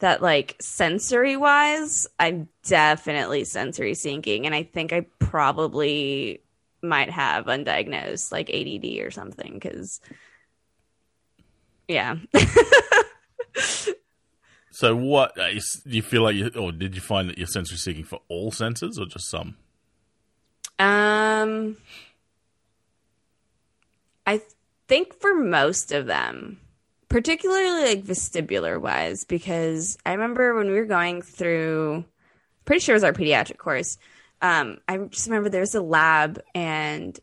that 0.00 0.20
like 0.20 0.56
sensory 0.60 1.36
wise, 1.36 2.06
I'm 2.18 2.48
definitely 2.64 3.44
sensory 3.44 3.94
seeking, 3.94 4.46
and 4.46 4.54
I 4.54 4.64
think 4.64 4.92
I 4.92 5.06
probably 5.18 6.42
might 6.82 7.10
have 7.10 7.46
undiagnosed 7.46 8.32
like 8.32 8.50
ADD 8.50 9.04
or 9.04 9.10
something 9.10 9.54
because 9.54 10.00
yeah. 11.90 12.16
so, 14.70 14.94
what 14.94 15.36
uh, 15.38 15.50
do 15.50 15.60
you 15.96 16.02
feel 16.02 16.22
like, 16.22 16.36
you, 16.36 16.50
or 16.56 16.70
did 16.70 16.94
you 16.94 17.00
find 17.00 17.28
that 17.28 17.36
you're 17.36 17.48
sensory 17.48 17.78
seeking 17.78 18.04
for 18.04 18.20
all 18.28 18.52
senses 18.52 18.96
or 18.96 19.06
just 19.06 19.28
some? 19.28 19.56
Um, 20.78 21.76
I 24.24 24.40
think 24.86 25.20
for 25.20 25.34
most 25.34 25.90
of 25.90 26.06
them, 26.06 26.60
particularly 27.10 27.82
like 27.82 28.04
vestibular 28.04 28.80
wise, 28.80 29.24
because 29.24 29.98
I 30.06 30.12
remember 30.12 30.54
when 30.54 30.68
we 30.68 30.74
were 30.74 30.86
going 30.86 31.20
through, 31.20 32.06
pretty 32.64 32.80
sure 32.80 32.94
it 32.94 32.96
was 32.96 33.04
our 33.04 33.12
pediatric 33.12 33.58
course. 33.58 33.98
Um, 34.40 34.78
I 34.88 34.96
just 34.96 35.26
remember 35.26 35.50
there 35.50 35.60
was 35.60 35.74
a 35.74 35.82
lab 35.82 36.40
and 36.54 37.18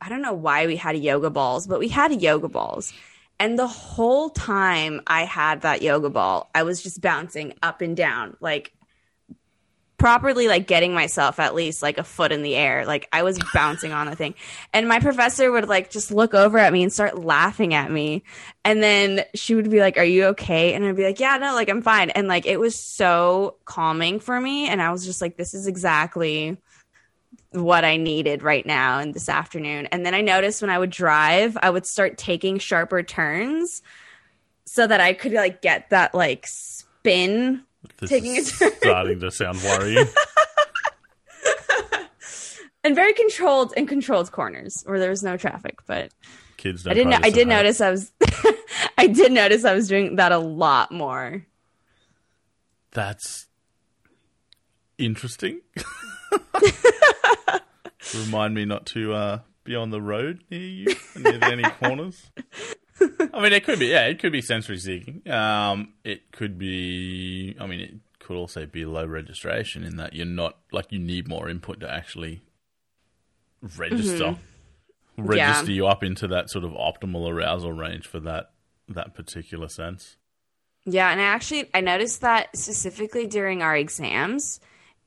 I 0.00 0.08
don't 0.08 0.22
know 0.22 0.32
why 0.32 0.66
we 0.66 0.76
had 0.76 0.96
yoga 0.96 1.28
balls, 1.28 1.66
but 1.66 1.78
we 1.78 1.88
had 1.88 2.22
yoga 2.22 2.48
balls. 2.48 2.94
And 3.38 3.58
the 3.58 3.66
whole 3.66 4.30
time 4.30 5.02
I 5.06 5.24
had 5.24 5.62
that 5.62 5.82
yoga 5.82 6.08
ball, 6.08 6.48
I 6.54 6.62
was 6.62 6.82
just 6.82 7.00
bouncing 7.00 7.54
up 7.62 7.82
and 7.82 7.96
down, 7.96 8.36
like 8.40 8.72
properly 10.00 10.48
like 10.48 10.66
getting 10.66 10.94
myself 10.94 11.38
at 11.38 11.54
least 11.54 11.82
like 11.82 11.98
a 11.98 12.02
foot 12.02 12.32
in 12.32 12.42
the 12.42 12.56
air. 12.56 12.86
Like 12.86 13.06
I 13.12 13.22
was 13.22 13.38
bouncing 13.52 13.92
on 13.92 14.06
the 14.06 14.16
thing. 14.16 14.34
And 14.72 14.88
my 14.88 14.98
professor 14.98 15.52
would 15.52 15.68
like 15.68 15.90
just 15.90 16.10
look 16.10 16.32
over 16.32 16.56
at 16.56 16.72
me 16.72 16.82
and 16.82 16.90
start 16.92 17.22
laughing 17.22 17.74
at 17.74 17.90
me. 17.90 18.24
And 18.64 18.82
then 18.82 19.24
she 19.34 19.54
would 19.54 19.70
be 19.70 19.80
like, 19.80 19.98
Are 19.98 20.04
you 20.04 20.24
okay? 20.28 20.72
And 20.72 20.84
I'd 20.84 20.96
be 20.96 21.04
like, 21.04 21.20
Yeah, 21.20 21.36
no, 21.36 21.54
like 21.54 21.68
I'm 21.68 21.82
fine. 21.82 22.08
And 22.10 22.28
like 22.28 22.46
it 22.46 22.58
was 22.58 22.74
so 22.76 23.56
calming 23.66 24.20
for 24.20 24.40
me. 24.40 24.68
And 24.68 24.80
I 24.80 24.90
was 24.90 25.04
just 25.04 25.20
like, 25.20 25.36
This 25.36 25.52
is 25.52 25.66
exactly 25.66 26.56
what 27.52 27.84
I 27.84 27.98
needed 27.98 28.42
right 28.42 28.64
now 28.64 29.00
and 29.00 29.12
this 29.12 29.28
afternoon. 29.28 29.86
And 29.86 30.06
then 30.06 30.14
I 30.14 30.22
noticed 30.22 30.62
when 30.62 30.70
I 30.70 30.78
would 30.78 30.90
drive, 30.90 31.58
I 31.60 31.68
would 31.68 31.84
start 31.84 32.16
taking 32.16 32.58
sharper 32.58 33.02
turns 33.02 33.82
so 34.64 34.86
that 34.86 35.00
I 35.00 35.12
could 35.12 35.32
like 35.32 35.60
get 35.60 35.90
that 35.90 36.14
like 36.14 36.46
spin 36.46 37.64
this 38.00 38.10
taking 38.10 38.36
a 38.36 38.42
turn. 38.42 38.72
Starting 38.78 39.20
to 39.20 39.30
sound 39.30 39.62
worrying. 39.62 40.06
and 42.84 42.94
very 42.94 43.12
controlled 43.12 43.72
and 43.76 43.88
controlled 43.88 44.30
corners 44.32 44.82
where 44.86 44.98
there 44.98 45.10
was 45.10 45.22
no 45.22 45.36
traffic, 45.36 45.78
but 45.86 46.12
kids 46.56 46.86
I 46.86 46.94
didn't 46.94 47.24
I 47.24 47.30
did 47.30 47.48
notice 47.48 47.80
I 47.80 47.90
was 47.90 48.12
I 48.98 49.06
did 49.06 49.32
notice 49.32 49.64
I 49.64 49.74
was 49.74 49.88
doing 49.88 50.16
that 50.16 50.32
a 50.32 50.38
lot 50.38 50.92
more. 50.92 51.46
That's 52.92 53.46
interesting. 54.98 55.60
Remind 58.14 58.54
me 58.54 58.64
not 58.64 58.86
to 58.86 59.12
uh, 59.12 59.38
be 59.64 59.76
on 59.76 59.90
the 59.90 60.02
road 60.02 60.42
near 60.50 60.60
you, 60.60 60.96
near 61.16 61.38
any 61.44 61.62
corners. 61.62 62.30
I 63.32 63.42
mean, 63.42 63.52
it 63.52 63.64
could 63.64 63.78
be, 63.78 63.86
yeah, 63.86 64.06
it 64.06 64.18
could 64.18 64.32
be 64.32 64.42
sensory 64.42 64.78
seeking. 64.78 65.28
Um, 65.30 65.94
it 66.04 66.32
could 66.32 66.58
be, 66.58 67.56
I 67.58 67.66
mean, 67.66 67.80
it 67.80 67.94
could 68.18 68.36
also 68.36 68.66
be 68.66 68.84
low 68.84 69.06
registration 69.06 69.84
in 69.84 69.96
that 69.96 70.14
you're 70.14 70.26
not, 70.26 70.58
like, 70.72 70.92
you 70.92 70.98
need 70.98 71.28
more 71.28 71.48
input 71.48 71.80
to 71.80 71.90
actually 71.90 72.42
register, 73.76 74.36
mm-hmm. 75.18 75.26
register 75.26 75.70
yeah. 75.70 75.76
you 75.76 75.86
up 75.86 76.02
into 76.02 76.26
that 76.28 76.50
sort 76.50 76.64
of 76.64 76.72
optimal 76.72 77.30
arousal 77.30 77.72
range 77.72 78.06
for 78.06 78.20
that, 78.20 78.50
that 78.88 79.14
particular 79.14 79.68
sense. 79.68 80.16
Yeah, 80.84 81.10
and 81.10 81.20
I 81.20 81.24
actually, 81.24 81.68
I 81.74 81.80
noticed 81.80 82.22
that 82.22 82.56
specifically 82.56 83.26
during 83.26 83.62
our 83.62 83.76
exams 83.76 84.60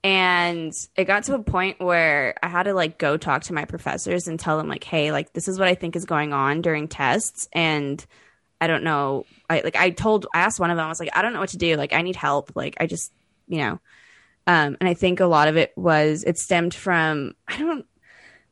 and 0.04 0.74
it 0.98 1.06
got 1.06 1.24
to 1.26 1.36
a 1.36 1.42
point 1.42 1.80
where 1.80 2.36
I 2.44 2.50
had 2.50 2.64
to 2.64 2.74
like 2.74 2.98
go 2.98 3.16
talk 3.16 3.44
to 3.44 3.54
my 3.54 3.66
professors 3.66 4.28
and 4.28 4.38
tell 4.40 4.58
them 4.58 4.68
like, 4.68 4.84
hey, 4.84 5.12
like 5.12 5.32
this 5.34 5.48
is 5.48 5.58
what 5.58 5.70
I 5.70 5.76
think 5.76 5.96
is 5.96 6.06
going 6.06 6.34
on 6.34 6.62
during 6.62 6.88
tests, 6.88 7.48
and 7.54 8.06
I 8.60 8.68
don't 8.68 8.84
know. 8.84 9.26
I 9.50 9.62
like 9.62 9.78
I 9.78 9.92
told 9.92 10.28
I 10.34 10.40
asked 10.42 10.60
one 10.60 10.72
of 10.72 10.78
them, 10.78 10.86
I 10.86 10.90
was 10.90 11.00
like, 11.00 11.16
I 11.16 11.22
don't 11.22 11.34
know 11.34 11.40
what 11.40 11.50
to 11.50 11.58
do. 11.58 11.76
Like 11.76 11.94
I 11.94 12.02
need 12.02 12.18
help. 12.18 12.52
Like 12.56 12.76
I 12.80 12.86
just 12.86 13.14
you 13.48 13.60
know, 13.60 13.80
um, 14.46 14.78
and 14.80 14.90
I 14.90 14.94
think 14.94 15.20
a 15.20 15.26
lot 15.26 15.48
of 15.48 15.58
it 15.58 15.72
was 15.78 16.24
it 16.26 16.38
stemmed 16.38 16.74
from 16.74 17.36
I 17.48 17.58
don't 17.58 17.86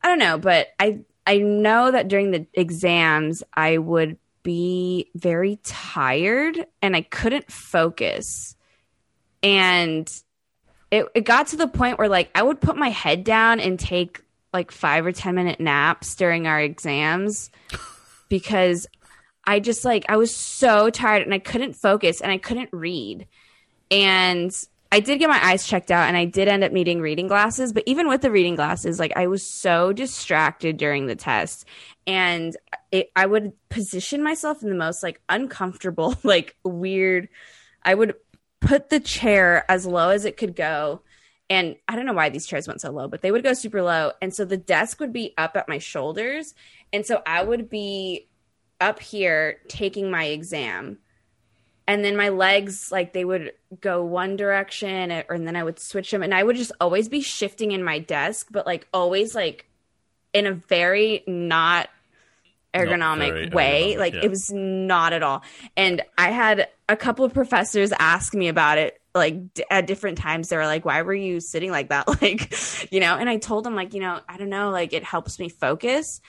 I 0.01 0.07
don't 0.07 0.19
know, 0.19 0.37
but 0.37 0.67
I 0.79 0.99
I 1.27 1.37
know 1.39 1.91
that 1.91 2.07
during 2.07 2.31
the 2.31 2.47
exams 2.53 3.43
I 3.53 3.77
would 3.77 4.17
be 4.43 5.11
very 5.15 5.59
tired 5.63 6.65
and 6.81 6.95
I 6.95 7.01
couldn't 7.01 7.51
focus. 7.51 8.55
And 9.43 10.09
it, 10.91 11.05
it 11.15 11.21
got 11.21 11.47
to 11.47 11.55
the 11.55 11.67
point 11.67 11.97
where 11.97 12.09
like 12.09 12.29
I 12.35 12.43
would 12.43 12.61
put 12.61 12.75
my 12.75 12.89
head 12.89 13.23
down 13.23 13.59
and 13.59 13.79
take 13.79 14.21
like 14.53 14.71
five 14.71 15.05
or 15.05 15.11
ten 15.11 15.35
minute 15.35 15.59
naps 15.59 16.15
during 16.15 16.45
our 16.45 16.59
exams 16.59 17.49
because 18.29 18.85
I 19.45 19.59
just 19.59 19.85
like 19.85 20.05
I 20.09 20.17
was 20.17 20.35
so 20.35 20.89
tired 20.89 21.23
and 21.23 21.33
I 21.33 21.39
couldn't 21.39 21.73
focus 21.73 22.21
and 22.21 22.31
I 22.31 22.37
couldn't 22.37 22.69
read. 22.71 23.27
and 23.89 24.53
I 24.93 24.99
did 24.99 25.19
get 25.19 25.29
my 25.29 25.39
eyes 25.41 25.65
checked 25.65 25.89
out 25.89 26.09
and 26.09 26.17
I 26.17 26.25
did 26.25 26.49
end 26.49 26.65
up 26.65 26.73
needing 26.73 26.99
reading 26.99 27.27
glasses, 27.27 27.71
but 27.71 27.83
even 27.85 28.09
with 28.09 28.21
the 28.21 28.29
reading 28.29 28.55
glasses, 28.55 28.99
like 28.99 29.13
I 29.15 29.27
was 29.27 29.41
so 29.41 29.93
distracted 29.93 30.75
during 30.75 31.07
the 31.07 31.15
test 31.15 31.63
and 32.05 32.57
it, 32.91 33.09
I 33.15 33.25
would 33.25 33.53
position 33.69 34.21
myself 34.21 34.61
in 34.63 34.69
the 34.69 34.75
most 34.75 35.01
like 35.01 35.21
uncomfortable, 35.29 36.15
like 36.23 36.57
weird. 36.65 37.29
I 37.83 37.95
would 37.95 38.15
put 38.61 38.89
the 38.89 38.99
chair 38.99 39.65
as 39.69 39.85
low 39.85 40.09
as 40.09 40.23
it 40.23 40.37
could 40.37 40.55
go. 40.55 41.01
And 41.49 41.75
I 41.87 41.97
don't 41.97 42.05
know 42.05 42.13
why 42.13 42.29
these 42.29 42.47
chairs 42.47 42.67
went 42.67 42.79
so 42.79 42.91
low, 42.91 43.09
but 43.09 43.21
they 43.21 43.31
would 43.31 43.43
go 43.43 43.53
super 43.53 43.81
low. 43.81 44.13
And 44.21 44.33
so 44.33 44.45
the 44.45 44.55
desk 44.55 45.01
would 45.01 45.11
be 45.11 45.33
up 45.37 45.57
at 45.57 45.67
my 45.67 45.79
shoulders. 45.79 46.55
And 46.93 47.05
so 47.05 47.21
I 47.25 47.43
would 47.43 47.69
be 47.69 48.29
up 48.79 48.99
here 48.99 49.59
taking 49.67 50.09
my 50.09 50.25
exam 50.25 50.97
and 51.87 52.05
then 52.05 52.15
my 52.15 52.29
legs 52.29 52.91
like 52.91 53.11
they 53.11 53.25
would 53.25 53.51
go 53.79 54.03
one 54.03 54.35
direction 54.35 55.11
eh, 55.11 55.23
and 55.29 55.45
then 55.45 55.55
i 55.55 55.63
would 55.63 55.77
switch 55.77 56.09
them 56.11 56.23
and 56.23 56.33
i 56.33 56.41
would 56.41 56.55
just 56.55 56.71
always 56.79 57.09
be 57.09 57.21
shifting 57.21 57.71
in 57.71 57.83
my 57.83 57.99
desk 57.99 58.47
but 58.49 58.65
like 58.65 58.87
always 58.93 59.35
like 59.35 59.67
in 60.33 60.47
a 60.47 60.53
very 60.53 61.23
not 61.27 61.89
ergonomic 62.73 63.53
way 63.53 63.93
ergonomic, 63.93 63.97
like 63.97 64.13
yeah. 64.13 64.21
it 64.23 64.29
was 64.29 64.51
not 64.51 65.13
at 65.13 65.23
all 65.23 65.43
and 65.75 66.01
i 66.17 66.29
had 66.29 66.67
a 66.87 66.95
couple 66.95 67.25
of 67.25 67.33
professors 67.33 67.91
ask 67.99 68.33
me 68.33 68.47
about 68.47 68.77
it 68.77 68.99
like 69.13 69.53
d- 69.53 69.63
at 69.69 69.87
different 69.87 70.17
times 70.17 70.47
they 70.49 70.55
were 70.55 70.65
like 70.65 70.85
why 70.85 71.01
were 71.01 71.13
you 71.13 71.39
sitting 71.41 71.69
like 71.69 71.89
that 71.89 72.07
like 72.21 72.53
you 72.91 72.99
know 72.99 73.17
and 73.17 73.29
i 73.29 73.37
told 73.37 73.65
them 73.65 73.75
like 73.75 73.93
you 73.93 73.99
know 73.99 74.19
i 74.29 74.37
don't 74.37 74.49
know 74.49 74.69
like 74.69 74.93
it 74.93 75.03
helps 75.03 75.37
me 75.37 75.49
focus 75.49 76.21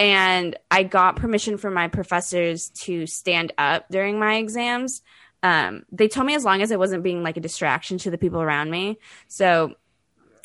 and 0.00 0.56
I 0.70 0.82
got 0.82 1.16
permission 1.16 1.58
from 1.58 1.74
my 1.74 1.88
professors 1.88 2.70
to 2.84 3.06
stand 3.06 3.52
up 3.58 3.86
during 3.90 4.18
my 4.18 4.36
exams. 4.36 5.02
Um, 5.42 5.84
they 5.92 6.08
told 6.08 6.26
me 6.26 6.34
as 6.34 6.42
long 6.42 6.62
as 6.62 6.70
it 6.70 6.78
wasn't 6.78 7.02
being 7.02 7.22
like 7.22 7.36
a 7.36 7.40
distraction 7.40 7.98
to 7.98 8.10
the 8.10 8.16
people 8.16 8.40
around 8.40 8.70
me. 8.70 8.98
So 9.28 9.74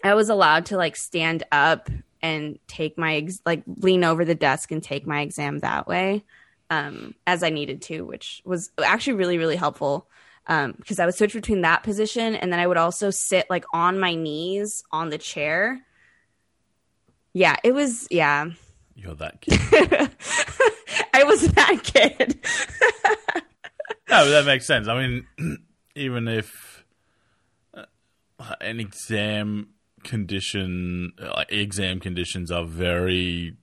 I 0.04 0.14
was 0.14 0.28
allowed 0.28 0.68
to 0.68 0.78
like 0.78 0.98
stand 0.98 1.46
up 1.54 1.90
and 2.26 2.58
take 2.68 2.98
my 2.98 3.18
ex- 3.18 3.42
like 3.46 3.62
lean 3.78 4.04
over 4.04 4.26
the 4.26 4.34
desk 4.34 4.72
and 4.72 4.82
take 4.82 5.06
my 5.06 5.22
exam 5.22 5.60
that 5.60 5.88
way 5.88 6.24
um, 6.72 7.14
as 7.28 7.44
I 7.44 7.52
needed 7.52 7.84
to, 7.84 8.02
which 8.02 8.42
was 8.46 8.72
actually 8.84 9.14
really 9.14 9.38
really 9.38 9.56
helpful 9.56 10.08
um, 10.48 10.74
because 10.78 11.00
I 11.00 11.06
would 11.06 11.14
switch 11.14 11.34
between 11.34 11.62
that 11.62 11.84
position 11.84 12.36
and 12.36 12.52
then 12.52 12.60
I 12.60 12.66
would 12.66 12.78
also 12.78 13.12
sit 13.12 13.46
like 13.48 13.66
on 13.74 14.00
my 14.00 14.16
knees 14.16 14.84
on 14.92 15.10
the 15.10 15.20
chair. 15.20 15.82
Yeah, 17.34 17.58
it 17.64 17.74
was 17.74 18.08
yeah. 18.10 18.48
You're 18.96 19.16
that 19.16 19.42
kid. 19.42 19.60
I 21.14 21.24
was 21.26 21.42
that 21.50 21.84
kid. 21.84 22.40
no, 24.10 24.30
that 24.32 24.46
makes 24.46 24.66
sense. 24.66 24.88
I 24.88 25.08
mean, 25.08 25.28
even 25.96 26.28
if 26.28 26.84
uh, 27.76 27.86
an 28.62 28.80
exam 28.80 29.75
condition, 30.06 31.14
like 31.20 31.52
exam 31.52 32.00
conditions, 32.00 32.52
are 32.52 32.66
very 32.66 33.58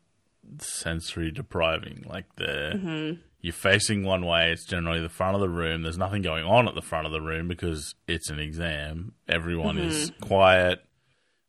sensory 0.59 1.31
depriving. 1.31 2.05
Like 2.07 2.27
the 2.37 3.19
you're 3.41 3.53
facing 3.53 4.05
one 4.05 4.25
way. 4.25 4.53
It's 4.53 4.65
generally 4.65 5.01
the 5.01 5.09
front 5.09 5.35
of 5.35 5.41
the 5.41 5.49
room. 5.49 5.83
There's 5.83 5.99
nothing 5.99 6.23
going 6.23 6.45
on 6.45 6.69
at 6.69 6.75
the 6.75 6.83
front 6.83 7.07
of 7.07 7.13
the 7.13 7.21
room 7.21 7.49
because 7.49 7.95
it's 8.07 8.31
an 8.31 8.39
exam. 8.39 9.15
Everyone 9.29 9.79
is 9.79 10.13
quiet. 10.21 10.85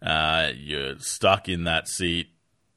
Uh, 0.02 0.52
you're 0.56 0.98
stuck 1.00 1.48
in 1.48 1.66
that 1.66 1.88
seat 1.88 2.28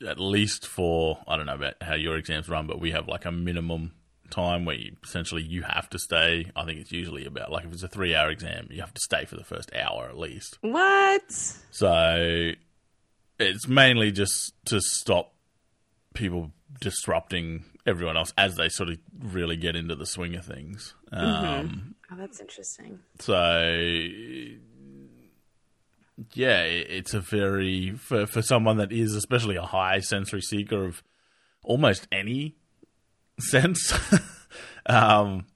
at 0.06 0.18
least 0.18 0.66
for 0.66 1.18
I 1.26 1.36
don't 1.36 1.46
know 1.46 1.54
about 1.54 1.74
how 1.80 1.94
your 1.94 2.16
exams 2.16 2.48
run, 2.48 2.66
but 2.66 2.80
we 2.80 2.90
have 2.90 3.08
like 3.08 3.24
a 3.24 3.32
minimum 3.32 3.92
time 4.30 4.64
where 4.64 4.76
you 4.76 4.96
essentially 5.04 5.42
you 5.42 5.62
have 5.62 5.88
to 5.90 5.98
stay. 5.98 6.50
I 6.54 6.64
think 6.64 6.80
it's 6.80 6.92
usually 6.92 7.24
about 7.26 7.50
like 7.52 7.64
if 7.64 7.72
it's 7.72 7.82
a 7.82 7.88
three 7.88 8.14
hour 8.14 8.30
exam, 8.30 8.68
you 8.70 8.80
have 8.80 8.94
to 8.94 9.00
stay 9.00 9.24
for 9.24 9.36
the 9.36 9.44
first 9.44 9.70
hour 9.74 10.06
at 10.08 10.18
least. 10.18 10.58
what? 10.60 11.30
So 11.70 12.50
it's 13.38 13.68
mainly 13.68 14.12
just 14.12 14.52
to 14.66 14.80
stop 14.80 15.32
people 16.14 16.52
disrupting 16.80 17.64
everyone 17.86 18.16
else 18.16 18.32
as 18.36 18.56
they 18.56 18.68
sort 18.68 18.88
of 18.88 18.98
really 19.22 19.56
get 19.56 19.76
into 19.76 19.94
the 19.94 20.06
swing 20.06 20.34
of 20.34 20.44
things. 20.44 20.94
Um, 21.12 21.94
Oh, 22.10 22.16
that's 22.16 22.40
interesting. 22.40 23.00
so 23.18 23.68
yeah, 26.32 26.62
it's 26.62 27.14
a 27.14 27.20
very 27.20 27.90
for 27.92 28.26
for 28.26 28.42
someone 28.42 28.78
that 28.78 28.92
is 28.92 29.14
especially 29.14 29.56
a 29.56 29.62
high 29.62 30.00
sensory 30.00 30.40
seeker 30.40 30.84
of 30.84 31.02
almost 31.62 32.06
any 32.10 32.56
sense. 33.38 33.92
um, 34.86 35.46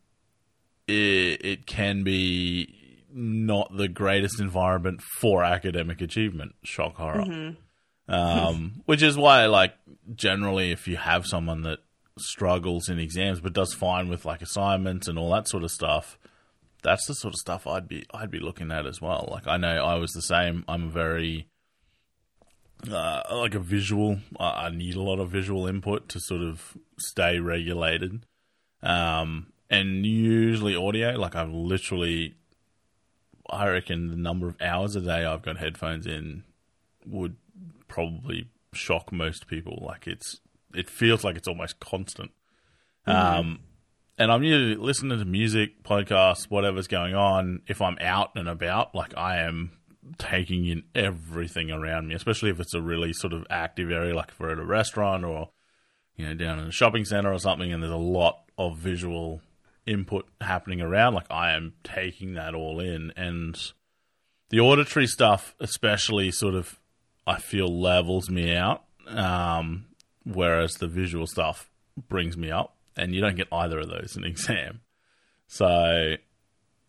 it, 0.86 1.44
it 1.44 1.66
can 1.66 2.02
be 2.02 3.04
not 3.12 3.76
the 3.76 3.88
greatest 3.88 4.40
environment 4.40 5.02
for 5.20 5.44
academic 5.44 6.00
achievement. 6.00 6.54
Shock 6.62 6.96
horror. 6.96 7.56
Um, 8.08 8.82
which 8.86 9.02
is 9.02 9.16
why, 9.16 9.46
like, 9.46 9.74
generally, 10.14 10.70
if 10.70 10.88
you 10.88 10.96
have 10.96 11.26
someone 11.26 11.62
that 11.62 11.80
struggles 12.18 12.88
in 12.88 12.98
exams 12.98 13.40
but 13.40 13.54
does 13.54 13.72
fine 13.72 14.08
with 14.08 14.26
like 14.26 14.42
assignments 14.42 15.08
and 15.08 15.18
all 15.18 15.30
that 15.30 15.48
sort 15.48 15.64
of 15.64 15.70
stuff, 15.70 16.18
that's 16.82 17.06
the 17.06 17.14
sort 17.14 17.34
of 17.34 17.38
stuff 17.38 17.66
I'd 17.66 17.88
be 17.88 18.04
I'd 18.12 18.30
be 18.30 18.40
looking 18.40 18.70
at 18.70 18.86
as 18.86 19.00
well. 19.00 19.28
Like 19.30 19.46
I 19.46 19.56
know 19.56 19.84
I 19.84 19.94
was 19.94 20.12
the 20.12 20.22
same. 20.22 20.64
I'm 20.68 20.90
very 20.90 21.48
uh, 22.88 23.22
like 23.32 23.54
a 23.54 23.60
visual. 23.60 24.18
I 24.38 24.66
I 24.66 24.70
need 24.70 24.94
a 24.94 25.02
lot 25.02 25.18
of 25.18 25.30
visual 25.30 25.66
input 25.66 26.08
to 26.10 26.20
sort 26.20 26.42
of 26.42 26.76
stay 26.98 27.38
regulated. 27.38 28.24
Um, 28.82 29.52
and 29.68 30.04
usually 30.04 30.74
audio. 30.74 31.12
Like 31.12 31.36
I've 31.36 31.50
literally, 31.50 32.34
I 33.48 33.68
reckon 33.68 34.08
the 34.08 34.16
number 34.16 34.48
of 34.48 34.60
hours 34.60 34.96
a 34.96 35.00
day 35.00 35.24
I've 35.24 35.42
got 35.42 35.58
headphones 35.58 36.06
in 36.06 36.44
would 37.06 37.36
probably 37.88 38.48
shock 38.72 39.12
most 39.12 39.46
people. 39.46 39.82
Like 39.86 40.06
it's 40.06 40.40
it 40.74 40.88
feels 40.88 41.24
like 41.24 41.36
it's 41.36 41.48
almost 41.48 41.80
constant. 41.80 42.32
Um, 43.06 43.60
and 44.18 44.30
I'm 44.30 44.42
usually 44.42 44.76
listening 44.76 45.18
to 45.18 45.24
music, 45.24 45.82
podcasts, 45.82 46.44
whatever's 46.44 46.86
going 46.86 47.14
on. 47.14 47.62
If 47.66 47.80
I'm 47.80 47.96
out 48.00 48.30
and 48.36 48.48
about, 48.48 48.94
like 48.94 49.16
I 49.16 49.38
am 49.38 49.72
taking 50.18 50.66
in 50.66 50.82
everything 50.94 51.70
around 51.70 52.08
me, 52.08 52.14
especially 52.14 52.50
if 52.50 52.60
it's 52.60 52.74
a 52.74 52.82
really 52.82 53.12
sort 53.12 53.32
of 53.32 53.46
active 53.50 53.90
area, 53.90 54.14
like 54.14 54.30
if 54.30 54.40
we're 54.40 54.52
at 54.52 54.58
a 54.58 54.64
restaurant 54.64 55.24
or 55.24 55.50
you 56.16 56.26
know 56.26 56.34
down 56.34 56.58
in 56.58 56.66
a 56.66 56.72
shopping 56.72 57.04
center 57.04 57.32
or 57.32 57.38
something, 57.38 57.72
and 57.72 57.82
there's 57.82 57.92
a 57.92 57.96
lot 57.96 58.42
of 58.58 58.78
visual 58.78 59.40
input 59.86 60.26
happening 60.40 60.80
around. 60.80 61.14
Like 61.14 61.30
I 61.30 61.52
am 61.52 61.74
taking 61.84 62.34
that 62.34 62.54
all 62.54 62.80
in, 62.80 63.12
and 63.16 63.58
the 64.50 64.60
auditory 64.60 65.06
stuff, 65.06 65.54
especially, 65.60 66.30
sort 66.30 66.54
of, 66.54 66.78
I 67.26 67.38
feel 67.38 67.68
levels 67.68 68.28
me 68.28 68.54
out, 68.54 68.84
um, 69.06 69.86
whereas 70.24 70.74
the 70.74 70.88
visual 70.88 71.26
stuff 71.26 71.70
brings 72.08 72.36
me 72.36 72.50
up, 72.50 72.76
and 72.96 73.14
you 73.14 73.20
don't 73.20 73.36
get 73.36 73.48
either 73.52 73.78
of 73.78 73.88
those 73.88 74.16
in 74.16 74.24
exam. 74.24 74.80
So 75.46 76.16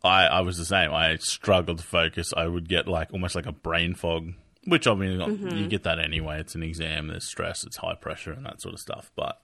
I, 0.04 0.26
I 0.26 0.42
was 0.42 0.58
the 0.58 0.66
same. 0.66 0.92
I 0.94 1.16
struggled 1.18 1.78
to 1.78 1.84
focus. 1.84 2.34
I 2.36 2.48
would 2.48 2.68
get 2.68 2.88
like 2.88 3.14
almost 3.14 3.36
like 3.36 3.46
a 3.46 3.52
brain 3.52 3.94
fog, 3.94 4.34
which 4.66 4.88
I 4.88 4.96
mean, 4.96 5.20
you 5.58 5.68
get 5.68 5.84
that 5.84 6.00
anyway. 6.00 6.40
It's 6.40 6.56
an 6.56 6.64
exam. 6.64 7.08
There's 7.08 7.28
stress. 7.28 7.64
It's 7.64 7.78
high 7.78 7.96
pressure 7.96 8.32
and 8.32 8.46
that 8.46 8.62
sort 8.62 8.74
of 8.74 8.80
stuff. 8.80 9.12
But 9.16 9.40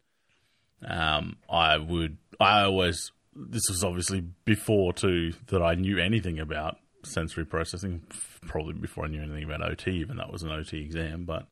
um, 0.88 1.38
I 1.50 1.78
would. 1.78 2.18
I 2.40 2.64
always. 2.64 3.12
This 3.36 3.70
was 3.70 3.84
obviously 3.84 4.22
before 4.46 4.94
too 4.94 5.34
that 5.48 5.62
I 5.62 5.76
knew 5.76 6.00
anything 6.00 6.40
about 6.40 6.78
sensory 7.04 7.46
processing. 7.46 8.02
Probably 8.48 8.74
before 8.74 9.06
I 9.06 9.10
knew 9.10 9.22
anything 9.22 9.44
about 9.44 9.62
OT, 9.62 9.92
even 9.92 10.18
that 10.18 10.32
was 10.32 10.42
an 10.42 10.52
OT 10.52 10.82
exam. 10.82 11.26
But 11.26 11.48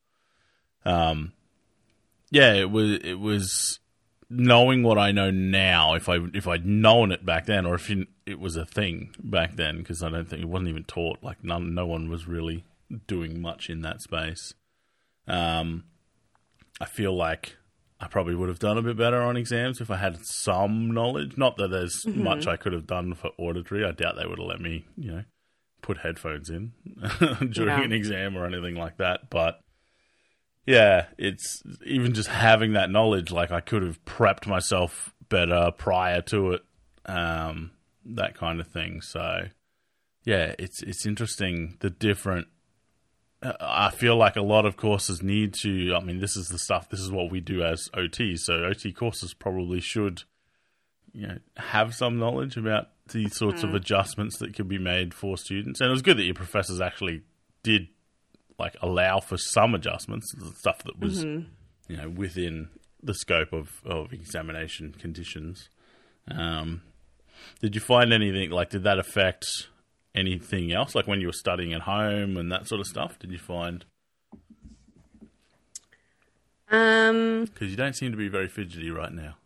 um, 0.84 1.32
yeah, 2.30 2.54
it 2.54 2.70
was. 2.70 2.98
It 3.04 3.20
was 3.20 3.78
knowing 4.28 4.82
what 4.82 4.98
I 4.98 5.12
know 5.12 5.30
now, 5.30 5.94
if 5.94 6.08
I 6.08 6.18
if 6.34 6.48
I'd 6.48 6.66
known 6.66 7.12
it 7.12 7.24
back 7.24 7.46
then, 7.46 7.66
or 7.66 7.74
if 7.76 7.88
you, 7.88 8.06
it 8.26 8.38
was 8.40 8.56
a 8.56 8.64
thing 8.66 9.14
back 9.22 9.56
then, 9.56 9.78
because 9.78 10.02
I 10.02 10.10
don't 10.10 10.28
think 10.28 10.42
it 10.42 10.48
wasn't 10.48 10.68
even 10.70 10.84
taught. 10.84 11.18
Like 11.22 11.42
none, 11.44 11.74
no 11.74 11.86
one 11.86 12.10
was 12.10 12.26
really 12.26 12.64
doing 13.06 13.40
much 13.40 13.70
in 13.70 13.82
that 13.82 14.02
space. 14.02 14.54
Um, 15.28 15.84
I 16.80 16.84
feel 16.84 17.14
like 17.16 17.56
I 18.00 18.06
probably 18.08 18.34
would 18.34 18.48
have 18.48 18.58
done 18.58 18.76
a 18.78 18.82
bit 18.82 18.96
better 18.96 19.22
on 19.22 19.36
exams 19.36 19.80
if 19.80 19.90
I 19.90 19.96
had 19.96 20.18
some 20.24 20.90
knowledge. 20.90 21.36
Not 21.38 21.56
that 21.56 21.68
there's 21.70 22.04
much 22.06 22.46
I 22.46 22.56
could 22.56 22.72
have 22.72 22.86
done 22.86 23.14
for 23.14 23.30
auditory. 23.38 23.84
I 23.84 23.92
doubt 23.92 24.16
they 24.16 24.26
would 24.26 24.38
have 24.38 24.46
let 24.48 24.60
me, 24.60 24.84
you 24.96 25.10
know, 25.12 25.22
put 25.82 25.98
headphones 25.98 26.50
in 26.50 26.72
during 27.50 27.68
Yeah. 27.78 27.82
an 27.82 27.92
exam 27.92 28.36
or 28.36 28.44
anything 28.44 28.74
like 28.74 28.98
that. 28.98 29.30
But 29.30 29.60
yeah, 30.66 31.06
it's 31.16 31.62
even 31.84 32.12
just 32.12 32.28
having 32.28 32.72
that 32.74 32.90
knowledge. 32.90 33.30
Like 33.30 33.50
I 33.50 33.60
could 33.60 33.82
have 33.82 34.04
prepped 34.04 34.46
myself 34.46 35.14
better 35.28 35.70
prior 35.76 36.20
to 36.22 36.52
it, 36.52 36.62
um, 37.06 37.70
that 38.14 38.34
kind 38.34 38.60
of 38.60 38.68
thing. 38.68 39.00
So 39.00 39.48
yeah, 40.24 40.54
it's 40.58 40.82
it's 40.82 41.06
interesting 41.06 41.76
the 41.80 41.90
different. 41.90 42.48
uh, 43.42 43.52
I 43.60 43.90
feel 43.90 44.16
like 44.16 44.36
a 44.36 44.42
lot 44.42 44.66
of 44.66 44.76
courses 44.76 45.22
need 45.22 45.54
to. 45.62 45.94
I 45.94 46.00
mean, 46.00 46.20
this 46.20 46.36
is 46.36 46.48
the 46.48 46.58
stuff. 46.58 46.88
This 46.90 47.00
is 47.00 47.10
what 47.10 47.30
we 47.30 47.40
do 47.40 47.62
as 47.62 47.88
OT. 47.94 48.36
So 48.36 48.64
OT 48.64 48.92
courses 48.92 49.34
probably 49.34 49.80
should, 49.80 50.22
you 51.12 51.28
know, 51.28 51.38
have 51.56 51.94
some 51.94 52.18
knowledge 52.18 52.56
about 52.56 52.88
the 53.12 53.28
sorts 53.28 53.62
of 53.62 53.72
adjustments 53.74 54.38
that 54.38 54.54
could 54.54 54.68
be 54.68 54.78
made 54.78 55.14
for 55.14 55.36
students. 55.36 55.80
And 55.80 55.88
it 55.88 55.92
was 55.92 56.02
good 56.02 56.16
that 56.16 56.24
your 56.24 56.34
professors 56.34 56.80
actually 56.80 57.22
did 57.62 57.86
like 58.58 58.76
allow 58.82 59.20
for 59.20 59.36
some 59.36 59.74
adjustments, 59.74 60.34
stuff 60.56 60.82
that 60.84 60.98
was 60.98 61.22
you 61.24 61.96
know 61.96 62.08
within 62.08 62.68
the 63.02 63.14
scope 63.14 63.52
of, 63.52 63.80
of 63.84 64.12
examination 64.12 64.94
conditions. 64.98 65.68
Um, 66.28 66.82
did 67.60 67.74
you 67.74 67.80
find 67.80 68.12
anything 68.12 68.50
like 68.50 68.70
did 68.70 68.84
that 68.84 68.98
affect 68.98 69.44
anything 70.14 70.72
else 70.72 70.94
like 70.94 71.06
when 71.06 71.20
you 71.20 71.26
were 71.26 71.32
studying 71.32 71.72
at 71.74 71.82
home 71.82 72.36
and 72.36 72.50
that 72.52 72.66
sort 72.68 72.80
of 72.80 72.86
stuff? 72.86 73.18
Did 73.18 73.30
you 73.32 73.38
find 73.38 73.84
Um, 76.70 77.44
because 77.44 77.70
you 77.70 77.76
don't 77.76 77.94
seem 77.94 78.10
to 78.10 78.16
be 78.18 78.28
very 78.28 78.48
fidgety 78.48 78.90
right 78.90 79.12
now? 79.12 79.36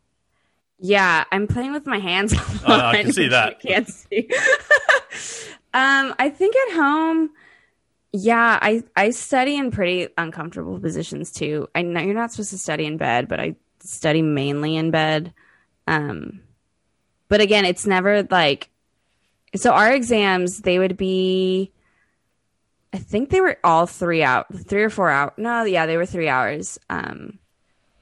yeah, 0.83 1.25
I'm 1.31 1.47
playing 1.47 1.73
with 1.73 1.87
my 1.87 1.99
hands. 1.99 2.35
Oh, 2.67 2.75
I 2.75 3.03
can 3.03 3.13
see 3.13 3.29
that. 3.29 3.49
I 3.49 3.55
can't 3.55 3.89
see. 3.89 4.29
um, 5.75 6.15
I 6.19 6.31
think 6.31 6.55
at 6.57 6.75
home, 6.75 7.31
yeah, 8.13 8.59
I 8.61 8.83
I 8.97 9.11
study 9.11 9.57
in 9.57 9.71
pretty 9.71 10.09
uncomfortable 10.19 10.79
positions 10.81 11.33
too. 11.33 11.69
I 11.75 11.83
know 11.83 12.01
you're 12.01 12.15
not 12.15 12.33
supposed 12.33 12.51
to 12.51 12.59
study 12.59 12.87
in 12.87 12.97
bed, 12.97 13.29
but 13.29 13.41
I 13.41 13.57
study 13.81 14.23
mainly 14.23 14.77
in 14.77 14.91
bed. 14.91 15.33
Um, 15.87 16.41
but 17.31 17.41
again, 17.41 17.65
it's 17.65 17.87
never 17.87 18.25
like 18.25 18.69
so. 19.57 19.71
Our 19.71 19.93
exams 19.93 20.59
they 20.59 20.79
would 20.79 20.99
be. 20.99 21.73
I 22.93 22.99
think 22.99 23.31
they 23.31 23.41
were 23.41 23.57
all 23.63 23.87
three 23.87 24.23
out, 24.23 24.53
three 24.67 24.83
or 24.83 24.91
four 24.91 25.09
out. 25.09 25.39
No, 25.39 25.63
yeah, 25.63 25.87
they 25.87 25.97
were 25.97 26.07
three 26.07 26.29
hours. 26.29 26.79
Um, 26.91 27.39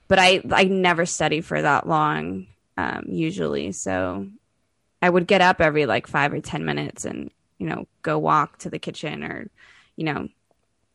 but 0.09 0.19
I 0.19 0.41
I 0.51 0.65
never 0.65 1.05
study 1.05 1.43
for 1.43 1.61
that 1.61 1.87
long 1.87 2.47
um, 2.79 3.05
usually. 3.07 3.73
So 3.73 4.27
I 5.03 5.11
would 5.11 5.27
get 5.27 5.43
up 5.43 5.61
every 5.61 5.85
like 5.85 6.07
five 6.07 6.33
or 6.33 6.41
ten 6.41 6.65
minutes 6.65 7.05
and 7.05 7.31
you 7.59 7.69
know 7.69 7.87
go 8.01 8.19
walk 8.19 8.59
to 8.61 8.71
the 8.71 8.79
kitchen 8.79 9.23
or 9.23 9.51
you 9.97 10.05
know 10.05 10.29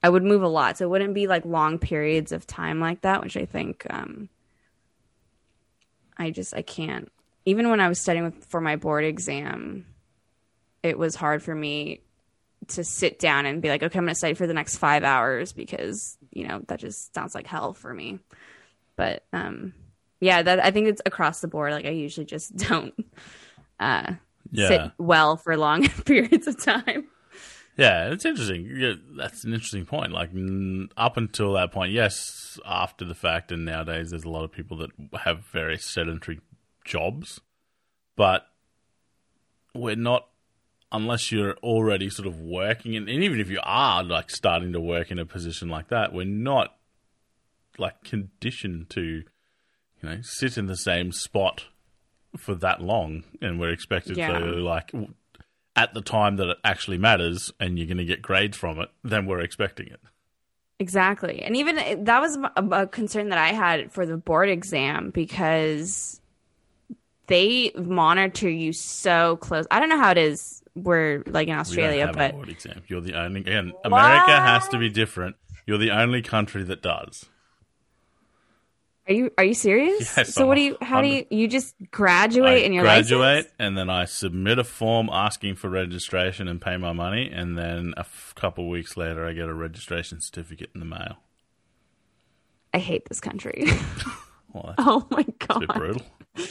I 0.02 0.10
would 0.10 0.24
move 0.24 0.42
a 0.42 0.48
lot. 0.48 0.80
So 0.80 0.86
it 0.86 0.90
wouldn't 0.90 1.14
be 1.14 1.28
like 1.28 1.46
long 1.46 1.78
periods 1.78 2.32
of 2.32 2.48
time 2.48 2.80
like 2.80 3.02
that, 3.02 3.22
which 3.22 3.38
I 3.38 3.46
think 3.46 3.86
um, 3.92 4.28
I 6.18 6.32
just 6.32 6.56
I 6.56 6.64
can't. 6.64 7.12
Even 7.46 7.70
when 7.70 7.80
I 7.80 7.90
was 7.90 8.00
studying 8.00 8.26
with, 8.26 8.46
for 8.46 8.62
my 8.62 8.76
board 8.76 9.04
exam, 9.04 9.86
it 10.82 10.98
was 10.98 11.16
hard 11.16 11.44
for 11.44 11.54
me 11.54 12.02
to 12.70 12.84
sit 12.84 13.20
down 13.20 13.46
and 13.46 13.62
be 13.62 13.68
like, 13.70 13.84
okay, 13.84 13.98
I'm 14.00 14.06
going 14.06 14.12
to 14.14 14.16
study 14.16 14.34
for 14.36 14.48
the 14.48 14.54
next 14.54 14.78
five 14.78 15.04
hours 15.04 15.52
because 15.52 16.18
you 16.32 16.48
know 16.48 16.62
that 16.68 16.80
just 16.80 17.14
sounds 17.14 17.36
like 17.36 17.48
hell 17.48 17.74
for 17.74 17.94
me. 17.94 18.20
But 18.96 19.26
um, 19.34 19.74
yeah, 20.22 20.42
that 20.42 20.64
I 20.64 20.72
think 20.72 20.88
it's 20.88 21.02
across 21.06 21.42
the 21.42 21.48
board. 21.48 21.72
Like 21.74 21.86
I 21.86 21.90
usually 21.90 22.26
just 22.26 22.56
don't 22.70 22.94
uh, 23.80 24.14
Yeah. 24.52 24.68
sit 24.68 24.82
well 24.98 25.36
for 25.36 25.58
long 25.58 25.88
periods 26.06 26.48
of 26.48 26.62
time. 26.64 27.08
Yeah, 27.76 28.12
it's 28.12 28.24
interesting. 28.24 28.70
Yeah, 28.78 28.94
that's 29.18 29.44
an 29.46 29.54
interesting 29.54 29.86
point. 29.86 30.12
Like 30.12 30.30
up 30.96 31.18
until 31.18 31.54
that 31.54 31.72
point, 31.72 31.92
yes, 31.92 32.60
after 32.64 33.04
the 33.04 33.16
fact, 33.16 33.52
and 33.52 33.66
nowadays 33.66 34.12
there's 34.12 34.26
a 34.26 34.30
lot 34.30 34.44
of 34.44 34.52
people 34.52 34.78
that 34.78 34.92
have 35.22 35.40
very 35.48 35.80
sedentary 35.80 36.40
jobs, 36.86 37.42
but 38.16 38.48
we're 39.74 39.96
not 39.96 40.28
unless 40.92 41.32
you're 41.32 41.56
already 41.64 42.08
sort 42.10 42.28
of 42.28 42.40
working, 42.40 42.96
and, 42.96 43.10
and 43.10 43.24
even 43.24 43.40
if 43.40 43.50
you 43.50 43.60
are 43.64 44.04
like 44.04 44.30
starting 44.30 44.72
to 44.74 44.80
work 44.80 45.10
in 45.10 45.18
a 45.18 45.26
position 45.26 45.68
like 45.68 45.88
that, 45.90 46.14
we're 46.14 46.24
not 46.24 46.76
like 47.80 48.04
conditioned 48.04 48.88
to, 48.92 49.02
you 49.02 49.24
know, 50.04 50.20
sit 50.22 50.56
in 50.58 50.68
the 50.68 50.78
same 50.78 51.12
spot 51.12 51.66
for 52.38 52.54
that 52.56 52.80
long, 52.82 53.24
and 53.42 53.60
we're 53.60 53.72
expected 53.72 54.18
Yeah. 54.18 54.38
to 54.38 54.46
like 54.46 54.92
at 55.76 55.96
the 55.96 56.02
time 56.02 56.36
that 56.36 56.48
it 56.50 56.58
actually 56.64 57.00
matters, 57.00 57.52
and 57.60 57.80
you're 57.80 57.88
going 57.88 57.98
to 57.98 58.06
get 58.06 58.22
grades 58.22 58.56
from 58.56 58.80
it, 58.80 58.90
then 59.04 59.26
we're 59.26 59.40
expecting 59.42 59.88
it. 59.88 60.00
Exactly. 60.78 61.42
And 61.42 61.56
even 61.56 61.80
uh, 61.80 61.96
that 62.02 62.20
was 62.22 62.38
a 62.56 62.86
concern 62.86 63.30
that 63.30 63.40
I 63.40 63.48
had 63.50 63.92
for 63.92 64.06
the 64.06 64.18
board 64.18 64.50
exam 64.50 65.10
because 65.12 66.20
they 67.28 67.72
monitor 67.76 68.50
you 68.50 68.74
so 68.74 69.38
close. 69.38 69.66
I 69.72 69.80
don't 69.80 69.90
know 69.90 69.98
how 70.00 70.12
it 70.12 70.18
is 70.18 70.62
we're 70.76 71.24
like 71.28 71.48
in 71.48 71.56
Australia, 71.56 72.12
but 72.14 72.32
board 72.34 72.50
exam. 72.50 72.82
You're 72.88 73.02
the 73.02 73.14
only. 73.20 73.42
Again, 73.42 73.74
America 73.86 74.32
has 74.40 74.68
to 74.70 74.78
be 74.78 74.90
different. 74.90 75.36
You're 75.66 75.78
the 75.78 75.92
only 75.92 76.22
country 76.22 76.64
that 76.64 76.82
does. 76.82 77.26
are 79.08 79.14
you 79.14 79.32
are 79.38 79.44
you 79.44 79.54
serious? 79.54 80.18
Yes, 80.18 80.34
so 80.34 80.46
what 80.48 80.56
do 80.56 80.62
you 80.62 80.78
how 80.82 81.02
do 81.02 81.08
I'm- 81.08 81.26
you 81.30 81.38
you 81.44 81.48
just 81.48 81.76
graduate 81.92 82.64
I 82.64 82.66
and 82.66 82.74
you're 82.74 82.84
graduate, 82.84 83.52
and 83.60 83.78
then 83.78 83.90
I 83.90 84.06
submit 84.06 84.60
a 84.60 84.64
form 84.64 85.10
asking 85.12 85.56
for 85.56 85.70
registration 85.70 86.48
and 86.48 86.60
pay 86.60 86.76
my 86.78 86.92
money, 86.92 87.30
and 87.32 87.58
then 87.58 87.94
a 87.98 88.02
f- 88.02 88.34
couple 88.36 88.68
weeks 88.68 88.98
later, 88.98 89.26
I 89.26 89.34
get 89.34 89.48
a 89.48 89.54
registration 89.54 90.20
certificate 90.22 90.72
in 90.74 90.80
the 90.80 90.86
mail. 90.86 91.18
I 92.74 92.80
hate 92.80 93.08
this 93.08 93.20
country. 93.20 93.66
Well, 94.54 94.76
oh 94.78 95.08
my 95.10 95.26
god. 95.40 95.68
brutal. 95.76 96.02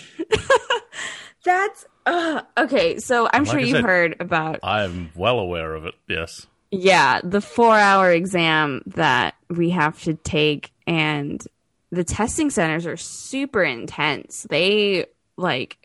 That's 1.45 1.85
uh, 2.07 2.43
okay, 2.57 2.99
so 2.99 3.29
I'm 3.33 3.43
Like 3.45 3.51
sure 3.51 3.61
I 3.61 3.63
you've 3.63 3.77
said- 3.77 3.85
heard 3.85 4.17
about 4.21 4.61
I 4.63 4.85
am 4.85 5.11
well 5.17 5.39
aware 5.41 5.75
of 5.75 5.87
it. 5.87 5.95
Yes. 6.09 6.47
Yeah, 6.71 7.21
the 7.23 7.41
four 7.41 7.77
hour 7.77 8.11
exam 8.11 8.83
that 8.87 9.35
we 9.51 9.71
have 9.71 10.01
to 10.05 10.15
take, 10.15 10.73
and 10.87 11.45
the 11.91 12.05
testing 12.05 12.49
centers 12.51 12.87
are 12.87 12.97
super 12.97 13.63
intense. 13.63 14.47
They 14.49 15.07
like 15.37 15.77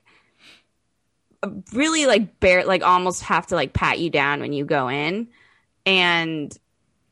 really 1.74 2.06
like 2.06 2.40
bear 2.40 2.64
like 2.66 2.84
almost 2.84 3.24
have 3.24 3.48
to 3.48 3.56
like 3.56 3.74
pat 3.74 4.00
you 4.00 4.10
down 4.10 4.40
when 4.40 4.54
you 4.54 4.64
go 4.64 4.88
in, 4.90 5.28
and 5.86 6.56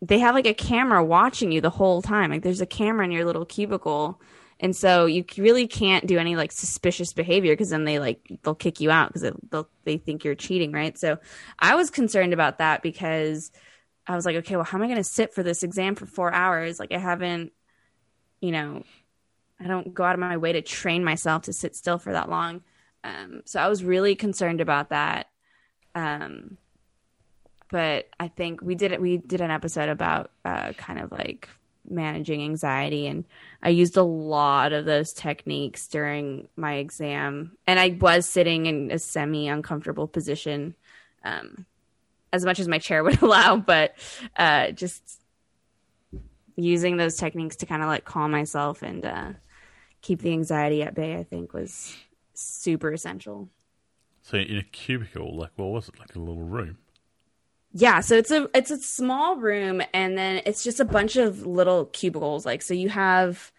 they 0.02 0.20
have 0.20 0.36
like 0.36 0.48
a 0.48 0.54
camera 0.54 1.04
watching 1.04 1.52
you 1.52 1.62
the 1.62 1.70
whole 1.72 2.02
time. 2.02 2.30
Like 2.32 2.44
there's 2.44 2.62
a 2.62 2.66
camera 2.68 3.06
in 3.06 3.12
your 3.12 3.26
little 3.26 3.46
cubicle. 3.46 4.22
And 4.60 4.76
so 4.76 5.06
you 5.06 5.26
really 5.38 5.68
can't 5.68 6.08
do 6.08 6.18
any 6.18 6.36
like 6.36 6.52
suspicious 6.52 7.12
behavior 7.12 7.54
because 7.54 7.70
then 7.70 7.84
they 7.84 8.00
like 8.00 8.22
they'll 8.44 8.56
kick 8.56 8.80
you 8.80 8.90
out 8.90 9.12
because 9.12 9.34
they'll 9.52 9.70
they 9.84 9.98
think 9.98 10.24
you're 10.24 10.36
cheating, 10.36 10.72
right? 10.72 10.98
So 10.98 11.18
I 11.60 11.76
was 11.76 11.90
concerned 11.90 12.34
about 12.34 12.60
that 12.60 12.82
because 12.82 13.52
I 14.08 14.16
was 14.16 14.26
like, 14.26 14.36
okay, 14.38 14.56
well, 14.56 14.66
how 14.66 14.78
am 14.78 14.84
I 14.84 14.88
going 14.88 14.98
to 14.98 15.04
sit 15.04 15.34
for 15.34 15.44
this 15.44 15.64
exam 15.64 15.96
for 15.96 16.06
four 16.06 16.32
hours? 16.32 16.80
Like, 16.80 16.92
I 16.94 17.00
haven't, 17.00 17.52
you 18.40 18.52
know, 18.52 18.84
I 19.60 19.68
don't 19.68 19.94
go 19.94 20.04
out 20.04 20.14
of 20.14 20.20
my 20.20 20.38
way 20.38 20.54
to 20.54 20.62
train 20.62 21.04
myself 21.04 21.44
to 21.44 21.54
sit 21.54 21.76
still 21.76 21.98
for 21.98 22.14
that 22.14 22.30
long. 22.30 22.62
Um, 23.04 23.42
so 23.46 23.60
I 23.60 23.68
was 23.68 23.84
really 23.84 24.16
concerned 24.16 24.62
about 24.62 24.90
that. 24.90 25.28
Um, 25.96 26.58
but 27.72 28.10
I 28.20 28.28
think 28.28 28.62
we 28.62 28.76
did 28.76 28.92
it. 28.92 29.02
We 29.02 29.18
did 29.18 29.42
an 29.42 29.52
episode 29.52 29.90
about 29.90 30.32
uh, 30.44 30.74
kind 30.74 31.00
of 31.00 31.12
like 31.12 31.50
managing 31.90 32.44
anxiety, 32.44 33.08
and 33.08 33.26
I 33.62 33.70
used 33.70 33.98
a 33.98 34.04
lot 34.04 34.74
of 34.74 34.86
those 34.86 35.14
techniques 35.14 35.88
during 35.88 36.48
my 36.56 36.76
exam. 36.76 37.58
And 37.68 37.80
I 37.80 37.98
was 38.00 38.28
sitting 38.28 38.66
in 38.66 38.92
a 38.92 39.00
semi 39.00 39.48
uncomfortable 39.48 40.08
position. 40.08 40.76
Um, 41.24 41.66
as 42.34 42.46
much 42.46 42.60
as 42.60 42.68
my 42.68 42.78
chair 42.78 43.04
would 43.06 43.22
allow, 43.22 43.56
but 43.56 43.96
uh, 44.38 44.72
just 44.72 45.22
using 46.56 46.98
those 46.98 47.16
techniques 47.16 47.56
to 47.58 47.66
kind 47.66 47.82
of 47.82 47.88
like 47.88 48.06
calm 48.06 48.32
myself 48.32 48.82
and 48.82 49.06
uh, 49.06 49.32
keep 50.02 50.22
the 50.22 50.32
anxiety 50.32 50.84
at 50.84 50.96
bay, 50.96 51.16
I 51.16 51.24
think 51.24 51.54
was 51.54 51.96
super 52.34 52.92
essential. 52.92 53.50
So 54.22 54.38
in 54.38 54.58
a 54.58 54.64
cubicle, 54.64 55.36
like 55.38 55.52
what 55.56 55.68
was 55.68 55.90
it? 55.90 56.00
Like 56.00 56.16
a 56.16 56.20
little 56.20 56.44
room. 56.44 56.78
Yeah, 57.78 58.00
so 58.00 58.16
it's 58.16 58.32
a 58.32 58.50
it's 58.56 58.72
a 58.72 58.78
small 58.78 59.36
room 59.36 59.82
and 59.94 60.18
then 60.18 60.42
it's 60.46 60.64
just 60.64 60.80
a 60.80 60.86
bunch 60.86 61.18
of 61.18 61.46
little 61.46 61.86
cubicles 61.88 62.46
like 62.46 62.62
so 62.62 62.74
you 62.74 62.88
have 62.88 63.52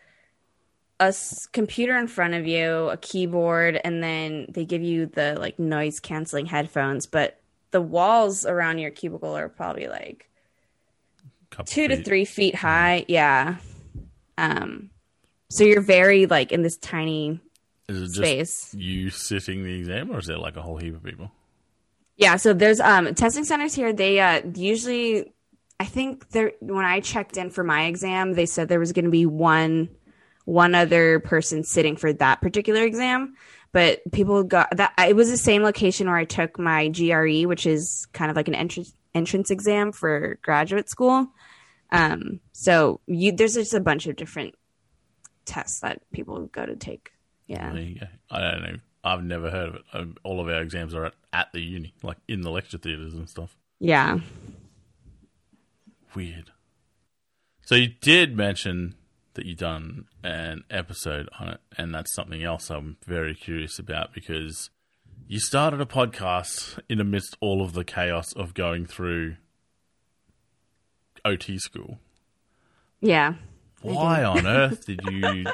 a 0.99 1.09
s- 1.09 1.47
computer 1.53 1.95
in 1.99 2.07
front 2.09 2.33
of 2.33 2.47
you, 2.47 2.89
a 2.89 2.97
keyboard 2.97 3.79
and 3.85 4.03
then 4.03 4.47
they 4.49 4.65
give 4.65 4.81
you 4.83 5.05
the 5.05 5.37
like 5.39 5.59
noise 5.59 6.01
canceling 6.01 6.47
headphones, 6.47 7.05
but 7.05 7.39
the 7.73 7.83
walls 7.83 8.47
around 8.47 8.79
your 8.79 8.91
cubicle 8.91 9.37
are 9.37 9.51
probably 9.51 9.87
like 9.89 10.31
Couple 11.51 11.67
two 11.67 11.87
to 11.89 12.03
three 12.03 12.25
feet 12.25 12.55
high. 12.55 13.05
Yeah. 13.09 13.57
Um, 14.39 14.89
so 15.51 15.65
you're 15.65 15.83
very 15.83 16.25
like 16.25 16.53
in 16.53 16.63
this 16.63 16.79
tiny 16.79 17.39
Is 17.87 18.01
it 18.01 18.05
just 18.07 18.17
space. 18.17 18.75
you 18.75 19.11
sitting 19.11 19.63
the 19.63 19.75
exam, 19.79 20.11
or 20.11 20.21
is 20.21 20.27
there 20.27 20.39
like 20.39 20.57
a 20.57 20.63
whole 20.63 20.79
heap 20.79 20.95
of 20.95 21.03
people? 21.05 21.31
Yeah. 22.17 22.37
So 22.37 22.53
there's 22.53 22.81
um 22.81 23.15
testing 23.15 23.45
centers 23.45 23.75
here. 23.75 23.93
They 23.93 24.21
uh 24.21 24.43
usually, 24.55 25.33
I 25.79 25.85
think 25.85 26.31
there 26.31 26.53
when 26.61 26.85
I 26.85 27.01
checked 27.01 27.37
in 27.37 27.51
for 27.51 27.65
my 27.65 27.85
exam, 27.87 28.33
they 28.33 28.47
said 28.47 28.69
there 28.69 28.81
was 28.81 28.93
going 28.93 29.05
to 29.05 29.11
be 29.11 29.27
one 29.27 29.89
one 30.45 30.75
other 30.75 31.21
person 31.21 31.65
sitting 31.65 31.97
for 31.97 32.13
that 32.15 32.41
particular 32.41 32.83
exam. 32.83 33.35
But 33.73 34.01
people 34.11 34.43
got 34.45 34.75
that. 34.77 34.95
It 34.99 35.17
was 35.17 35.31
the 35.31 35.37
same 35.37 35.63
location 35.63 36.07
where 36.07 36.17
I 36.17 36.25
took 36.25 36.59
my 36.59 36.89
GRE, 36.89 37.47
which 37.47 37.67
is 37.67 38.07
kind 38.13 38.31
of 38.31 38.37
like 38.37 38.49
an 38.49 38.55
entrance 38.55 38.95
entrance 39.15 39.51
exam 39.51 39.93
for 39.93 40.39
graduate 40.43 40.89
school. 40.89 41.29
Um, 41.91 42.41
so 42.53 43.01
you 43.07 43.33
there's 43.33 43.55
just 43.55 43.75
a 43.75 43.81
bunch 43.81 44.07
of 44.07 44.17
different 44.17 44.55
tests 45.45 45.81
that 45.81 46.01
people 46.13 46.47
go 46.47 46.65
to 46.65 46.77
take. 46.77 47.11
Yeah. 47.47 47.73
I 48.31 48.41
don't 48.41 48.63
know. 48.63 48.77
I've 49.07 49.23
never 49.23 49.51
heard 49.51 49.69
of 49.69 49.75
it. 49.77 49.83
Um, 49.93 50.17
all 50.25 50.41
of 50.41 50.49
our 50.49 50.61
exams 50.61 50.93
are 50.93 51.07
at, 51.07 51.15
at 51.33 51.53
the 51.53 51.61
uni, 51.61 51.95
like 52.03 52.17
in 52.27 52.41
the 52.41 52.51
lecture 52.51 52.77
theaters 52.77 53.15
and 53.15 53.31
stuff. 53.31 53.57
Yeah. 53.79 54.19
Weird. 56.15 56.51
So 57.63 57.77
you 57.77 57.89
did 58.01 58.37
mention 58.37 58.97
that 59.35 59.47
you 59.47 59.55
done 59.55 60.07
an 60.25 60.65
episode 60.71 61.29
on 61.39 61.51
it, 61.51 61.61
and 61.79 61.95
that's 61.95 62.13
something 62.15 62.43
else 62.43 62.69
I'm 62.69 62.97
very 63.07 63.35
curious 63.35 63.79
about 63.79 64.13
because 64.13 64.71
you 65.29 65.39
started 65.39 65.81
a 65.81 65.87
podcast 65.87 66.81
in 66.89 67.01
amidst 67.01 67.37
all 67.41 67.63
of 67.63 67.75
the 67.75 67.85
chaos 67.85 68.33
of 68.33 68.55
going 68.55 68.87
through 68.87 69.37
OT 71.25 71.59
school. 71.59 72.01
Yeah. 73.01 73.35
Why 73.83 74.25
on 74.25 74.49
earth 74.49 74.87
did 74.87 75.01
you 75.11 75.47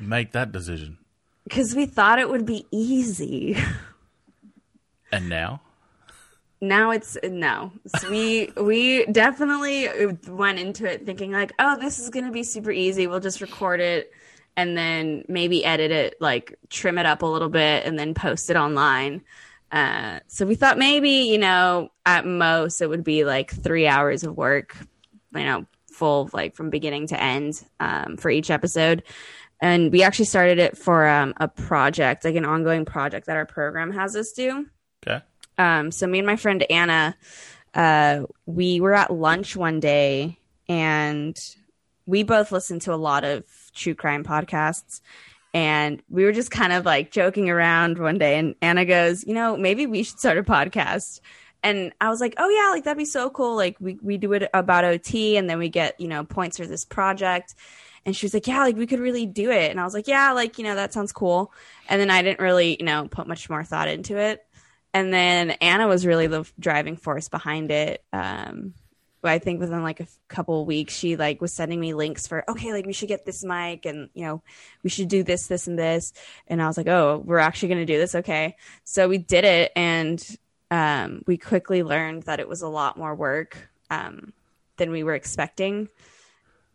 make 0.00 0.32
that 0.32 0.50
decision? 0.50 0.96
Because 1.44 1.74
we 1.74 1.86
thought 1.86 2.18
it 2.18 2.28
would 2.28 2.46
be 2.46 2.66
easy. 2.70 3.56
And 5.12 5.28
now? 5.28 5.60
now 6.60 6.90
it's 6.90 7.16
no. 7.22 7.72
So 7.98 8.10
we 8.10 8.50
we 8.56 9.06
definitely 9.06 9.88
went 10.28 10.58
into 10.58 10.90
it 10.90 11.06
thinking 11.06 11.32
like, 11.32 11.52
oh, 11.58 11.78
this 11.78 11.98
is 11.98 12.10
gonna 12.10 12.32
be 12.32 12.42
super 12.42 12.70
easy. 12.70 13.06
We'll 13.06 13.20
just 13.20 13.40
record 13.40 13.80
it 13.80 14.12
and 14.56 14.76
then 14.76 15.24
maybe 15.28 15.64
edit 15.64 15.90
it, 15.90 16.16
like 16.20 16.56
trim 16.70 16.98
it 16.98 17.06
up 17.06 17.22
a 17.22 17.26
little 17.26 17.48
bit, 17.48 17.84
and 17.84 17.98
then 17.98 18.14
post 18.14 18.50
it 18.50 18.56
online. 18.56 19.22
Uh, 19.70 20.20
so 20.28 20.46
we 20.46 20.54
thought 20.54 20.78
maybe 20.78 21.10
you 21.10 21.38
know 21.38 21.90
at 22.06 22.26
most 22.26 22.80
it 22.80 22.88
would 22.88 23.04
be 23.04 23.24
like 23.24 23.50
three 23.50 23.86
hours 23.86 24.24
of 24.24 24.36
work, 24.36 24.76
you 25.34 25.44
know, 25.44 25.66
full 25.92 26.30
like 26.32 26.54
from 26.54 26.70
beginning 26.70 27.06
to 27.08 27.20
end 27.20 27.62
um, 27.80 28.16
for 28.16 28.30
each 28.30 28.50
episode. 28.50 29.02
And 29.64 29.90
we 29.90 30.02
actually 30.02 30.26
started 30.26 30.58
it 30.58 30.76
for 30.76 31.08
um, 31.08 31.32
a 31.38 31.48
project, 31.48 32.26
like 32.26 32.34
an 32.34 32.44
ongoing 32.44 32.84
project 32.84 33.28
that 33.28 33.38
our 33.38 33.46
program 33.46 33.92
has 33.92 34.14
us 34.14 34.32
do. 34.32 34.66
Okay. 35.06 35.24
Um, 35.56 35.90
so 35.90 36.06
me 36.06 36.18
and 36.18 36.26
my 36.26 36.36
friend 36.36 36.66
Anna, 36.68 37.16
uh, 37.72 38.24
we 38.44 38.82
were 38.82 38.92
at 38.92 39.10
lunch 39.10 39.56
one 39.56 39.80
day 39.80 40.38
and 40.68 41.34
we 42.04 42.24
both 42.24 42.52
listened 42.52 42.82
to 42.82 42.92
a 42.92 42.96
lot 42.96 43.24
of 43.24 43.42
true 43.74 43.94
crime 43.94 44.22
podcasts. 44.22 45.00
And 45.54 46.02
we 46.10 46.24
were 46.24 46.32
just 46.32 46.50
kind 46.50 46.74
of 46.74 46.84
like 46.84 47.10
joking 47.10 47.48
around 47.48 47.96
one 47.96 48.18
day. 48.18 48.38
And 48.38 48.56
Anna 48.60 48.84
goes, 48.84 49.24
You 49.26 49.32
know, 49.32 49.56
maybe 49.56 49.86
we 49.86 50.02
should 50.02 50.18
start 50.18 50.36
a 50.36 50.42
podcast. 50.42 51.20
And 51.62 51.94
I 52.02 52.10
was 52.10 52.20
like, 52.20 52.34
Oh, 52.36 52.50
yeah, 52.50 52.68
like 52.68 52.84
that'd 52.84 52.98
be 52.98 53.06
so 53.06 53.30
cool. 53.30 53.56
Like, 53.56 53.78
we, 53.80 53.98
we 54.02 54.18
do 54.18 54.34
it 54.34 54.46
about 54.52 54.84
OT 54.84 55.38
and 55.38 55.48
then 55.48 55.58
we 55.58 55.70
get, 55.70 55.98
you 55.98 56.08
know, 56.08 56.22
points 56.22 56.58
for 56.58 56.66
this 56.66 56.84
project. 56.84 57.54
And 58.06 58.14
she 58.14 58.26
was 58.26 58.34
like, 58.34 58.46
Yeah, 58.46 58.60
like 58.60 58.76
we 58.76 58.86
could 58.86 59.00
really 59.00 59.26
do 59.26 59.50
it. 59.50 59.70
And 59.70 59.80
I 59.80 59.84
was 59.84 59.94
like, 59.94 60.08
Yeah, 60.08 60.32
like, 60.32 60.58
you 60.58 60.64
know, 60.64 60.74
that 60.74 60.92
sounds 60.92 61.12
cool. 61.12 61.52
And 61.88 62.00
then 62.00 62.10
I 62.10 62.22
didn't 62.22 62.40
really, 62.40 62.76
you 62.78 62.84
know, 62.84 63.08
put 63.08 63.26
much 63.26 63.48
more 63.48 63.64
thought 63.64 63.88
into 63.88 64.16
it 64.16 64.44
and 64.94 65.12
then 65.12 65.50
Anna 65.50 65.88
was 65.88 66.06
really 66.06 66.28
the 66.28 66.48
driving 66.58 66.96
force 66.96 67.28
behind 67.28 67.72
it. 67.72 68.02
Um, 68.12 68.74
I 69.24 69.38
think 69.38 69.58
within 69.58 69.82
like 69.82 70.00
a 70.00 70.06
couple 70.28 70.64
weeks, 70.66 70.94
she 70.94 71.16
like 71.16 71.40
was 71.40 71.52
sending 71.52 71.80
me 71.80 71.94
links 71.94 72.26
for 72.26 72.48
okay, 72.48 72.72
like 72.72 72.86
we 72.86 72.92
should 72.92 73.08
get 73.08 73.26
this 73.26 73.42
mic, 73.42 73.86
and 73.86 74.08
you 74.14 74.24
know, 74.24 74.42
we 74.82 74.90
should 74.90 75.08
do 75.08 75.22
this, 75.22 75.46
this, 75.48 75.66
and 75.66 75.78
this. 75.78 76.12
And 76.46 76.62
I 76.62 76.66
was 76.68 76.76
like, 76.76 76.86
oh, 76.86 77.22
we're 77.24 77.38
actually 77.38 77.68
going 77.68 77.86
to 77.86 77.92
do 77.92 77.98
this, 77.98 78.14
okay? 78.14 78.56
So 78.84 79.08
we 79.08 79.18
did 79.18 79.44
it, 79.44 79.72
and 79.74 80.24
um, 80.70 81.22
we 81.26 81.38
quickly 81.38 81.82
learned 81.82 82.24
that 82.24 82.38
it 82.38 82.48
was 82.48 82.62
a 82.62 82.68
lot 82.68 82.96
more 82.96 83.14
work 83.14 83.56
um, 83.90 84.32
than 84.76 84.90
we 84.90 85.02
were 85.02 85.14
expecting. 85.14 85.88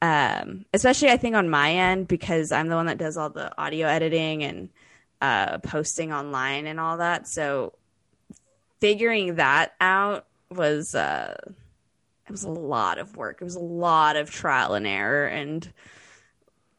Um, 0.02 0.66
especially, 0.74 1.10
I 1.10 1.18
think 1.18 1.36
on 1.36 1.50
my 1.50 1.74
end 1.74 2.08
because 2.08 2.52
I'm 2.52 2.70
the 2.70 2.76
one 2.76 2.86
that 2.86 2.98
does 2.98 3.18
all 3.18 3.30
the 3.30 3.52
audio 3.62 3.88
editing 3.88 4.44
and 4.44 4.70
uh, 5.22 5.58
posting 5.60 6.14
online 6.14 6.68
and 6.68 6.80
all 6.80 6.98
that. 6.98 7.28
So 7.28 7.74
figuring 8.80 9.36
that 9.36 9.74
out 9.82 10.26
was 10.50 10.96
uh 10.96 11.36
it 11.46 12.32
was 12.32 12.44
a 12.44 12.50
lot 12.50 12.98
of 12.98 13.18
work. 13.18 13.38
It 13.42 13.44
was 13.44 13.56
a 13.56 13.60
lot 13.60 14.16
of 14.16 14.30
trial 14.30 14.74
and 14.76 14.88
error 14.88 15.26
and 15.28 15.72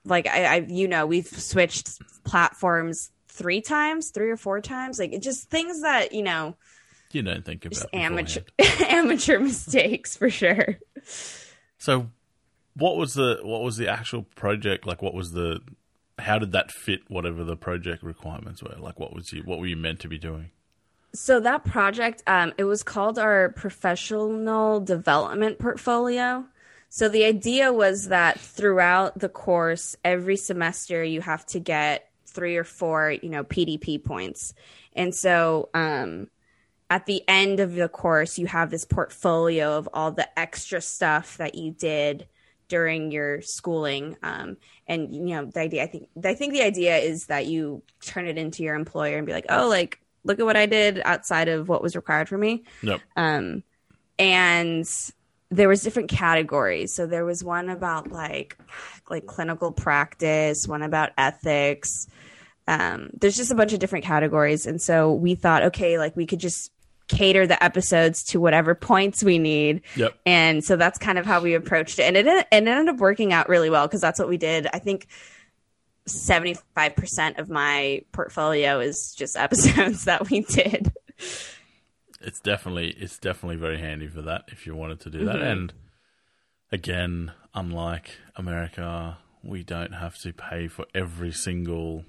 like 0.04 0.26
I, 0.26 0.44
I 0.44 0.56
you 0.68 0.88
know, 0.88 1.06
we've 1.06 1.26
switched 1.26 2.00
platforms 2.24 3.10
three 3.28 3.60
times, 3.60 4.10
three 4.10 4.30
or 4.30 4.36
four 4.36 4.60
times. 4.60 4.98
Like 4.98 5.12
it 5.12 5.22
just 5.22 5.50
things 5.50 5.82
that, 5.82 6.12
you 6.12 6.22
know, 6.22 6.56
you 7.12 7.22
don't 7.22 7.44
think 7.44 7.64
about 7.64 7.86
amateur 7.92 8.42
amateur 8.88 9.40
mistakes 9.40 10.16
for 10.16 10.30
sure. 10.30 10.78
So 11.78 12.08
what 12.81 12.97
was 12.97 13.14
the 13.14 13.39
what 13.43 13.62
was 13.62 13.76
the 13.76 13.89
actual 13.89 14.22
project 14.35 14.87
like 14.87 15.03
what 15.03 15.14
was 15.14 15.33
the 15.33 15.61
how 16.20 16.39
did 16.39 16.53
that 16.53 16.70
fit 16.70 17.01
whatever 17.09 17.45
the 17.45 17.57
project 17.57 18.03
requirements 18.03 18.62
were? 18.62 18.76
Like 18.78 19.01
what 19.01 19.14
was 19.14 19.33
you 19.33 19.43
what 19.43 19.59
were 19.59 19.66
you 19.66 19.76
meant 19.76 20.01
to 20.01 20.09
be 20.09 20.18
doing? 20.18 20.51
So 21.12 21.41
that 21.41 21.64
project, 21.64 22.22
um, 22.28 22.53
it 22.57 22.64
was 22.64 22.85
called 22.85 23.18
our 23.18 23.49
professional 23.49 24.81
development 24.81 25.59
portfolio. 25.59 26.45
So 26.89 27.09
the 27.09 27.24
idea 27.24 27.72
was 27.72 28.09
that 28.09 28.39
throughout 28.39 29.18
the 29.18 29.28
course, 29.28 29.97
every 30.05 30.37
semester 30.37 31.03
you 31.03 31.20
have 31.20 31.45
to 31.47 31.59
get 31.59 32.11
three 32.26 32.57
or 32.57 32.64
four, 32.64 33.11
you 33.11 33.28
know, 33.28 33.43
PDP 33.43 34.03
points. 34.03 34.55
And 34.95 35.12
so 35.12 35.68
um, 35.74 36.28
at 36.89 37.07
the 37.07 37.22
end 37.26 37.59
of 37.59 37.74
the 37.74 37.89
course, 37.89 38.39
you 38.39 38.47
have 38.47 38.70
this 38.70 38.85
portfolio 38.85 39.78
of 39.78 39.89
all 39.93 40.12
the 40.12 40.39
extra 40.39 40.81
stuff 40.81 41.39
that 41.39 41.57
you 41.57 41.72
did 41.72 42.28
during 42.70 43.10
your 43.10 43.42
schooling. 43.42 44.16
Um, 44.22 44.56
and 44.86 45.14
you 45.14 45.34
know, 45.34 45.44
the 45.44 45.60
idea 45.60 45.82
I 45.82 45.86
think 45.86 46.08
I 46.24 46.34
think 46.34 46.54
the 46.54 46.62
idea 46.62 46.96
is 46.96 47.26
that 47.26 47.44
you 47.44 47.82
turn 48.00 48.26
it 48.26 48.38
into 48.38 48.62
your 48.62 48.76
employer 48.76 49.18
and 49.18 49.26
be 49.26 49.34
like, 49.34 49.46
oh, 49.50 49.68
like 49.68 50.00
look 50.24 50.40
at 50.40 50.46
what 50.46 50.56
I 50.56 50.64
did 50.64 51.02
outside 51.04 51.48
of 51.48 51.68
what 51.68 51.82
was 51.82 51.96
required 51.96 52.28
for 52.28 52.38
me. 52.38 52.64
Yep. 52.82 53.00
Um, 53.16 53.62
and 54.18 54.86
there 55.50 55.68
was 55.68 55.82
different 55.82 56.08
categories. 56.08 56.94
So 56.94 57.06
there 57.06 57.24
was 57.24 57.44
one 57.44 57.68
about 57.68 58.10
like 58.10 58.56
like 59.10 59.26
clinical 59.26 59.72
practice, 59.72 60.66
one 60.66 60.82
about 60.82 61.10
ethics. 61.18 62.06
Um, 62.68 63.10
there's 63.18 63.36
just 63.36 63.50
a 63.50 63.56
bunch 63.56 63.72
of 63.72 63.80
different 63.80 64.04
categories, 64.04 64.66
and 64.66 64.80
so 64.80 65.12
we 65.12 65.34
thought, 65.34 65.64
okay, 65.64 65.98
like 65.98 66.16
we 66.16 66.26
could 66.26 66.38
just 66.38 66.70
cater 67.11 67.46
the 67.46 67.62
episodes 67.62 68.22
to 68.24 68.40
whatever 68.40 68.74
points 68.74 69.22
we 69.22 69.38
need. 69.38 69.82
Yep. 69.96 70.18
And 70.24 70.64
so 70.64 70.76
that's 70.76 70.98
kind 70.98 71.18
of 71.18 71.26
how 71.26 71.40
we 71.40 71.54
approached 71.54 71.98
it, 71.98 72.02
and 72.02 72.16
it 72.16 72.26
it 72.26 72.46
ended 72.52 72.88
up 72.88 72.98
working 72.98 73.32
out 73.32 73.48
really 73.48 73.70
well 73.70 73.86
because 73.86 74.00
that's 74.00 74.18
what 74.18 74.28
we 74.28 74.36
did. 74.36 74.66
I 74.72 74.78
think 74.78 75.08
75% 76.08 77.38
of 77.38 77.48
my 77.50 78.02
portfolio 78.12 78.80
is 78.80 79.14
just 79.16 79.36
episodes 79.38 80.04
that 80.04 80.30
we 80.30 80.40
did. 80.40 80.92
It's 82.22 82.40
definitely 82.40 82.90
it's 82.90 83.18
definitely 83.18 83.56
very 83.56 83.78
handy 83.78 84.06
for 84.06 84.22
that 84.22 84.44
if 84.48 84.66
you 84.66 84.74
wanted 84.74 85.00
to 85.00 85.11
do 85.11 85.24
that. 85.24 85.36
Mm-hmm. 85.36 85.44
And 85.44 85.72
again, 86.70 87.32
unlike 87.54 88.11
America, 88.36 89.18
we 89.42 89.62
don't 89.62 89.92
have 89.92 90.18
to 90.18 90.32
pay 90.32 90.68
for 90.68 90.84
every 90.94 91.32
single 91.32 92.04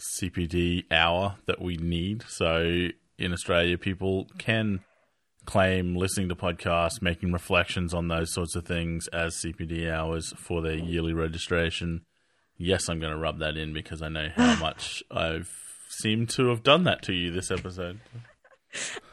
CPD 0.00 0.90
hour 0.90 1.36
that 1.46 1.60
we 1.60 1.76
need. 1.76 2.24
So 2.26 2.88
in 3.20 3.32
Australia, 3.32 3.78
people 3.78 4.26
can 4.38 4.80
claim 5.44 5.96
listening 5.96 6.28
to 6.28 6.36
podcasts, 6.36 7.00
making 7.00 7.32
reflections 7.32 7.94
on 7.94 8.08
those 8.08 8.32
sorts 8.32 8.56
of 8.56 8.64
things 8.64 9.08
as 9.08 9.36
CPD 9.36 9.90
hours 9.90 10.32
for 10.36 10.62
their 10.62 10.76
yearly 10.76 11.12
registration 11.12 12.02
yes, 12.60 12.88
I'm 12.88 13.00
going 13.00 13.12
to 13.12 13.18
rub 13.18 13.38
that 13.38 13.56
in 13.56 13.72
because 13.72 14.02
I 14.02 14.08
know 14.08 14.28
how 14.36 14.54
much 14.60 15.02
I've 15.10 15.50
seemed 15.88 16.28
to 16.30 16.48
have 16.48 16.62
done 16.62 16.84
that 16.84 17.02
to 17.02 17.12
you 17.12 17.32
this 17.32 17.50
episode. 17.50 17.98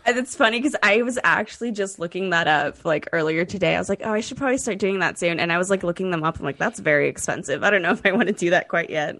And 0.05 0.17
it's 0.17 0.35
funny 0.35 0.59
because 0.59 0.75
I 0.83 1.01
was 1.01 1.17
actually 1.23 1.71
just 1.71 1.97
looking 1.97 2.29
that 2.29 2.47
up 2.47 2.85
like 2.85 3.09
earlier 3.11 3.43
today. 3.43 3.75
I 3.75 3.79
was 3.79 3.89
like, 3.89 4.01
oh, 4.03 4.11
I 4.11 4.19
should 4.19 4.37
probably 4.37 4.59
start 4.59 4.77
doing 4.77 4.99
that 4.99 5.17
soon. 5.17 5.39
And 5.39 5.51
I 5.51 5.57
was 5.57 5.71
like 5.71 5.81
looking 5.81 6.11
them 6.11 6.23
up. 6.23 6.37
I'm 6.37 6.45
like, 6.45 6.59
that's 6.59 6.79
very 6.79 7.09
expensive. 7.09 7.63
I 7.63 7.71
don't 7.71 7.81
know 7.81 7.91
if 7.91 8.05
I 8.05 8.11
want 8.11 8.27
to 8.27 8.33
do 8.33 8.51
that 8.51 8.67
quite 8.67 8.91
yet. 8.91 9.19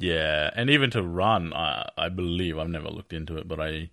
Yeah, 0.00 0.50
and 0.54 0.70
even 0.70 0.90
to 0.90 1.02
run, 1.02 1.52
I, 1.52 1.88
I 1.96 2.08
believe 2.08 2.58
I've 2.58 2.68
never 2.68 2.88
looked 2.88 3.12
into 3.12 3.36
it, 3.36 3.46
but 3.46 3.60
I 3.60 3.90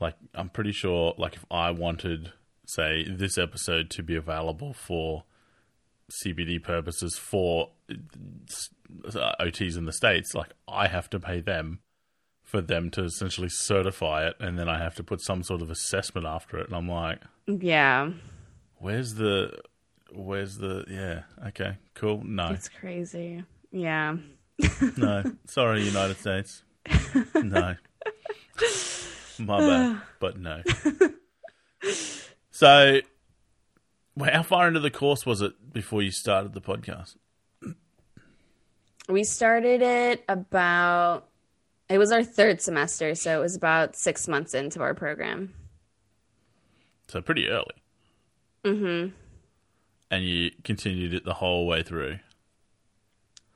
like 0.00 0.14
I'm 0.34 0.48
pretty 0.48 0.72
sure 0.72 1.14
like 1.18 1.34
if 1.34 1.44
I 1.50 1.70
wanted 1.70 2.32
say 2.66 3.04
this 3.08 3.36
episode 3.36 3.90
to 3.90 4.02
be 4.02 4.16
available 4.16 4.72
for 4.72 5.24
CPD 6.10 6.62
purposes 6.62 7.18
for 7.18 7.70
uh, 7.90 9.32
OTs 9.40 9.76
in 9.76 9.84
the 9.86 9.92
states, 9.92 10.34
like 10.34 10.52
I 10.68 10.86
have 10.86 11.10
to 11.10 11.20
pay 11.20 11.40
them 11.40 11.80
for 12.42 12.60
them 12.60 12.90
to 12.90 13.02
essentially 13.02 13.48
certify 13.48 14.26
it, 14.26 14.36
and 14.38 14.58
then 14.58 14.68
I 14.68 14.78
have 14.78 14.94
to 14.96 15.02
put 15.02 15.20
some 15.20 15.42
sort 15.42 15.62
of 15.62 15.70
assessment 15.70 16.26
after 16.26 16.58
it, 16.58 16.66
and 16.68 16.76
I'm 16.76 16.88
like, 16.88 17.20
yeah, 17.46 18.10
where's 18.76 19.14
the, 19.14 19.58
where's 20.12 20.56
the, 20.58 20.84
yeah, 20.88 21.48
okay, 21.48 21.78
cool, 21.94 22.22
no, 22.24 22.50
it's 22.50 22.68
crazy, 22.68 23.42
yeah, 23.72 24.16
no, 24.96 25.22
sorry, 25.46 25.82
United 25.82 26.18
States, 26.18 26.62
no, 27.34 27.76
my 29.38 29.58
bad, 29.58 30.00
but 30.20 30.38
no. 30.38 30.62
So 32.50 33.00
well, 34.16 34.30
how 34.32 34.42
far 34.42 34.68
into 34.68 34.80
the 34.80 34.90
course 34.90 35.26
was 35.26 35.40
it 35.40 35.72
before 35.72 36.02
you 36.02 36.10
started 36.10 36.52
the 36.52 36.60
podcast? 36.60 37.16
We 39.08 39.24
started 39.24 39.82
it 39.82 40.24
about 40.28 41.28
It 41.88 41.98
was 41.98 42.12
our 42.12 42.22
third 42.24 42.62
semester, 42.62 43.14
so 43.14 43.38
it 43.38 43.42
was 43.42 43.56
about 43.56 43.96
six 43.96 44.28
months 44.28 44.54
into 44.54 44.80
our 44.80 44.94
program. 44.94 45.52
So 47.08 47.20
pretty 47.20 47.48
early. 47.48 47.74
Mm-hmm. 48.64 49.14
And 50.10 50.24
you 50.24 50.52
continued 50.62 51.12
it 51.12 51.24
the 51.24 51.34
whole 51.34 51.66
way 51.66 51.82
through. 51.82 52.18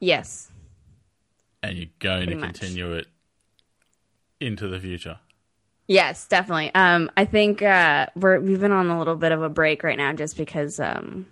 Yes. 0.00 0.50
And 1.62 1.76
you're 1.76 1.88
going 1.98 2.26
Pretty 2.26 2.34
to 2.34 2.46
much. 2.46 2.60
continue 2.60 2.92
it 2.92 3.06
into 4.40 4.68
the 4.68 4.78
future. 4.78 5.18
Yes, 5.88 6.28
definitely. 6.28 6.70
Um, 6.74 7.10
I 7.16 7.24
think 7.24 7.62
uh, 7.62 8.06
we're 8.14 8.38
we've 8.40 8.60
been 8.60 8.72
on 8.72 8.90
a 8.90 8.98
little 8.98 9.16
bit 9.16 9.32
of 9.32 9.42
a 9.42 9.48
break 9.48 9.82
right 9.82 9.96
now, 9.96 10.12
just 10.12 10.36
because 10.36 10.78
um, 10.78 11.26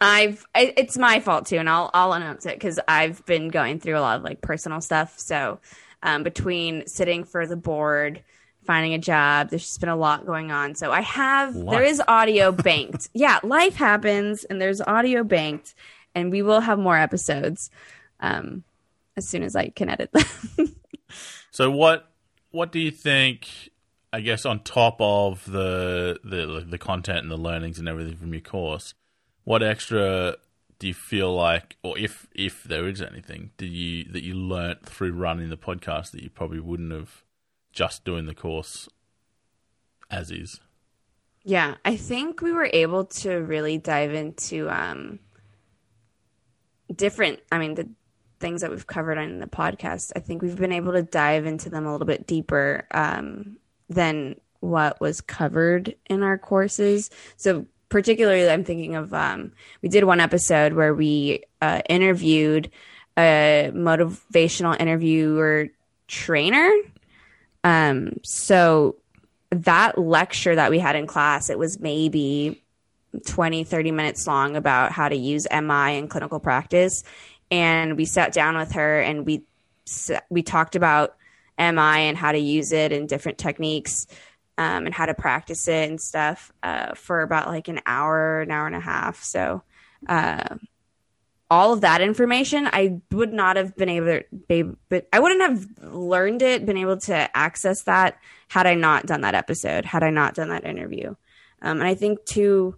I've 0.00 0.44
I, 0.54 0.72
it's 0.76 0.96
my 0.96 1.20
fault 1.20 1.46
too, 1.46 1.58
and 1.58 1.68
I'll 1.68 1.90
I'll 1.92 2.14
announce 2.14 2.46
it 2.46 2.54
because 2.54 2.80
I've 2.88 3.24
been 3.26 3.48
going 3.48 3.80
through 3.80 3.98
a 3.98 4.00
lot 4.00 4.16
of 4.16 4.24
like 4.24 4.40
personal 4.40 4.80
stuff. 4.80 5.18
So 5.18 5.60
um, 6.02 6.22
between 6.22 6.86
sitting 6.86 7.24
for 7.24 7.46
the 7.46 7.56
board, 7.56 8.22
finding 8.64 8.94
a 8.94 8.98
job, 8.98 9.50
there's 9.50 9.64
just 9.64 9.80
been 9.80 9.90
a 9.90 9.96
lot 9.96 10.24
going 10.24 10.50
on. 10.50 10.74
So 10.74 10.90
I 10.90 11.02
have 11.02 11.52
there 11.52 11.64
Life. 11.64 11.88
is 11.88 12.02
audio 12.08 12.50
banked. 12.50 13.10
yeah, 13.14 13.40
life 13.42 13.76
happens, 13.76 14.44
and 14.44 14.58
there's 14.58 14.80
audio 14.80 15.22
banked, 15.22 15.74
and 16.14 16.30
we 16.32 16.40
will 16.40 16.60
have 16.60 16.78
more 16.78 16.96
episodes 16.96 17.70
um, 18.20 18.64
as 19.16 19.28
soon 19.28 19.42
as 19.42 19.56
I 19.56 19.68
can 19.68 19.88
edit 19.88 20.10
them. 20.12 20.24
So 21.56 21.70
what 21.70 22.12
what 22.50 22.70
do 22.70 22.78
you 22.78 22.90
think? 22.90 23.70
I 24.12 24.20
guess 24.20 24.44
on 24.44 24.60
top 24.60 24.96
of 25.00 25.50
the 25.50 26.20
the 26.22 26.62
the 26.68 26.76
content 26.76 27.20
and 27.20 27.30
the 27.30 27.38
learnings 27.38 27.78
and 27.78 27.88
everything 27.88 28.16
from 28.16 28.34
your 28.34 28.42
course, 28.42 28.92
what 29.44 29.62
extra 29.62 30.36
do 30.78 30.86
you 30.86 30.92
feel 30.92 31.34
like, 31.34 31.78
or 31.82 31.98
if 31.98 32.26
if 32.34 32.62
there 32.64 32.86
is 32.86 33.00
anything, 33.00 33.52
did 33.56 33.70
you 33.70 34.04
that 34.12 34.22
you 34.22 34.34
learnt 34.34 34.84
through 34.84 35.12
running 35.12 35.48
the 35.48 35.56
podcast 35.56 36.10
that 36.10 36.22
you 36.22 36.28
probably 36.28 36.60
wouldn't 36.60 36.92
have 36.92 37.24
just 37.72 38.04
doing 38.04 38.26
the 38.26 38.34
course 38.34 38.90
as 40.10 40.30
is? 40.30 40.60
Yeah, 41.42 41.76
I 41.86 41.96
think 41.96 42.42
we 42.42 42.52
were 42.52 42.68
able 42.70 43.06
to 43.06 43.36
really 43.36 43.78
dive 43.78 44.12
into 44.12 44.68
um, 44.68 45.20
different, 46.94 47.40
I 47.50 47.58
mean, 47.58 47.76
the 47.76 47.88
things 48.38 48.60
that 48.60 48.70
we've 48.70 48.86
covered 48.86 49.18
on 49.18 49.38
the 49.38 49.46
podcast. 49.46 50.12
I 50.16 50.20
think 50.20 50.42
we've 50.42 50.56
been 50.56 50.72
able 50.72 50.92
to 50.92 51.02
dive 51.02 51.46
into 51.46 51.70
them 51.70 51.86
a 51.86 51.92
little 51.92 52.06
bit 52.06 52.26
deeper 52.26 52.86
um, 52.90 53.56
than 53.88 54.36
what 54.60 55.00
was 55.00 55.20
covered 55.20 55.94
in 56.08 56.22
our 56.22 56.38
courses. 56.38 57.10
So, 57.36 57.66
particularly, 57.88 58.48
I'm 58.48 58.64
thinking 58.64 58.94
of 58.96 59.14
um, 59.14 59.52
we 59.82 59.88
did 59.88 60.04
one 60.04 60.20
episode 60.20 60.72
where 60.72 60.94
we 60.94 61.44
uh, 61.60 61.82
interviewed 61.88 62.70
a 63.18 63.70
motivational 63.74 64.78
interviewer 64.78 65.68
trainer. 66.08 66.70
Um, 67.64 68.18
so 68.22 68.96
that 69.50 69.98
lecture 69.98 70.54
that 70.54 70.70
we 70.70 70.78
had 70.78 70.96
in 70.96 71.06
class, 71.06 71.50
it 71.50 71.58
was 71.58 71.80
maybe 71.80 72.62
20, 73.26 73.64
30 73.64 73.90
minutes 73.92 74.26
long 74.26 74.56
about 74.56 74.92
how 74.92 75.08
to 75.08 75.16
use 75.16 75.46
MI 75.50 75.96
in 75.96 76.08
clinical 76.08 76.40
practice. 76.40 77.04
And 77.50 77.96
we 77.96 78.04
sat 78.04 78.32
down 78.32 78.56
with 78.56 78.72
her 78.72 79.00
and 79.00 79.24
we, 79.24 79.44
we 80.28 80.42
talked 80.42 80.76
about 80.76 81.16
MI 81.58 82.08
and 82.08 82.16
how 82.16 82.32
to 82.32 82.38
use 82.38 82.72
it 82.72 82.92
and 82.92 83.08
different 83.08 83.38
techniques 83.38 84.06
um, 84.58 84.86
and 84.86 84.94
how 84.94 85.06
to 85.06 85.14
practice 85.14 85.68
it 85.68 85.88
and 85.88 86.00
stuff 86.00 86.52
uh, 86.62 86.94
for 86.94 87.22
about 87.22 87.48
like 87.48 87.68
an 87.68 87.80
hour, 87.86 88.40
an 88.40 88.50
hour 88.50 88.66
and 88.66 88.76
a 88.76 88.80
half. 88.80 89.22
So, 89.22 89.62
uh, 90.08 90.56
all 91.48 91.72
of 91.72 91.82
that 91.82 92.00
information, 92.00 92.66
I 92.66 93.00
would 93.12 93.32
not 93.32 93.56
have 93.56 93.76
been 93.76 93.88
able 93.88 94.20
to, 94.48 94.76
but 94.88 95.06
I 95.12 95.20
wouldn't 95.20 95.42
have 95.42 95.94
learned 95.94 96.42
it, 96.42 96.66
been 96.66 96.76
able 96.76 96.96
to 97.02 97.36
access 97.36 97.82
that 97.82 98.18
had 98.48 98.66
I 98.66 98.74
not 98.74 99.06
done 99.06 99.20
that 99.20 99.36
episode, 99.36 99.84
had 99.84 100.02
I 100.02 100.10
not 100.10 100.34
done 100.34 100.48
that 100.48 100.64
interview. 100.64 101.14
Um, 101.62 101.78
and 101.78 101.84
I 101.84 101.94
think 101.94 102.24
too, 102.24 102.76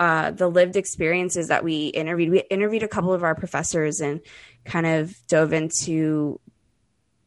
uh, 0.00 0.30
the 0.30 0.48
lived 0.48 0.76
experiences 0.76 1.48
that 1.48 1.64
we 1.64 1.88
interviewed, 1.88 2.30
we 2.30 2.40
interviewed 2.50 2.82
a 2.82 2.88
couple 2.88 3.12
of 3.12 3.24
our 3.24 3.34
professors 3.34 4.00
and 4.00 4.20
kind 4.64 4.86
of 4.86 5.16
dove 5.26 5.52
into 5.52 6.40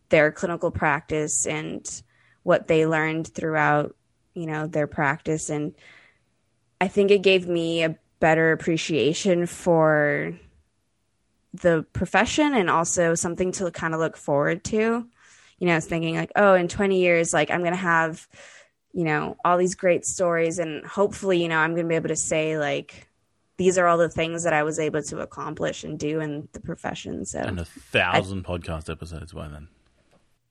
their 0.10 0.32
clinical 0.32 0.72
practice 0.72 1.46
and 1.46 2.02
what 2.44 2.68
they 2.68 2.86
learned 2.86 3.28
throughout, 3.28 3.96
you 4.34 4.46
know, 4.46 4.68
their 4.68 4.88
practice. 4.88 5.50
And 5.50 5.74
I 6.80 6.88
think 6.88 7.12
it 7.12 7.22
gave 7.22 7.48
me 7.48 7.84
a 7.84 7.98
better 8.20 8.52
appreciation 8.52 9.46
for 9.48 10.34
the 11.54 11.86
profession 11.94 12.54
and 12.54 12.70
also 12.70 13.16
something 13.16 13.52
to 13.54 13.70
kind 13.72 13.94
of 13.94 14.00
look 14.00 14.16
forward 14.16 14.64
to. 14.66 15.08
You 15.60 15.68
know, 15.68 15.80
thinking 15.80 16.16
like, 16.16 16.32
oh, 16.36 16.56
in 16.56 16.68
20 16.68 17.00
years, 17.00 17.34
like 17.34 17.52
I'm 17.52 17.60
going 17.60 17.74
to 17.74 17.78
have, 17.78 18.28
you 18.94 19.04
know, 19.04 19.38
all 19.46 19.58
these 19.58 19.76
great 19.76 20.06
stories 20.06 20.60
and 20.60 20.86
hopefully, 20.86 21.42
you 21.42 21.48
know, 21.48 21.58
I'm 21.58 21.72
going 21.76 21.86
to 21.86 21.90
be 21.90 21.96
able 21.96 22.10
to 22.10 22.16
say 22.16 22.58
like, 22.58 23.08
these 23.58 23.78
are 23.78 23.88
all 23.88 23.98
the 23.98 24.10
things 24.10 24.44
that 24.44 24.54
I 24.54 24.64
was 24.64 24.80
able 24.80 25.04
to 25.04 25.20
accomplish 25.20 25.84
and 25.84 25.98
do 26.00 26.20
in 26.20 26.48
the 26.54 26.60
profession. 26.60 27.26
So, 27.26 27.40
And 27.40 27.60
a 27.60 27.66
thousand 27.66 28.44
podcast 28.44 28.90
episodes 28.90 29.34
by 29.34 29.48
then. 29.48 29.68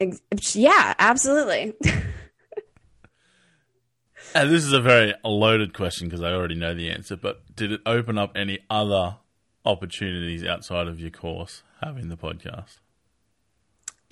ex- 0.00 0.54
yeah, 0.56 0.94
absolutely. 0.98 1.74
And 4.34 4.50
this 4.50 4.64
is 4.64 4.72
a 4.72 4.80
very 4.80 5.14
loaded 5.24 5.74
question 5.74 6.06
because 6.08 6.22
I 6.22 6.32
already 6.32 6.54
know 6.54 6.72
the 6.74 6.90
answer, 6.90 7.16
but 7.16 7.56
did 7.56 7.72
it 7.72 7.80
open 7.84 8.16
up 8.16 8.32
any 8.36 8.60
other 8.68 9.16
opportunities 9.64 10.44
outside 10.44 10.86
of 10.86 11.00
your 11.00 11.10
course 11.10 11.62
having 11.80 12.08
the 12.10 12.16
podcast? 12.16 12.78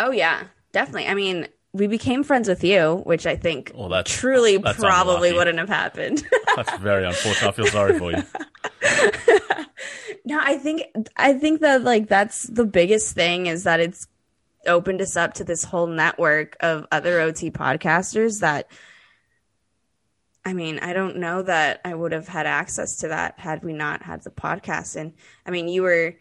oh, 0.01 0.11
yeah, 0.11 0.45
definitely. 0.73 1.07
I 1.07 1.15
mean, 1.15 1.47
we 1.73 1.87
became 1.87 2.23
friends 2.25 2.49
with 2.49 2.65
you, 2.65 3.03
which 3.05 3.27
I 3.27 3.37
think 3.37 3.73
Well, 3.75 3.89
that's- 3.89 4.15
truly 4.15 4.57
that's 4.59 4.79
probably 4.79 5.29
unlucky. 5.31 5.37
wouldn't 5.37 5.59
have 5.59 5.69
happened. 5.69 6.27
That's 6.57 6.77
very 6.79 7.05
unfortunate. 7.05 7.49
I 7.49 7.53
feel 7.53 7.67
sorry 7.67 7.99
for 7.99 8.11
you. 8.11 8.23
No, 10.25 10.39
I 10.43 10.59
think 10.59 10.83
I 11.17 11.33
think 11.35 11.61
that 11.61 11.83
like 11.85 12.09
that's 12.09 12.43
the 12.43 12.65
biggest 12.67 13.15
thing 13.15 13.47
is 13.47 13.65
that 13.65 13.81
it's 13.81 14.07
opened 14.67 15.01
us 15.01 15.17
up 15.17 15.35
to 15.35 15.45
this 15.45 15.65
whole 15.65 15.87
network 15.87 16.57
of 16.61 16.87
other 16.93 17.21
OT 17.21 17.51
podcasters 17.51 18.41
that 18.41 18.71
I 20.45 20.53
mean, 20.53 20.81
I 20.81 20.93
don't 20.93 21.17
know 21.19 21.43
that 21.43 21.81
I 21.85 21.95
would 21.95 22.13
have 22.13 22.29
had 22.29 22.47
access 22.47 22.99
to 22.99 23.09
that 23.09 23.39
had 23.39 23.63
we 23.65 23.73
not 23.73 24.03
had 24.03 24.23
the 24.23 24.31
podcast. 24.31 24.97
And 24.97 25.15
I 25.47 25.51
mean, 25.51 25.69
you 25.69 25.83
were 25.83 26.17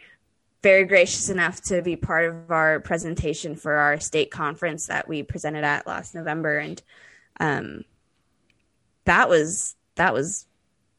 very 0.64 0.86
gracious 0.86 1.30
enough 1.30 1.62
to 1.62 1.82
be 1.82 1.96
part 1.96 2.26
of 2.26 2.52
our 2.52 2.80
presentation 2.80 3.56
for 3.56 3.74
our 3.74 4.00
state 4.00 4.32
conference 4.32 4.88
that 4.88 5.08
we 5.08 5.24
presented 5.24 5.64
at 5.64 5.88
last 5.88 6.16
November 6.16 6.58
and 6.58 6.82
um 7.40 7.84
that 9.06 9.30
was 9.30 9.76
that 9.96 10.14
was 10.14 10.48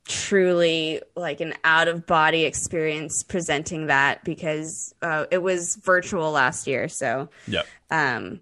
truly 0.09 1.03
like 1.15 1.41
an 1.41 1.55
out 1.63 1.87
of 1.87 2.07
body 2.07 2.45
experience 2.45 3.23
presenting 3.23 3.87
that 3.87 4.25
because 4.25 4.95
uh, 5.03 5.27
it 5.31 5.39
was 5.39 5.77
virtual 5.77 6.33
last 6.33 6.67
year. 6.67 6.89
So 6.89 7.29
Yep. 7.47 7.67
um, 7.91 8.41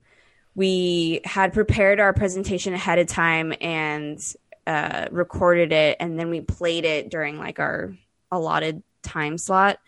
we 0.55 1.21
had 1.25 1.53
prepared 1.53 2.01
our 2.01 2.14
presentation 2.14 2.73
ahead 2.73 2.99
of 3.01 3.09
time 3.09 3.53
and 3.61 4.19
uh, 4.67 5.07
recorded 5.11 5.73
it, 5.73 5.97
and 6.01 6.19
then 6.19 6.31
we 6.31 6.41
played 6.41 6.85
it 6.85 7.11
during 7.11 7.37
like 7.37 7.59
our 7.59 7.95
allotted 8.31 8.83
time 9.03 9.37
slot. 9.37 9.79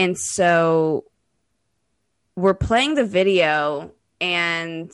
And 0.00 0.16
so 0.16 1.04
we're 2.34 2.54
playing 2.54 2.94
the 2.94 3.04
video 3.04 3.90
and 4.18 4.90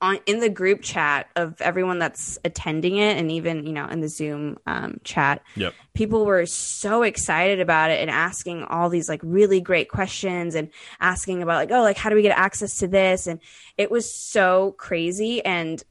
on 0.00 0.18
in 0.24 0.40
the 0.40 0.48
group 0.48 0.80
chat 0.80 1.28
of 1.36 1.60
everyone 1.60 1.98
that's 1.98 2.38
attending 2.46 2.96
it 2.96 3.18
and 3.18 3.30
even 3.30 3.66
you 3.66 3.74
know 3.74 3.86
in 3.88 4.00
the 4.00 4.08
zoom 4.08 4.56
um, 4.66 4.98
chat 5.04 5.42
Yep. 5.56 5.74
people 5.92 6.24
were 6.24 6.46
so 6.46 7.02
excited 7.02 7.60
about 7.60 7.90
it 7.90 8.00
and 8.00 8.10
asking 8.10 8.64
all 8.64 8.88
these 8.88 9.10
like 9.10 9.20
really 9.22 9.60
great 9.60 9.90
questions 9.90 10.54
and 10.54 10.70
asking 10.98 11.42
about 11.42 11.56
like 11.56 11.70
oh 11.70 11.82
like 11.82 11.98
how 11.98 12.08
do 12.08 12.16
we 12.16 12.22
get 12.22 12.38
access 12.38 12.78
to 12.78 12.88
this 12.88 13.26
and 13.26 13.38
it 13.76 13.90
was 13.90 14.10
so 14.10 14.74
crazy 14.78 15.44
and 15.44 15.84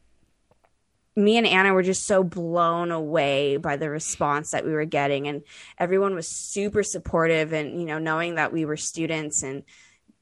me 1.19 1.37
and 1.37 1.45
Anna 1.45 1.73
were 1.73 1.83
just 1.83 2.05
so 2.05 2.23
blown 2.23 2.91
away 2.91 3.57
by 3.57 3.75
the 3.77 3.89
response 3.89 4.51
that 4.51 4.65
we 4.65 4.71
were 4.71 4.85
getting 4.85 5.27
and 5.27 5.43
everyone 5.77 6.15
was 6.15 6.27
super 6.27 6.81
supportive 6.81 7.53
and 7.53 7.79
you 7.79 7.85
know 7.85 7.99
knowing 7.99 8.35
that 8.35 8.53
we 8.53 8.65
were 8.65 8.77
students 8.77 9.43
and 9.43 9.63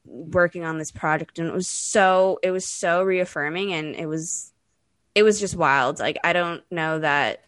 working 0.04 0.64
on 0.64 0.78
this 0.78 0.90
project 0.90 1.38
and 1.38 1.48
it 1.48 1.54
was 1.54 1.68
so 1.68 2.38
it 2.42 2.50
was 2.50 2.66
so 2.66 3.02
reaffirming 3.02 3.72
and 3.72 3.94
it 3.94 4.06
was 4.06 4.52
it 5.14 5.22
was 5.22 5.40
just 5.40 5.56
wild. 5.56 5.98
Like 5.98 6.18
i 6.24 6.32
don't 6.32 6.62
know 6.70 6.98
that 6.98 7.44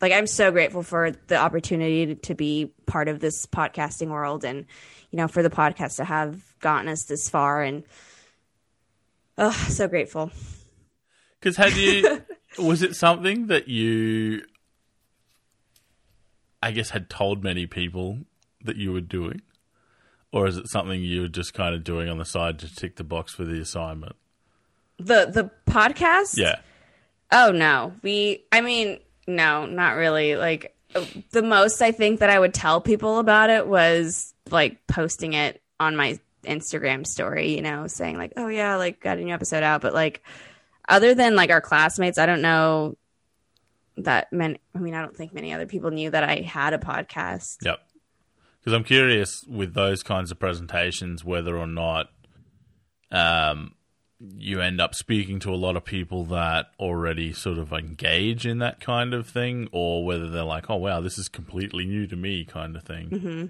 like 0.00 0.12
i'm 0.12 0.26
so 0.26 0.50
grateful 0.50 0.82
for 0.82 1.12
the 1.28 1.36
opportunity 1.36 2.06
to, 2.06 2.14
to 2.16 2.34
be 2.34 2.72
part 2.86 3.08
of 3.08 3.20
this 3.20 3.46
podcasting 3.46 4.08
world 4.08 4.44
and 4.44 4.66
you 5.10 5.16
know 5.16 5.28
for 5.28 5.42
the 5.42 5.50
podcast 5.50 5.96
to 5.96 6.04
have 6.04 6.42
gotten 6.60 6.88
us 6.88 7.04
this 7.04 7.30
far 7.30 7.62
and 7.62 7.84
oh 9.38 9.50
so 9.68 9.88
grateful 9.88 10.30
Because 11.44 11.58
had 11.58 11.76
you, 11.76 12.22
was 12.58 12.80
it 12.80 12.96
something 12.96 13.48
that 13.48 13.68
you, 13.68 14.40
I 16.62 16.70
guess, 16.70 16.88
had 16.88 17.10
told 17.10 17.44
many 17.44 17.66
people 17.66 18.20
that 18.64 18.76
you 18.76 18.92
were 18.92 19.02
doing, 19.02 19.42
or 20.32 20.46
is 20.46 20.56
it 20.56 20.70
something 20.70 21.02
you 21.02 21.20
were 21.20 21.28
just 21.28 21.52
kind 21.52 21.74
of 21.74 21.84
doing 21.84 22.08
on 22.08 22.16
the 22.16 22.24
side 22.24 22.58
to 22.60 22.74
tick 22.74 22.96
the 22.96 23.04
box 23.04 23.34
for 23.34 23.44
the 23.44 23.60
assignment? 23.60 24.16
The 24.96 25.26
the 25.26 25.50
podcast? 25.70 26.38
Yeah. 26.38 26.60
Oh 27.30 27.52
no. 27.52 27.92
We 28.02 28.44
I 28.50 28.62
mean, 28.62 29.00
no, 29.26 29.66
not 29.66 29.96
really. 29.96 30.36
Like 30.36 30.74
the 31.30 31.42
most 31.42 31.82
I 31.82 31.92
think 31.92 32.20
that 32.20 32.30
I 32.30 32.38
would 32.38 32.54
tell 32.54 32.80
people 32.80 33.18
about 33.18 33.50
it 33.50 33.66
was 33.66 34.32
like 34.50 34.86
posting 34.86 35.34
it 35.34 35.60
on 35.78 35.94
my 35.94 36.18
Instagram 36.44 37.06
story, 37.06 37.54
you 37.54 37.60
know, 37.60 37.86
saying 37.86 38.16
like, 38.16 38.32
"Oh 38.38 38.48
yeah, 38.48 38.76
like 38.76 39.00
got 39.00 39.18
a 39.18 39.20
new 39.22 39.34
episode 39.34 39.62
out," 39.62 39.82
but 39.82 39.92
like 39.92 40.22
other 40.88 41.14
than 41.14 41.34
like 41.36 41.50
our 41.50 41.60
classmates, 41.60 42.18
I 42.18 42.26
don't 42.26 42.42
know 42.42 42.96
that 43.96 44.32
many 44.32 44.58
I 44.74 44.78
mean, 44.78 44.94
I 44.94 45.02
don't 45.02 45.16
think 45.16 45.32
many 45.32 45.52
other 45.52 45.66
people 45.66 45.90
knew 45.90 46.10
that 46.10 46.24
I 46.24 46.36
had 46.40 46.72
a 46.72 46.78
podcast. 46.78 47.58
Yep. 47.62 47.80
Because 48.58 48.72
I'm 48.72 48.84
curious 48.84 49.44
with 49.44 49.74
those 49.74 50.02
kinds 50.02 50.30
of 50.30 50.38
presentations 50.38 51.24
whether 51.24 51.56
or 51.56 51.66
not 51.66 52.08
um, 53.10 53.74
you 54.18 54.60
end 54.60 54.80
up 54.80 54.94
speaking 54.94 55.38
to 55.40 55.52
a 55.52 55.56
lot 55.56 55.76
of 55.76 55.84
people 55.84 56.24
that 56.24 56.66
already 56.80 57.32
sort 57.32 57.58
of 57.58 57.72
engage 57.72 58.46
in 58.46 58.58
that 58.58 58.80
kind 58.80 59.12
of 59.12 59.28
thing, 59.28 59.68
or 59.70 60.04
whether 60.04 60.28
they're 60.30 60.44
like, 60.44 60.70
"Oh 60.70 60.76
wow, 60.76 61.00
this 61.00 61.18
is 61.18 61.28
completely 61.28 61.84
new 61.84 62.06
to 62.06 62.16
me," 62.16 62.44
kind 62.44 62.76
of 62.76 62.84
thing. 62.84 63.10
Mm-hmm. 63.10 63.46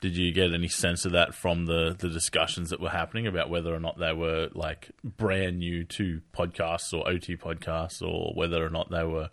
Did 0.00 0.16
you 0.16 0.32
get 0.32 0.52
any 0.52 0.68
sense 0.68 1.04
of 1.04 1.12
that 1.12 1.34
from 1.34 1.66
the 1.66 1.96
the 1.98 2.08
discussions 2.08 2.70
that 2.70 2.80
were 2.80 2.90
happening 2.90 3.26
about 3.26 3.50
whether 3.50 3.74
or 3.74 3.80
not 3.80 3.98
they 3.98 4.12
were 4.12 4.48
like 4.54 4.90
brand 5.02 5.58
new 5.58 5.84
to 5.84 6.20
podcasts 6.32 6.92
or 6.92 7.08
OT 7.08 7.36
podcasts, 7.36 8.00
or 8.00 8.32
whether 8.34 8.64
or 8.64 8.70
not 8.70 8.90
they 8.90 9.02
were, 9.02 9.30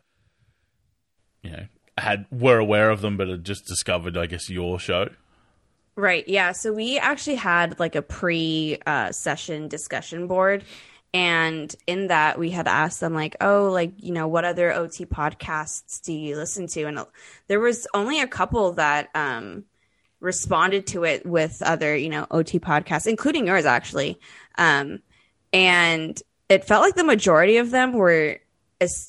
you 1.43 1.51
know, 1.51 1.65
had 1.97 2.25
were 2.31 2.57
aware 2.57 2.89
of 2.89 3.01
them 3.01 3.15
but 3.15 3.27
had 3.27 3.43
just 3.43 3.65
discovered, 3.67 4.17
I 4.17 4.25
guess, 4.25 4.49
your 4.49 4.79
show? 4.79 5.09
Right. 5.95 6.27
Yeah. 6.27 6.51
So 6.51 6.73
we 6.73 6.97
actually 6.97 7.35
had 7.35 7.79
like 7.79 7.95
a 7.95 8.01
pre 8.01 8.79
uh, 8.85 9.11
session 9.11 9.67
discussion 9.67 10.27
board. 10.27 10.63
And 11.13 11.73
in 11.87 12.07
that, 12.07 12.37
we 12.37 12.49
had 12.49 12.67
asked 12.67 12.99
them, 12.99 13.13
like, 13.13 13.37
oh, 13.39 13.69
like, 13.71 13.93
you 13.99 14.11
know, 14.11 14.27
what 14.27 14.43
other 14.43 14.73
OT 14.73 15.05
podcasts 15.05 16.01
do 16.01 16.11
you 16.11 16.35
listen 16.35 16.67
to? 16.67 16.83
And 16.83 16.99
there 17.47 17.61
was 17.61 17.87
only 17.93 18.19
a 18.19 18.27
couple 18.27 18.73
that 18.73 19.07
um, 19.15 19.63
responded 20.25 20.87
to 20.87 21.03
it 21.03 21.25
with 21.25 21.61
other, 21.61 21.95
you 21.95 22.09
know, 22.09 22.25
OT 22.31 22.59
podcasts, 22.59 23.07
including 23.07 23.47
yours, 23.47 23.65
actually. 23.65 24.19
Um, 24.57 24.99
and 25.53 26.21
it 26.49 26.65
felt 26.65 26.81
like 26.81 26.95
the 26.95 27.03
majority 27.03 27.57
of 27.57 27.71
them 27.71 27.93
were 27.93 28.39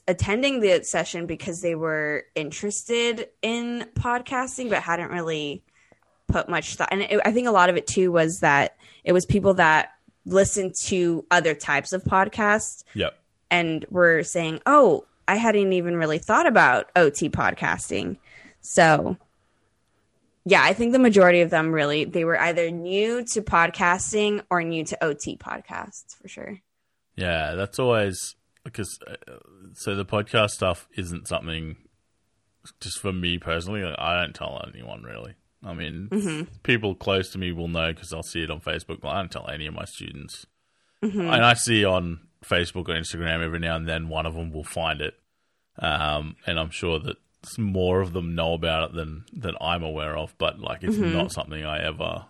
attending 0.06 0.60
the 0.60 0.84
session 0.84 1.26
because 1.26 1.60
they 1.60 1.74
were 1.74 2.24
interested 2.34 3.28
in 3.42 3.88
podcasting, 3.94 4.70
but 4.70 4.82
hadn't 4.82 5.10
really 5.10 5.64
put 6.28 6.48
much 6.48 6.76
thought. 6.76 6.88
And 6.92 7.02
it, 7.02 7.20
I 7.24 7.32
think 7.32 7.48
a 7.48 7.52
lot 7.52 7.70
of 7.70 7.76
it 7.76 7.86
too 7.86 8.12
was 8.12 8.40
that 8.40 8.76
it 9.02 9.12
was 9.12 9.26
people 9.26 9.54
that 9.54 9.92
listened 10.24 10.74
to 10.84 11.24
other 11.30 11.54
types 11.54 11.92
of 11.92 12.04
podcasts. 12.04 12.84
Yep. 12.94 13.18
And 13.48 13.86
were 13.90 14.24
saying, 14.24 14.60
"Oh, 14.66 15.04
I 15.28 15.36
hadn't 15.36 15.72
even 15.72 15.96
really 15.96 16.18
thought 16.18 16.46
about 16.46 16.90
OT 16.96 17.30
podcasting." 17.30 18.16
So, 18.60 19.16
yeah, 20.48 20.62
I 20.62 20.74
think 20.74 20.92
the 20.92 21.00
majority 21.00 21.40
of 21.40 21.50
them 21.50 21.72
really 21.72 22.04
they 22.04 22.24
were 22.24 22.40
either 22.40 22.70
new 22.70 23.24
to 23.24 23.42
podcasting 23.42 24.42
or 24.48 24.62
new 24.62 24.84
to 24.84 25.04
OT 25.04 25.36
podcasts 25.36 26.16
for 26.22 26.28
sure. 26.28 26.60
Yeah, 27.16 27.56
that's 27.56 27.80
always 27.80 28.36
because 28.62 29.00
uh, 29.06 29.14
so 29.74 29.96
the 29.96 30.04
podcast 30.04 30.50
stuff 30.50 30.86
isn't 30.96 31.26
something 31.26 31.76
just 32.80 33.00
for 33.00 33.12
me 33.12 33.38
personally. 33.38 33.82
I 33.98 34.20
don't 34.20 34.34
tell 34.34 34.64
anyone 34.72 35.02
really. 35.02 35.34
I 35.64 35.74
mean, 35.74 36.08
mm-hmm. 36.12 36.42
people 36.62 36.94
close 36.94 37.30
to 37.30 37.38
me 37.38 37.50
will 37.50 37.66
know 37.66 37.92
because 37.92 38.12
I'll 38.12 38.22
see 38.22 38.44
it 38.44 38.50
on 38.50 38.60
Facebook. 38.60 39.04
I 39.04 39.16
don't 39.16 39.32
tell 39.32 39.48
any 39.48 39.66
of 39.66 39.74
my 39.74 39.84
students. 39.84 40.46
Mm-hmm. 41.02 41.22
And 41.22 41.44
I 41.44 41.54
see 41.54 41.84
on 41.84 42.20
Facebook 42.44 42.88
or 42.88 42.94
Instagram 42.94 43.42
every 43.42 43.58
now 43.58 43.74
and 43.74 43.88
then 43.88 44.08
one 44.08 44.26
of 44.26 44.34
them 44.34 44.52
will 44.52 44.64
find 44.64 45.00
it. 45.00 45.14
Um, 45.78 46.36
and 46.46 46.60
I'm 46.60 46.70
sure 46.70 47.00
that 47.00 47.16
more 47.58 48.00
of 48.00 48.12
them 48.12 48.34
know 48.34 48.54
about 48.54 48.90
it 48.90 48.96
than, 48.96 49.24
than 49.32 49.54
I'm 49.60 49.82
aware 49.82 50.16
of. 50.16 50.34
But 50.38 50.60
like, 50.60 50.82
it's 50.82 50.96
mm-hmm. 50.96 51.16
not 51.16 51.32
something 51.32 51.64
I 51.64 51.84
ever 51.84 52.26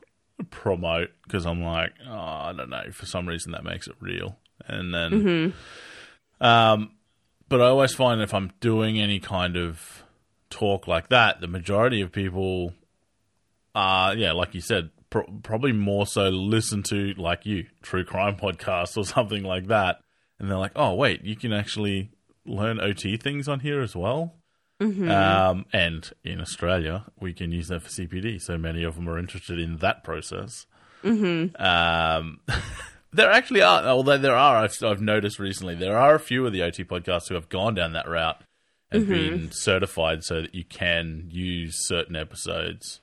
promote 0.51 1.11
because 1.25 1.47
I'm 1.47 1.63
like, 1.63 1.93
oh, 2.07 2.13
I 2.13 2.53
don't 2.57 2.71
know. 2.71 2.91
For 2.93 3.07
some 3.07 3.27
reason, 3.27 3.53
that 3.53 3.65
makes 3.65 3.87
it 3.89 3.97
real. 4.01 4.39
And 4.67 4.95
then, 4.95 5.11
mm-hmm. 5.11 6.45
um, 6.45 6.93
but 7.49 7.61
I 7.61 7.67
always 7.67 7.95
find 7.95 8.21
if 8.21 8.35
I'm 8.35 8.53
doing 8.61 9.01
any 9.01 9.21
kind 9.21 9.57
of 9.57 10.05
talk 10.51 10.87
like 10.87 11.09
that, 11.09 11.41
the 11.41 11.47
majority 11.47 12.01
of 12.01 12.13
people 12.13 12.73
uh, 13.77 14.15
yeah, 14.17 14.33
like 14.33 14.55
you 14.55 14.63
said, 14.63 14.89
pro- 15.11 15.27
probably 15.43 15.73
more 15.73 16.07
so 16.07 16.31
listen 16.31 16.83
to 16.83 17.13
like 17.19 17.45
you 17.45 17.67
true 17.83 18.05
crime 18.05 18.35
podcasts 18.43 18.97
or 18.97 19.05
something 19.05 19.45
like 19.45 19.67
that, 19.67 20.01
and 20.39 20.51
they're 20.51 20.59
like, 20.59 20.73
oh 20.75 20.95
wait, 20.95 21.23
you 21.23 21.37
can 21.37 21.53
actually 21.53 22.11
learn 22.47 22.81
OT 22.81 23.19
things 23.19 23.47
on 23.47 23.61
here 23.61 23.83
as 23.83 23.95
well. 23.95 24.35
Mm-hmm. 24.81 25.11
Um, 25.11 25.65
and 25.73 26.11
in 26.23 26.41
Australia, 26.41 27.07
we 27.19 27.33
can 27.33 27.53
use 27.53 27.69
that 27.69 27.83
for 27.83 27.89
CPD. 27.89 28.41
So 28.41 28.59
many 28.59 28.85
of 28.85 28.97
them 28.97 29.09
are 29.09 29.19
interested 29.19 29.59
in 29.59 29.79
that 29.79 30.05
process. 30.05 30.67
Mm-hmm. 31.03 31.61
Um, 31.63 32.41
there 33.13 33.31
actually 33.31 33.63
are, 33.63 33.85
although 33.85 34.19
there 34.19 34.37
are, 34.37 34.57
I've, 34.57 34.77
I've, 34.83 35.01
noticed 35.01 35.39
recently, 35.39 35.75
there 35.75 35.99
are 35.99 36.15
a 36.15 36.21
few 36.21 36.47
of 36.47 36.53
the 36.53 36.63
OT 36.63 36.85
podcasts 36.85 37.29
who 37.29 37.35
have 37.35 37.49
gone 37.49 37.75
down 37.75 37.93
that 37.95 38.09
route 38.09 38.43
and 38.91 39.05
mm-hmm. 39.05 39.13
been 39.13 39.51
certified 39.53 40.25
so 40.25 40.43
that 40.43 40.55
you 40.55 40.65
can 40.65 41.29
use 41.31 41.87
certain 41.87 42.17
episodes 42.17 43.01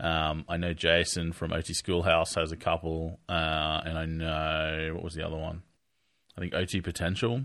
um, 0.00 0.46
I 0.48 0.56
know 0.56 0.72
Jason 0.72 1.32
from 1.32 1.52
OT 1.52 1.74
Schoolhouse 1.74 2.34
has 2.34 2.52
a 2.52 2.56
couple, 2.56 3.20
uh, 3.28 3.82
and 3.84 3.98
I 3.98 4.06
know 4.06 4.92
what 4.94 5.04
was 5.04 5.14
the 5.14 5.26
other 5.26 5.36
one? 5.36 5.62
I 6.36 6.40
think 6.40 6.54
OT 6.54 6.80
Potential 6.80 7.42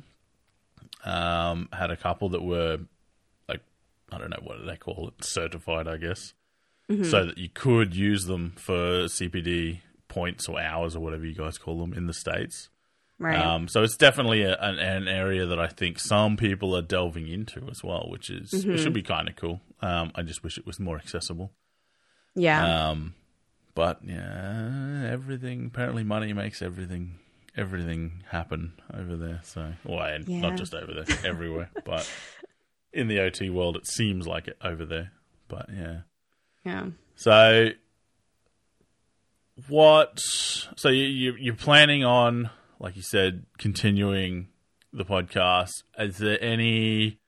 um, 1.03 1.67
had 1.73 1.91
a 1.91 1.97
couple 1.97 2.29
that 2.29 2.43
were 2.43 2.79
I 4.11 4.17
don't 4.17 4.29
know 4.29 4.41
what 4.43 4.65
they 4.65 4.77
call 4.77 5.09
it, 5.09 5.23
certified, 5.23 5.87
I 5.87 5.97
guess, 5.97 6.33
mm-hmm. 6.89 7.03
so 7.03 7.25
that 7.25 7.37
you 7.37 7.49
could 7.49 7.95
use 7.95 8.25
them 8.25 8.53
for 8.57 9.05
CPD 9.05 9.81
points 10.07 10.47
or 10.47 10.59
hours 10.59 10.95
or 10.95 10.99
whatever 10.99 11.25
you 11.25 11.35
guys 11.35 11.57
call 11.57 11.79
them 11.79 11.93
in 11.93 12.07
the 12.07 12.13
states. 12.13 12.69
Right. 13.17 13.37
Um, 13.37 13.67
so 13.67 13.81
it's 13.83 13.95
definitely 13.95 14.43
a, 14.43 14.57
an, 14.59 14.77
an, 14.77 15.07
area 15.07 15.45
that 15.45 15.59
I 15.59 15.67
think 15.67 15.99
some 15.99 16.35
people 16.35 16.75
are 16.75 16.81
delving 16.81 17.27
into 17.27 17.65
as 17.71 17.81
well, 17.81 18.07
which 18.09 18.29
is 18.29 18.51
mm-hmm. 18.51 18.71
it 18.71 18.77
should 18.77 18.93
be 18.93 19.03
kind 19.03 19.29
of 19.29 19.37
cool. 19.37 19.61
Um, 19.81 20.11
I 20.15 20.21
just 20.21 20.43
wish 20.43 20.57
it 20.57 20.65
was 20.65 20.81
more 20.81 20.97
accessible. 20.97 21.53
Yeah. 22.35 22.89
Um, 22.89 23.13
but 23.73 23.99
yeah, 24.03 25.07
everything 25.09 25.67
apparently 25.67 26.03
money 26.03 26.33
makes 26.33 26.61
everything 26.61 27.19
everything 27.57 28.23
happen 28.29 28.73
over 28.93 29.15
there. 29.15 29.39
So, 29.43 29.73
well, 29.85 30.19
yeah. 30.27 30.39
not 30.41 30.57
just 30.57 30.73
over 30.73 30.93
there, 30.93 31.17
everywhere, 31.23 31.69
but 31.85 32.09
in 32.95 33.07
the 33.07 33.19
OT 33.19 33.49
world, 33.49 33.75
it 33.75 33.85
seems 33.85 34.25
like 34.25 34.47
it 34.47 34.57
over 34.63 34.85
there. 34.85 35.11
But 35.47 35.67
yeah, 35.71 35.99
yeah. 36.63 36.87
So, 37.15 37.69
what? 39.67 40.19
So 40.19 40.89
you, 40.89 41.05
you 41.05 41.35
you're 41.37 41.55
planning 41.55 42.03
on, 42.03 42.49
like 42.79 42.95
you 42.95 43.03
said, 43.03 43.45
continuing 43.57 44.47
the 44.91 45.05
podcast. 45.05 45.83
Is 45.99 46.17
there 46.17 46.41
any, 46.41 47.19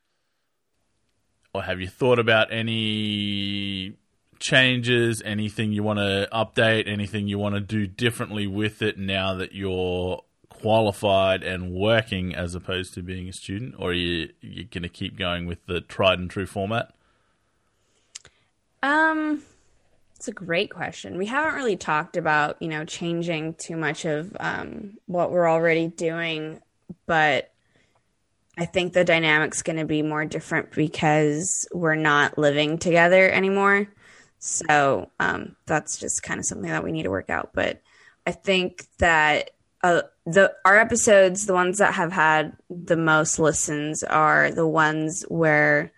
or 1.53 1.63
have 1.63 1.79
you 1.79 1.87
thought 1.87 2.17
about 2.17 2.51
any 2.51 3.97
changes, 4.39 5.21
anything 5.25 5.71
you 5.71 5.83
want 5.83 5.99
to 5.99 6.27
update, 6.31 6.87
anything 6.87 7.27
you 7.27 7.37
want 7.37 7.55
to 7.55 7.61
do 7.61 7.85
differently 7.87 8.47
with 8.47 8.81
it 8.81 8.97
now 8.97 9.35
that 9.35 9.53
you're 9.53 10.21
qualified 10.59 11.43
and 11.43 11.71
working 11.73 12.35
as 12.35 12.55
opposed 12.55 12.93
to 12.95 13.01
being 13.01 13.29
a 13.29 13.33
student, 13.33 13.75
or 13.77 13.89
are 13.89 13.93
you 13.93 14.29
you 14.41 14.65
going 14.65 14.83
to 14.83 14.89
keep 14.89 15.17
going 15.17 15.45
with 15.45 15.65
the 15.65 15.81
tried 15.81 16.19
and 16.19 16.29
true 16.29 16.45
format? 16.45 16.93
Um, 18.83 19.43
it's 20.15 20.27
a 20.27 20.33
great 20.33 20.71
question. 20.71 21.17
We 21.17 21.25
haven't 21.25 21.55
really 21.55 21.77
talked 21.77 22.17
about 22.17 22.61
you 22.61 22.67
know 22.67 22.85
changing 22.85 23.55
too 23.55 23.77
much 23.77 24.05
of 24.05 24.35
um, 24.39 24.97
what 25.05 25.31
we're 25.31 25.49
already 25.49 25.87
doing, 25.87 26.61
but 27.05 27.51
I 28.57 28.65
think 28.65 28.93
the 28.93 29.03
dynamic's 29.03 29.61
going 29.61 29.77
to 29.77 29.85
be 29.85 30.01
more 30.01 30.25
different 30.25 30.71
because 30.71 31.67
we're 31.71 31.95
not 31.95 32.37
living 32.37 32.79
together 32.79 33.29
anymore. 33.29 33.87
So 34.39 35.11
um, 35.19 35.55
that's 35.67 35.97
just 35.97 36.23
kind 36.23 36.39
of 36.39 36.45
something 36.45 36.69
that 36.69 36.83
we 36.83 36.91
need 36.91 37.03
to 37.03 37.11
work 37.11 37.29
out. 37.29 37.51
But 37.53 37.81
I 38.25 38.31
think 38.31 38.85
that 38.97 39.51
uh, 39.83 40.01
the 40.25 40.53
our 40.65 40.77
episodes, 40.77 41.45
the 41.45 41.53
ones 41.53 41.77
that 41.77 41.93
have 41.93 42.11
had 42.11 42.55
the 42.69 42.97
most 42.97 43.39
listens, 43.39 44.03
are 44.03 44.51
the 44.51 44.67
ones 44.67 45.23
where 45.29 45.91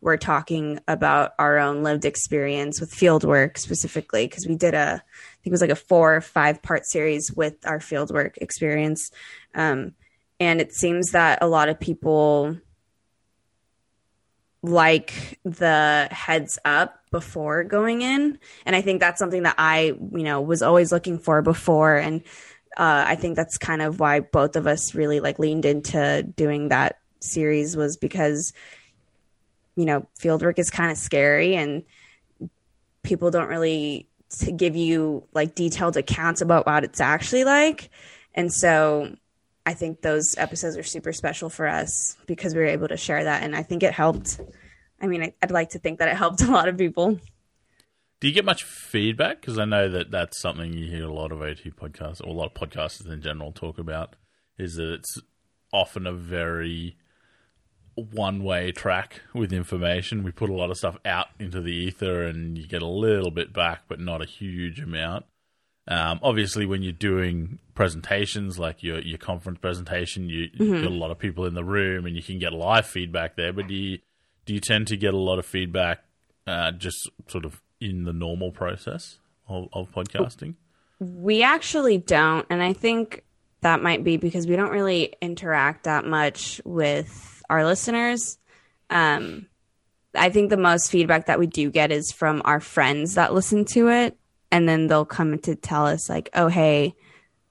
we're 0.00 0.16
talking 0.16 0.78
about 0.86 1.32
our 1.38 1.58
own 1.58 1.82
lived 1.82 2.04
experience 2.04 2.80
with 2.80 2.92
fieldwork 2.92 3.58
specifically 3.58 4.26
because 4.26 4.46
we 4.46 4.54
did 4.54 4.74
a 4.74 5.02
I 5.02 5.38
think 5.42 5.46
it 5.46 5.50
was 5.50 5.60
like 5.60 5.70
a 5.70 5.76
four 5.76 6.16
or 6.16 6.20
five 6.20 6.62
part 6.62 6.86
series 6.86 7.32
with 7.32 7.54
our 7.66 7.78
fieldwork 7.78 8.38
experience, 8.38 9.10
um, 9.54 9.94
and 10.40 10.60
it 10.60 10.72
seems 10.72 11.12
that 11.12 11.42
a 11.42 11.48
lot 11.48 11.68
of 11.68 11.78
people 11.78 12.56
like 14.62 15.38
the 15.44 16.08
heads 16.10 16.58
up 16.64 17.00
before 17.10 17.64
going 17.64 18.02
in. 18.02 18.38
And 18.64 18.74
I 18.74 18.80
think 18.80 19.00
that's 19.00 19.18
something 19.18 19.44
that 19.44 19.54
I, 19.58 19.94
you 20.12 20.24
know, 20.24 20.40
was 20.40 20.62
always 20.62 20.90
looking 20.92 21.18
for 21.18 21.40
before. 21.40 21.96
And 21.96 22.22
uh, 22.76 23.04
I 23.06 23.16
think 23.16 23.36
that's 23.36 23.58
kind 23.58 23.80
of 23.80 24.00
why 24.00 24.20
both 24.20 24.56
of 24.56 24.66
us 24.66 24.94
really 24.94 25.20
like 25.20 25.38
leaned 25.38 25.64
into 25.64 26.22
doing 26.22 26.68
that 26.68 26.98
series 27.20 27.76
was 27.76 27.96
because, 27.96 28.52
you 29.76 29.86
know, 29.86 30.06
fieldwork 30.18 30.58
is 30.58 30.70
kind 30.70 30.90
of 30.90 30.98
scary 30.98 31.56
and 31.56 31.84
people 33.02 33.30
don't 33.30 33.48
really 33.48 34.06
to 34.28 34.52
give 34.52 34.76
you 34.76 35.24
like 35.32 35.54
detailed 35.54 35.96
accounts 35.96 36.40
about 36.40 36.66
what 36.66 36.84
it's 36.84 37.00
actually 37.00 37.44
like. 37.44 37.90
And 38.34 38.52
so 38.52 39.14
I 39.64 39.74
think 39.74 40.02
those 40.02 40.36
episodes 40.36 40.76
are 40.76 40.82
super 40.82 41.12
special 41.12 41.48
for 41.48 41.66
us 41.66 42.16
because 42.26 42.54
we 42.54 42.60
were 42.60 42.66
able 42.66 42.88
to 42.88 42.96
share 42.96 43.24
that. 43.24 43.42
And 43.42 43.56
I 43.56 43.62
think 43.62 43.82
it 43.82 43.92
helped. 43.92 44.40
I 45.00 45.06
mean, 45.06 45.32
I'd 45.42 45.50
like 45.50 45.70
to 45.70 45.78
think 45.78 45.98
that 46.00 46.08
it 46.08 46.16
helped 46.16 46.42
a 46.42 46.50
lot 46.50 46.68
of 46.68 46.76
people. 46.76 47.18
Do 48.20 48.28
you 48.28 48.34
get 48.34 48.44
much 48.44 48.64
feedback? 48.64 49.40
Because 49.40 49.58
I 49.58 49.64
know 49.66 49.90
that 49.90 50.10
that's 50.10 50.40
something 50.40 50.72
you 50.72 50.90
hear 50.90 51.04
a 51.04 51.12
lot 51.12 51.32
of 51.32 51.42
OT 51.42 51.70
podcasts, 51.70 52.22
or 52.24 52.28
a 52.28 52.32
lot 52.32 52.46
of 52.46 52.54
podcasters 52.54 53.12
in 53.12 53.20
general 53.20 53.52
talk 53.52 53.78
about, 53.78 54.16
is 54.58 54.76
that 54.76 54.92
it's 54.92 55.20
often 55.72 56.06
a 56.06 56.12
very 56.12 56.96
one 57.94 58.42
way 58.42 58.72
track 58.72 59.22
with 59.34 59.52
information. 59.52 60.22
We 60.22 60.30
put 60.30 60.50
a 60.50 60.54
lot 60.54 60.70
of 60.70 60.76
stuff 60.76 60.98
out 61.04 61.28
into 61.38 61.60
the 61.60 61.72
ether 61.72 62.24
and 62.24 62.56
you 62.56 62.66
get 62.66 62.82
a 62.82 62.86
little 62.88 63.30
bit 63.30 63.52
back, 63.52 63.82
but 63.88 64.00
not 64.00 64.22
a 64.22 64.26
huge 64.26 64.80
amount. 64.80 65.24
Um, 65.88 66.18
obviously, 66.22 66.66
when 66.66 66.82
you're 66.82 66.92
doing 66.92 67.58
presentations 67.74 68.58
like 68.58 68.82
your 68.82 69.00
your 69.00 69.18
conference 69.18 69.58
presentation, 69.60 70.28
you, 70.28 70.48
mm-hmm. 70.48 70.74
you 70.74 70.82
got 70.82 70.90
a 70.90 70.94
lot 70.94 71.10
of 71.10 71.18
people 71.18 71.46
in 71.46 71.54
the 71.54 71.64
room 71.64 72.06
and 72.06 72.16
you 72.16 72.22
can 72.22 72.38
get 72.38 72.52
live 72.52 72.86
feedback 72.86 73.36
there. 73.36 73.52
But 73.52 73.68
do 73.68 73.74
you 73.74 73.98
do 74.46 74.54
you 74.54 74.60
tend 74.60 74.88
to 74.88 74.96
get 74.96 75.14
a 75.14 75.18
lot 75.18 75.38
of 75.38 75.46
feedback 75.46 76.00
uh, 76.46 76.72
just 76.72 77.08
sort 77.28 77.44
of 77.44 77.60
in 77.80 78.04
the 78.04 78.12
normal 78.12 78.50
process 78.50 79.18
of, 79.48 79.68
of 79.72 79.90
podcasting? 79.92 80.54
We 80.98 81.42
actually 81.42 81.98
don't, 81.98 82.46
and 82.48 82.62
I 82.62 82.72
think 82.72 83.24
that 83.60 83.82
might 83.82 84.04
be 84.04 84.16
because 84.16 84.46
we 84.46 84.56
don't 84.56 84.70
really 84.70 85.14
interact 85.20 85.84
that 85.84 86.04
much 86.04 86.60
with 86.64 87.42
our 87.50 87.64
listeners. 87.64 88.38
Um, 88.90 89.46
I 90.14 90.30
think 90.30 90.50
the 90.50 90.56
most 90.56 90.90
feedback 90.90 91.26
that 91.26 91.38
we 91.38 91.46
do 91.46 91.70
get 91.70 91.92
is 91.92 92.12
from 92.12 92.42
our 92.44 92.60
friends 92.60 93.14
that 93.14 93.34
listen 93.34 93.64
to 93.66 93.88
it, 93.88 94.16
and 94.50 94.68
then 94.68 94.86
they'll 94.86 95.04
come 95.04 95.38
to 95.40 95.54
tell 95.54 95.86
us 95.86 96.08
like, 96.08 96.30
"Oh, 96.34 96.48
hey, 96.48 96.94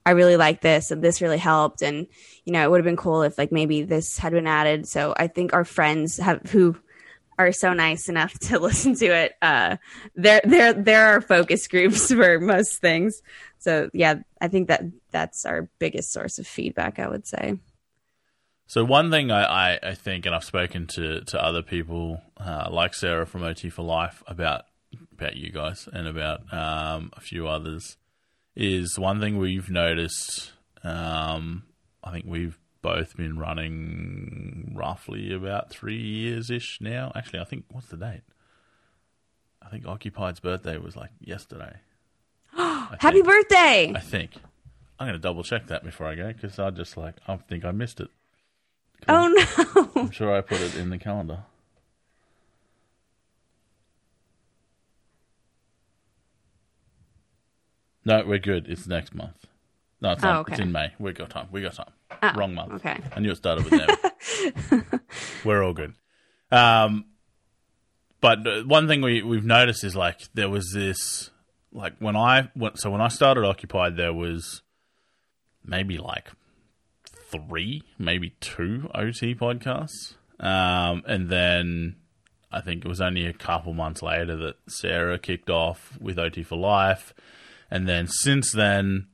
I 0.04 0.12
really 0.12 0.36
like 0.36 0.60
this, 0.60 0.90
and 0.90 1.02
this 1.02 1.20
really 1.20 1.38
helped, 1.38 1.82
and 1.82 2.06
you 2.44 2.52
know, 2.52 2.64
it 2.64 2.70
would 2.70 2.78
have 2.78 2.84
been 2.84 2.96
cool 2.96 3.22
if 3.22 3.38
like 3.38 3.52
maybe 3.52 3.82
this 3.82 4.18
had 4.18 4.32
been 4.32 4.46
added." 4.46 4.88
So 4.88 5.14
I 5.16 5.28
think 5.28 5.52
our 5.52 5.64
friends 5.64 6.16
have 6.16 6.42
who 6.50 6.76
are 7.38 7.52
so 7.52 7.72
nice 7.72 8.08
enough 8.08 8.38
to 8.40 8.58
listen 8.60 8.94
to 8.96 9.06
it. 9.06 9.34
Uh, 9.42 9.76
they're 10.14 10.42
they're 10.44 10.72
they're 10.72 11.20
focus 11.20 11.68
groups 11.68 12.08
for 12.12 12.40
most 12.40 12.80
things. 12.80 13.22
So 13.58 13.90
yeah, 13.92 14.16
I 14.40 14.48
think 14.48 14.68
that 14.68 14.82
that's 15.10 15.46
our 15.46 15.68
biggest 15.78 16.12
source 16.12 16.38
of 16.38 16.46
feedback. 16.46 16.98
I 16.98 17.08
would 17.08 17.26
say. 17.26 17.58
So 18.68 18.84
one 18.84 19.12
thing 19.12 19.30
I, 19.30 19.44
I, 19.44 19.78
I, 19.80 19.94
think, 19.94 20.26
and 20.26 20.34
I've 20.34 20.42
spoken 20.42 20.88
to, 20.88 21.20
to 21.20 21.40
other 21.40 21.62
people 21.62 22.20
uh, 22.36 22.68
like 22.68 22.94
Sarah 22.94 23.24
from 23.24 23.44
OT 23.44 23.70
for 23.70 23.82
Life 23.82 24.24
about 24.26 24.64
about 25.12 25.36
you 25.36 25.50
guys 25.50 25.88
and 25.92 26.08
about 26.08 26.52
um, 26.52 27.12
a 27.16 27.20
few 27.20 27.46
others, 27.46 27.96
is 28.56 28.98
one 28.98 29.20
thing 29.20 29.38
we've 29.38 29.70
noticed. 29.70 30.52
Um, 30.82 31.64
I 32.02 32.10
think 32.10 32.24
we've 32.26 32.58
both 32.86 33.16
been 33.16 33.36
running 33.36 34.72
roughly 34.72 35.32
about 35.32 35.70
three 35.70 36.00
years 36.00 36.50
ish 36.50 36.78
now. 36.80 37.10
Actually, 37.16 37.40
I 37.40 37.44
think 37.44 37.64
what's 37.72 37.88
the 37.88 37.96
date? 37.96 38.22
I 39.60 39.68
think 39.68 39.88
Occupied's 39.88 40.38
birthday 40.38 40.76
was 40.78 40.94
like 40.94 41.10
yesterday. 41.20 41.78
Happy 42.56 43.22
birthday! 43.22 43.92
I 43.92 43.98
think. 43.98 44.34
I'm 45.00 45.08
going 45.08 45.18
to 45.18 45.22
double 45.22 45.42
check 45.42 45.66
that 45.66 45.82
before 45.82 46.06
I 46.06 46.14
go 46.14 46.32
because 46.32 46.60
I 46.60 46.70
just 46.70 46.96
like 46.96 47.16
I 47.26 47.36
think 47.36 47.64
I 47.64 47.72
missed 47.72 47.98
it. 47.98 48.08
Oh 49.08 49.26
no! 49.74 49.90
I'm 49.96 50.12
sure 50.12 50.32
I 50.32 50.40
put 50.40 50.60
it 50.60 50.76
in 50.76 50.90
the 50.90 50.98
calendar. 50.98 51.40
No, 58.04 58.24
we're 58.24 58.38
good. 58.38 58.68
It's 58.68 58.86
next 58.86 59.12
month. 59.12 59.45
No, 60.00 60.12
it's, 60.12 60.22
not. 60.22 60.36
Oh, 60.36 60.40
okay. 60.40 60.52
it's 60.52 60.60
in 60.60 60.72
May. 60.72 60.92
We 60.98 61.12
got 61.12 61.30
time. 61.30 61.48
We 61.50 61.62
got 61.62 61.74
time. 61.74 61.90
Oh, 62.22 62.32
Wrong 62.34 62.54
month. 62.54 62.74
Okay. 62.74 62.98
I 63.14 63.20
knew 63.20 63.30
it 63.30 63.36
started 63.36 63.64
with 63.64 63.86
them. 64.70 65.00
we're 65.44 65.62
all 65.64 65.72
good. 65.72 65.94
Um, 66.50 67.06
but 68.20 68.66
one 68.66 68.88
thing 68.88 69.02
we 69.02 69.22
we've 69.22 69.44
noticed 69.44 69.84
is 69.84 69.96
like 69.96 70.20
there 70.34 70.48
was 70.48 70.72
this 70.72 71.30
like 71.72 71.94
when 71.98 72.16
I 72.16 72.50
went 72.54 72.78
so 72.78 72.90
when 72.90 73.00
I 73.00 73.08
started 73.08 73.44
Occupied 73.44 73.96
there 73.96 74.12
was 74.12 74.62
maybe 75.64 75.98
like 75.98 76.30
three, 77.30 77.82
maybe 77.98 78.30
two 78.40 78.88
OT 78.94 79.34
podcasts. 79.34 80.14
Um, 80.38 81.02
and 81.06 81.28
then 81.28 81.96
I 82.52 82.60
think 82.60 82.84
it 82.84 82.88
was 82.88 83.00
only 83.00 83.26
a 83.26 83.32
couple 83.32 83.74
months 83.74 84.02
later 84.02 84.36
that 84.36 84.56
Sarah 84.68 85.18
kicked 85.18 85.50
off 85.50 85.98
with 86.00 86.18
OT 86.18 86.42
for 86.42 86.56
Life. 86.56 87.14
And 87.70 87.88
then 87.88 88.06
since 88.06 88.52
then, 88.52 89.08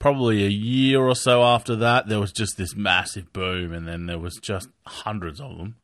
probably 0.00 0.44
a 0.44 0.48
year 0.48 1.00
or 1.00 1.14
so 1.14 1.44
after 1.44 1.76
that, 1.76 2.08
there 2.08 2.18
was 2.18 2.32
just 2.32 2.56
this 2.56 2.74
massive 2.74 3.32
boom, 3.32 3.72
and 3.72 3.86
then 3.86 4.06
there 4.06 4.18
was 4.18 4.36
just 4.42 4.68
hundreds 4.84 5.40
of 5.40 5.56
them. 5.56 5.76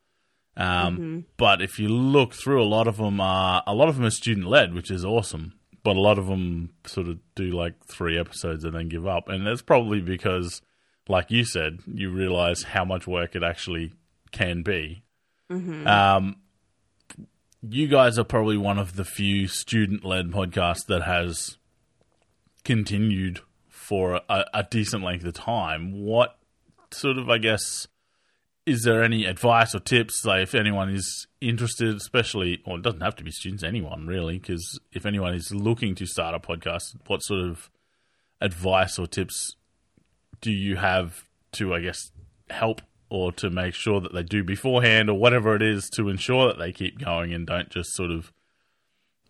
Um, 0.57 0.97
mm-hmm. 0.97 1.21
But 1.37 1.62
if 1.62 1.79
you 1.79 1.89
look 1.89 2.35
through, 2.35 2.61
a 2.61 2.64
lot 2.64 2.89
of 2.89 2.97
them 2.97 3.21
are 3.21 3.62
a 3.67 3.75
lot 3.75 3.89
of 3.89 3.97
them 3.97 4.07
are 4.07 4.11
student 4.11 4.49
led, 4.49 4.75
which 4.75 4.91
is 4.91 5.05
awesome. 5.05 5.55
But 5.85 5.95
a 5.95 6.01
lot 6.01 6.19
of 6.19 6.27
them 6.27 6.71
sort 6.85 7.07
of 7.07 7.19
do 7.37 7.53
like 7.53 7.75
three 7.85 8.19
episodes 8.19 8.64
and 8.64 8.75
then 8.75 8.89
give 8.89 9.07
up, 9.07 9.29
and 9.29 9.47
that's 9.47 9.62
probably 9.62 10.01
because 10.01 10.62
like 11.09 11.31
you 11.31 11.45
said, 11.45 11.81
you 11.87 12.11
realize 12.11 12.64
how 12.64 12.85
much 12.85 13.07
work 13.07 13.37
it 13.37 13.43
actually 13.45 13.93
can 14.33 14.62
be. 14.62 15.05
Mm-hmm. 15.51 15.87
Um, 15.87 16.37
you 17.62 17.87
guys 17.87 18.19
are 18.19 18.25
probably 18.25 18.57
one 18.57 18.79
of 18.79 18.97
the 18.97 19.05
few 19.05 19.47
student 19.47 20.05
led 20.05 20.31
podcasts 20.31 20.87
that 20.89 21.03
has 21.03 21.59
continued 22.64 23.41
for 23.87 24.20
a, 24.28 24.45
a, 24.53 24.66
decent 24.68 25.05
length 25.05 25.24
of 25.24 25.34
time. 25.34 25.93
What 25.93 26.37
sort 26.91 27.18
of, 27.18 27.30
I 27.30 27.39
guess, 27.39 27.87
is 28.64 28.82
there 28.82 29.03
any 29.03 29.24
advice 29.26 29.74
or 29.74 29.80
tips, 29.80 30.24
like 30.24 30.43
if 30.43 30.55
anyone 30.55 30.91
is 30.91 31.28
interested, 31.41 31.95
especially, 31.95 32.61
or 32.66 32.78
it 32.78 32.82
doesn't 32.82 33.01
have 33.01 33.14
to 33.16 33.24
be 33.24 33.30
students, 33.30 33.62
anyone 33.62 34.07
really, 34.07 34.39
because 34.39 34.80
if 34.93 35.07
anyone 35.07 35.34
is 35.34 35.55
looking 35.55 35.95
to 35.95 36.07
start 36.07 36.34
a 36.34 36.41
podcast, 36.41 36.97
what 37.07 37.22
sort 37.22 37.49
of 37.49 37.70
advice 38.41 38.98
or 38.98 39.06
tips 39.06 39.55
do 40.40 40.51
you 40.51 40.77
have 40.77 41.24
to, 41.52 41.73
I 41.73 41.81
guess, 41.81 42.11
help 42.51 42.82
or 43.09 43.31
to 43.32 43.51
make 43.51 43.74
sure 43.74 44.01
that 44.01 44.12
they 44.12 44.24
do 44.24 44.43
beforehand 44.43 45.09
or 45.09 45.16
whatever 45.16 45.55
it 45.55 45.62
is 45.62 45.89
to 45.90 46.09
ensure 46.09 46.48
that 46.48 46.59
they 46.59 46.73
keep 46.73 46.98
going 46.98 47.32
and 47.32 47.47
don't 47.47 47.70
just 47.70 47.94
sort 47.94 48.11
of 48.11 48.32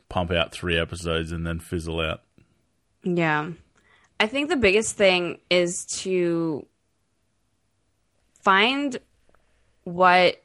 pump 0.08 0.30
out 0.30 0.50
three 0.50 0.78
episodes 0.78 1.30
and 1.30 1.46
then 1.46 1.60
fizzle 1.60 2.00
out? 2.00 2.22
Yeah. 3.02 3.50
I 4.18 4.26
think 4.26 4.48
the 4.48 4.56
biggest 4.56 4.96
thing 4.96 5.38
is 5.50 5.84
to 6.02 6.66
find 8.42 8.98
what 9.84 10.42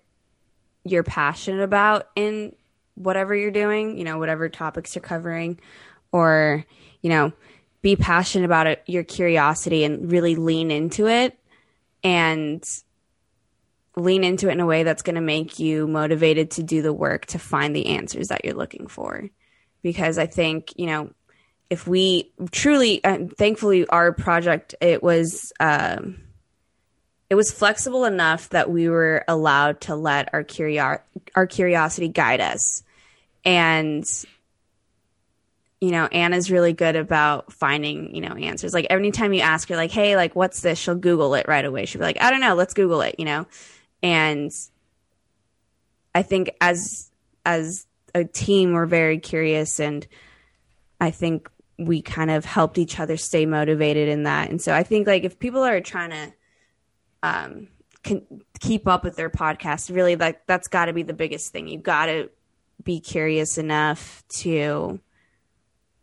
you're 0.84 1.04
passionate 1.04 1.64
about 1.64 2.10
in 2.16 2.56
whatever 2.96 3.36
you're 3.36 3.52
doing, 3.52 3.98
you 3.98 4.04
know, 4.04 4.18
whatever 4.18 4.50
topics 4.50 4.96
you're 4.96 5.02
covering, 5.02 5.60
or, 6.12 6.66
you 7.02 7.10
know, 7.10 7.32
be 7.82 7.96
passionate 7.96 8.46
about 8.46 8.68
it, 8.68 8.84
your 8.86 9.04
curiosity, 9.04 9.84
and 9.84 10.12
really 10.12 10.36
lean 10.36 10.70
into 10.70 11.08
it 11.08 11.38
and 12.04 12.64
lean 13.96 14.24
into 14.24 14.50
it 14.50 14.54
in 14.54 14.60
a 14.60 14.66
way 14.66 14.84
that's 14.84 15.02
going 15.02 15.16
to 15.16 15.22
make 15.22 15.60
you 15.60 15.88
motivated 15.88 16.52
to 16.52 16.64
do 16.64 16.82
the 16.82 16.94
work 16.94 17.26
to 17.28 17.40
find 17.40 17.76
the 17.76 17.88
answers 17.88 18.28
that 18.28 18.44
you're 18.46 18.54
looking 18.54 18.88
for. 18.88 19.30
Because 19.82 20.18
I 20.18 20.28
think, 20.28 20.74
you 20.76 20.86
know, 20.86 21.12
if 21.72 21.88
we 21.88 22.30
truly, 22.52 23.02
uh, 23.02 23.18
thankfully, 23.38 23.88
our 23.88 24.12
project, 24.12 24.76
it 24.82 25.02
was, 25.02 25.54
um, 25.62 26.18
it 27.30 27.36
was 27.36 27.50
flexible 27.50 28.04
enough 28.04 28.50
that 28.50 28.70
we 28.70 28.90
were 28.90 29.24
allowed 29.26 29.80
to 29.82 29.96
let 29.96 30.34
our 30.34 30.44
curio- 30.44 31.00
our 31.34 31.48
curiosity 31.48 32.10
guide 32.10 32.42
us. 32.42 32.84
And 33.46 34.06
you 35.80 35.90
know, 35.90 36.06
Anna's 36.06 36.52
really 36.52 36.74
good 36.74 36.96
about 36.96 37.52
finding, 37.52 38.14
you 38.14 38.22
know, 38.22 38.36
answers. 38.36 38.72
Like 38.72 38.86
anytime 38.92 39.34
you 39.34 39.42
ask 39.42 39.68
her, 39.70 39.76
like, 39.76 39.90
hey, 39.90 40.16
like, 40.16 40.36
what's 40.36 40.62
this? 40.62 40.78
She'll 40.78 40.94
Google 40.94 41.34
it 41.34 41.48
right 41.48 41.66
away. 41.66 41.86
She'll 41.86 42.00
be 42.00 42.06
like, 42.06 42.22
I 42.22 42.30
don't 42.30 42.40
know, 42.40 42.54
let's 42.54 42.76
Google 42.76 43.02
it, 43.02 43.16
you 43.18 43.26
know? 43.26 43.48
And 44.04 44.52
I 46.14 46.22
think 46.22 46.52
as 46.62 47.10
as 47.46 47.88
a 48.14 48.26
team, 48.26 48.74
we're 48.74 48.86
very 48.86 49.18
curious 49.18 49.80
and 49.80 50.06
I 51.02 51.10
think 51.10 51.50
we 51.88 52.02
kind 52.02 52.32
of 52.32 52.46
helped 52.46 52.78
each 52.78 53.00
other 53.00 53.18
stay 53.18 53.46
motivated 53.46 54.08
in 54.10 54.24
that. 54.24 54.50
And 54.50 54.62
so 54.62 54.74
I 54.74 54.84
think 54.84 55.08
like 55.08 55.24
if 55.24 55.40
people 55.40 55.64
are 55.64 55.82
trying 55.82 56.12
to 56.12 56.34
um 57.24 57.68
keep 58.60 58.88
up 58.88 59.04
with 59.04 59.16
their 59.16 59.30
podcast, 59.30 59.94
really 59.94 60.16
like 60.16 60.46
that's 60.48 60.68
gotta 60.68 60.94
be 60.94 61.04
the 61.04 61.14
biggest 61.14 61.52
thing. 61.52 61.68
You 61.68 61.80
gotta 61.80 62.30
be 62.84 63.00
curious 63.00 63.58
enough 63.58 64.24
to 64.40 65.00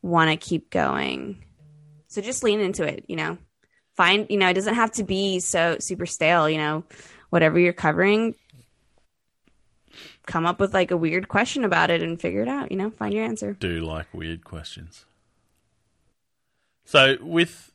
want 0.03 0.31
to 0.31 0.37
keep 0.37 0.71
going. 0.71 1.45
So 2.07 2.23
just 2.23 2.43
lean 2.43 2.61
into 2.61 2.85
it, 2.85 3.05
you 3.09 3.17
know. 3.17 3.39
Find, 3.97 4.27
you 4.31 4.37
know, 4.37 4.49
it 4.49 4.55
doesn't 4.55 4.77
have 4.77 4.93
to 4.93 5.05
be 5.05 5.41
so 5.41 5.77
super 5.81 6.07
stale, 6.07 6.49
you 6.49 6.59
know. 6.59 6.85
Whatever 7.31 7.59
you're 7.59 7.73
covering, 7.73 8.37
come 10.27 10.47
up 10.47 10.61
with 10.61 10.73
like 10.73 10.91
a 10.91 10.97
weird 10.97 11.29
question 11.29 11.65
about 11.65 11.91
it 11.91 12.03
and 12.03 12.21
figure 12.21 12.43
it 12.43 12.49
out, 12.49 12.71
you 12.71 12.79
know, 12.79 12.91
find 12.91 13.13
your 13.13 13.25
answer. 13.25 13.55
Do 13.55 13.81
like 13.81 14.07
weird 14.15 14.45
questions. 14.45 15.05
So 16.89 17.19
with 17.21 17.71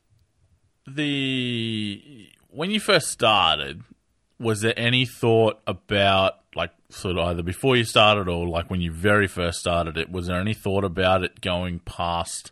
the 0.88 2.28
when 2.50 2.72
you 2.72 2.80
first 2.80 3.06
started, 3.06 3.84
was 4.40 4.60
there 4.60 4.74
any 4.76 5.06
thought 5.06 5.60
about 5.68 6.40
like 6.56 6.72
sort 6.88 7.16
of 7.16 7.28
either 7.28 7.44
before 7.44 7.76
you 7.76 7.84
started 7.84 8.28
or 8.28 8.48
like 8.48 8.70
when 8.70 8.80
you 8.80 8.90
very 8.90 9.28
first 9.28 9.60
started 9.60 9.96
it, 9.96 10.10
was 10.10 10.26
there 10.26 10.40
any 10.40 10.52
thought 10.52 10.82
about 10.82 11.22
it 11.22 11.40
going 11.40 11.78
past 11.78 12.50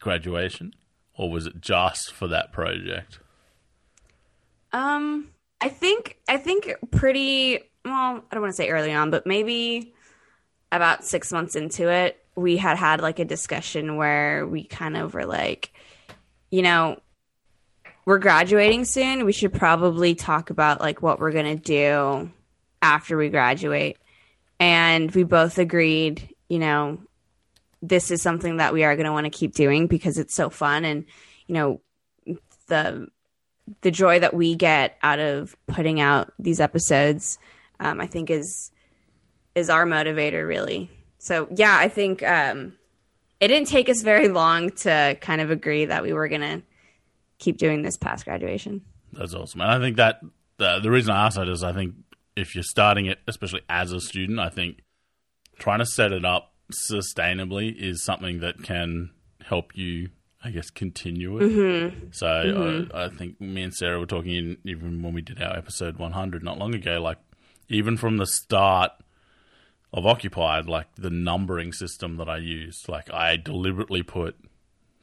graduation? 0.00 0.74
Or 1.14 1.30
was 1.30 1.46
it 1.46 1.60
just 1.60 2.12
for 2.12 2.26
that 2.26 2.50
project? 2.50 3.20
Um, 4.72 5.28
I 5.60 5.68
think 5.68 6.18
I 6.28 6.36
think 6.36 6.74
pretty 6.90 7.60
well. 7.84 8.24
I 8.28 8.34
don't 8.34 8.42
want 8.42 8.50
to 8.50 8.56
say 8.56 8.70
early 8.70 8.92
on, 8.92 9.12
but 9.12 9.24
maybe 9.24 9.94
about 10.72 11.04
six 11.04 11.30
months 11.30 11.54
into 11.54 11.88
it, 11.88 12.18
we 12.34 12.56
had 12.56 12.76
had 12.76 13.00
like 13.00 13.18
a 13.18 13.24
discussion 13.24 13.96
where 13.96 14.46
we 14.46 14.64
kind 14.64 14.96
of 14.96 15.14
were 15.14 15.26
like, 15.26 15.72
you 16.50 16.62
know, 16.62 16.98
we're 18.04 18.18
graduating 18.18 18.84
soon. 18.84 19.24
We 19.24 19.32
should 19.32 19.52
probably 19.52 20.16
talk 20.16 20.50
about 20.50 20.80
like 20.80 21.02
what 21.02 21.20
we're 21.20 21.30
gonna 21.30 21.54
do 21.56 22.32
after 22.80 23.16
we 23.16 23.28
graduate. 23.28 23.98
And 24.58 25.10
we 25.12 25.22
both 25.22 25.58
agreed, 25.58 26.34
you 26.48 26.58
know, 26.58 26.98
this 27.82 28.10
is 28.10 28.22
something 28.22 28.58
that 28.58 28.72
we 28.72 28.84
are 28.84 28.94
going 28.94 29.06
to 29.06 29.12
want 29.12 29.24
to 29.24 29.30
keep 29.30 29.54
doing 29.54 29.88
because 29.88 30.16
it's 30.16 30.34
so 30.34 30.48
fun 30.48 30.84
and 30.84 31.04
you 31.46 31.54
know 31.54 31.80
the 32.68 33.08
the 33.82 33.90
joy 33.90 34.20
that 34.20 34.32
we 34.32 34.54
get 34.54 34.96
out 35.02 35.18
of 35.18 35.56
putting 35.66 36.00
out 36.00 36.32
these 36.38 36.60
episodes 36.60 37.38
um, 37.80 38.00
i 38.00 38.06
think 38.06 38.30
is 38.30 38.70
is 39.54 39.70
our 39.70 39.84
motivator 39.86 40.46
really 40.46 40.90
so 41.18 41.48
yeah 41.54 41.76
i 41.78 41.88
think 41.88 42.22
um, 42.22 42.72
it 43.40 43.48
didn't 43.48 43.68
take 43.68 43.88
us 43.88 44.02
very 44.02 44.28
long 44.28 44.70
to 44.70 45.16
kind 45.20 45.40
of 45.40 45.50
agree 45.50 45.84
that 45.84 46.02
we 46.02 46.12
were 46.12 46.28
going 46.28 46.40
to 46.40 46.62
keep 47.38 47.58
doing 47.58 47.82
this 47.82 47.96
past 47.96 48.24
graduation 48.24 48.80
That's 49.12 49.34
awesome. 49.34 49.60
And 49.60 49.70
I 49.70 49.78
think 49.78 49.96
that 49.96 50.20
the, 50.58 50.78
the 50.80 50.90
reason 50.90 51.12
I 51.12 51.26
ask 51.26 51.36
that 51.36 51.48
is 51.48 51.62
I 51.62 51.72
think 51.72 51.94
if 52.36 52.54
you're 52.54 52.64
starting 52.64 53.06
it, 53.06 53.18
especially 53.26 53.60
as 53.68 53.92
a 53.92 54.00
student, 54.00 54.38
I 54.38 54.48
think 54.48 54.78
trying 55.58 55.80
to 55.80 55.86
set 55.86 56.12
it 56.12 56.24
up 56.24 56.52
sustainably 56.90 57.74
is 57.76 58.02
something 58.04 58.40
that 58.40 58.62
can 58.62 59.10
help 59.44 59.76
you, 59.76 60.10
I 60.42 60.50
guess, 60.50 60.70
continue 60.70 61.36
it. 61.38 61.42
So 62.12 62.88
I, 62.94 63.04
I 63.04 63.08
think 63.10 63.40
me 63.40 63.62
and 63.62 63.74
Sarah 63.74 63.98
were 63.98 64.06
talking 64.06 64.32
in, 64.34 64.56
even 64.64 65.02
when 65.02 65.12
we 65.12 65.20
did 65.20 65.42
our 65.42 65.56
episode 65.56 65.98
100 65.98 66.42
not 66.42 66.58
long 66.58 66.74
ago, 66.74 67.00
like 67.02 67.18
even 67.68 67.96
from 67.96 68.16
the 68.16 68.26
start 68.26 68.92
of 69.92 70.06
Occupied, 70.06 70.66
like 70.66 70.94
the 70.96 71.10
numbering 71.10 71.72
system 71.72 72.16
that 72.16 72.28
I 72.28 72.38
used, 72.38 72.88
like 72.88 73.12
I 73.12 73.36
deliberately 73.36 74.02
put 74.02 74.36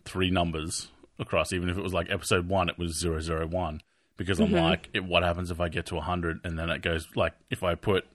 three 0.03 0.31
numbers 0.31 0.89
across, 1.19 1.53
even 1.53 1.69
if 1.69 1.77
it 1.77 1.83
was 1.83 1.93
like 1.93 2.09
episode 2.09 2.47
one, 2.47 2.69
it 2.69 2.77
was 2.77 3.03
001. 3.03 3.81
Because 4.17 4.39
I'm 4.39 4.47
mm-hmm. 4.47 4.55
like, 4.55 4.89
it, 4.93 5.05
what 5.05 5.23
happens 5.23 5.49
if 5.49 5.61
I 5.61 5.69
get 5.69 5.85
to 5.87 5.95
100 5.95 6.41
and 6.43 6.59
then 6.59 6.69
it 6.69 6.81
goes 6.81 7.07
like, 7.15 7.33
if 7.49 7.63
I 7.63 7.75
put 7.75 8.05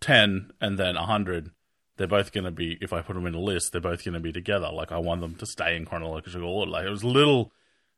10 0.00 0.52
and 0.60 0.78
then 0.78 0.94
100, 0.94 1.50
they're 1.96 2.06
both 2.06 2.32
going 2.32 2.44
to 2.44 2.52
be, 2.52 2.78
if 2.80 2.92
I 2.92 3.00
put 3.00 3.14
them 3.14 3.26
in 3.26 3.34
a 3.34 3.40
list, 3.40 3.72
they're 3.72 3.80
both 3.80 4.04
going 4.04 4.14
to 4.14 4.20
be 4.20 4.32
together. 4.32 4.70
Like, 4.72 4.92
I 4.92 4.98
want 4.98 5.22
them 5.22 5.34
to 5.36 5.46
stay 5.46 5.76
in 5.76 5.86
chronological 5.86 6.48
order. 6.48 6.70
Like, 6.70 6.86
it 6.86 6.90
was 6.90 7.02
little, 7.02 7.52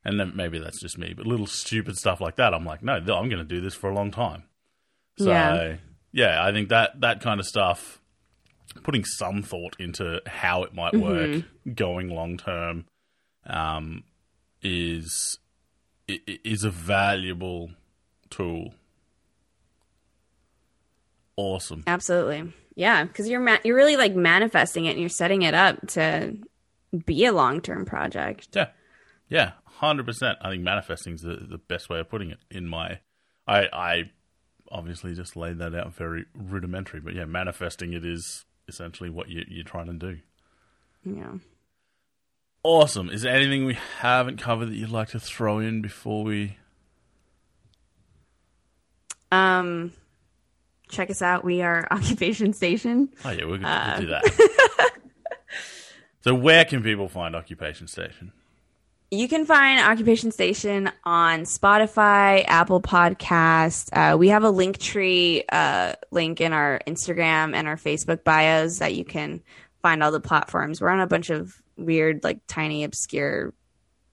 and 0.05 0.19
then 0.19 0.33
maybe 0.35 0.59
that's 0.59 0.81
just 0.81 0.97
me, 0.97 1.13
but 1.15 1.27
little 1.27 1.47
stupid 1.47 1.99
stuff 1.99 2.21
like 2.21 2.37
that. 2.37 2.55
I'm 2.55 2.65
like, 2.65 2.83
no, 2.83 2.95
I'm 2.95 3.05
going 3.05 3.31
to 3.31 3.45
do 3.45 3.61
this 3.61 3.75
for 3.75 3.91
a 3.91 3.95
long 3.95 4.11
time. 4.11 4.45
So, 5.19 5.31
Yeah. 5.31 5.77
Yeah. 6.17 6.45
I 6.45 6.51
think 6.51 6.71
that, 6.71 7.01
that 7.03 7.21
kind 7.21 7.39
of 7.39 7.47
stuff, 7.47 8.01
putting 8.83 9.05
some 9.05 9.43
thought 9.43 9.77
into 9.79 10.21
how 10.27 10.65
it 10.65 10.75
might 10.75 10.95
work 10.95 11.45
going 11.75 12.09
long 12.11 12.37
term, 12.39 12.87
um, 13.47 14.03
is 14.63 15.39
is 16.09 16.65
a 16.65 16.71
valuable 16.71 17.71
tool. 18.31 18.75
Awesome. 21.39 21.85
absolutely 21.87 22.51
yeah 22.77 23.05
because 23.05 23.29
you're 23.29 23.41
ma- 23.41 23.59
you're 23.63 23.77
really 23.77 23.97
like 23.97 24.15
manifesting 24.15 24.87
it 24.87 24.93
and 24.93 25.01
you're 25.01 25.11
setting 25.11 25.43
it 25.43 25.53
up 25.53 25.87
to 25.89 26.35
be 27.05 27.27
a 27.27 27.33
long-term 27.33 27.85
project 27.85 28.49
Yeah, 28.55 28.69
yeah, 29.29 29.53
hundred 29.65 30.07
percent. 30.07 30.39
I 30.41 30.49
think 30.51 30.63
manifesting 30.63 31.13
is 31.15 31.21
the, 31.21 31.37
the 31.37 31.59
best 31.59 31.91
way 31.91 31.99
of 31.99 32.09
putting 32.09 32.31
it. 32.31 32.39
In 32.51 32.67
my, 32.67 33.01
I, 33.47 33.67
I 33.71 34.11
obviously 34.71 35.15
just 35.15 35.37
laid 35.37 35.59
that 35.59 35.75
out 35.75 35.95
very 35.95 36.25
rudimentary, 36.35 37.01
but 37.01 37.15
yeah, 37.15 37.25
manifesting 37.25 37.93
it 37.93 38.05
is 38.05 38.45
essentially 38.69 39.11
what 39.11 39.29
you, 39.29 39.45
you're 39.49 39.65
trying 39.65 39.87
to 39.87 39.93
do. 39.93 40.19
yeah 41.05 41.35
Awesome. 42.63 43.11
Is 43.11 43.23
there 43.23 43.33
anything 43.33 43.65
we 43.65 43.79
haven't 44.01 44.41
covered 44.41 44.67
that 44.71 44.75
you'd 44.75 44.91
like 44.91 45.11
to 45.11 45.21
throw 45.21 45.61
in 45.61 45.83
before 45.83 46.25
we? 46.25 46.57
um 49.33 49.93
check 50.89 51.11
us 51.11 51.21
out 51.21 51.45
we 51.45 51.61
are 51.63 51.87
occupation 51.91 52.53
station 52.53 53.09
Oh 53.25 53.31
yeah, 53.31 53.45
we're 53.45 53.59
going 53.59 53.63
to 53.63 53.97
do 54.01 54.07
that. 54.07 54.91
so, 56.23 56.35
where 56.35 56.65
can 56.65 56.83
people 56.83 57.09
find 57.09 57.35
Occupation 57.35 57.89
Station? 57.89 58.33
You 59.11 59.29
can 59.29 59.47
find 59.47 59.79
Occupation 59.79 60.33
Station 60.33 60.91
on 61.05 61.43
Spotify, 61.43 62.45
Apple 62.47 62.81
Podcast. 62.83 63.91
Uh, 63.93 64.17
we 64.17 64.29
have 64.31 64.43
a 64.43 64.51
link 64.51 64.79
tree 64.79 65.45
uh, 65.51 65.93
link 66.11 66.41
in 66.41 66.53
our 66.53 66.81
Instagram 66.89 67.55
and 67.55 67.69
our 67.69 67.77
Facebook 67.77 68.25
bios 68.25 68.79
that 68.79 68.97
you 68.97 69.05
can 69.05 69.43
find 69.81 70.03
all 70.03 70.11
the 70.11 70.21
platforms. 70.21 70.81
We're 70.81 70.89
on 70.89 71.01
a 71.01 71.07
bunch 71.07 71.31
of 71.31 71.55
weird, 71.77 72.25
like 72.25 72.41
tiny, 72.49 72.83
obscure 72.83 73.55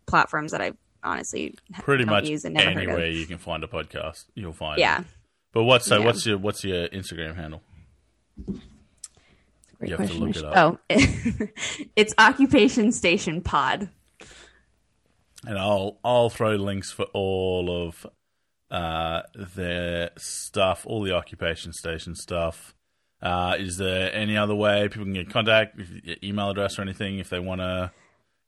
platforms 0.05 0.51
that 0.51 0.61
I 0.61 0.73
honestly 1.03 1.55
Pretty 1.79 2.05
much 2.05 2.29
use 2.29 2.45
and 2.45 2.53
never 2.53 2.69
anywhere 2.69 3.07
you 3.07 3.25
can 3.25 3.39
find 3.39 3.63
a 3.63 3.67
podcast, 3.67 4.25
you'll 4.35 4.53
find. 4.53 4.77
Yeah, 4.79 4.99
it. 5.01 5.05
But 5.53 5.63
what's 5.63 5.87
so? 5.87 5.97
Yeah. 5.97 6.05
What's 6.05 6.25
your 6.25 6.37
what's 6.37 6.63
your 6.63 6.87
Instagram 6.89 7.35
handle? 7.35 7.63
great 9.79 9.89
You 9.89 9.97
have 9.97 10.07
to 10.07 10.19
question. 10.19 10.19
look 10.19 10.35
it 10.35 10.45
up. 10.45 10.79
Oh, 10.91 11.47
it's 11.95 12.13
Occupation 12.19 12.91
Station 12.91 13.41
Pod. 13.41 13.89
And 15.45 15.57
I'll 15.57 15.99
I'll 16.03 16.29
throw 16.29 16.55
links 16.55 16.91
for 16.91 17.05
all 17.13 17.87
of 17.87 18.05
uh, 18.71 19.21
their 19.35 20.11
stuff, 20.17 20.85
all 20.85 21.01
the 21.03 21.13
occupation 21.13 21.73
station 21.73 22.15
stuff. 22.15 22.73
Uh, 23.21 23.55
is 23.57 23.77
there 23.77 24.13
any 24.13 24.35
other 24.35 24.55
way 24.55 24.89
people 24.89 25.05
can 25.05 25.13
get 25.13 25.29
contact, 25.29 25.79
email 26.21 26.49
address 26.49 26.77
or 26.77 26.81
anything, 26.81 27.19
if 27.19 27.29
they 27.29 27.39
want 27.39 27.61
to 27.61 27.91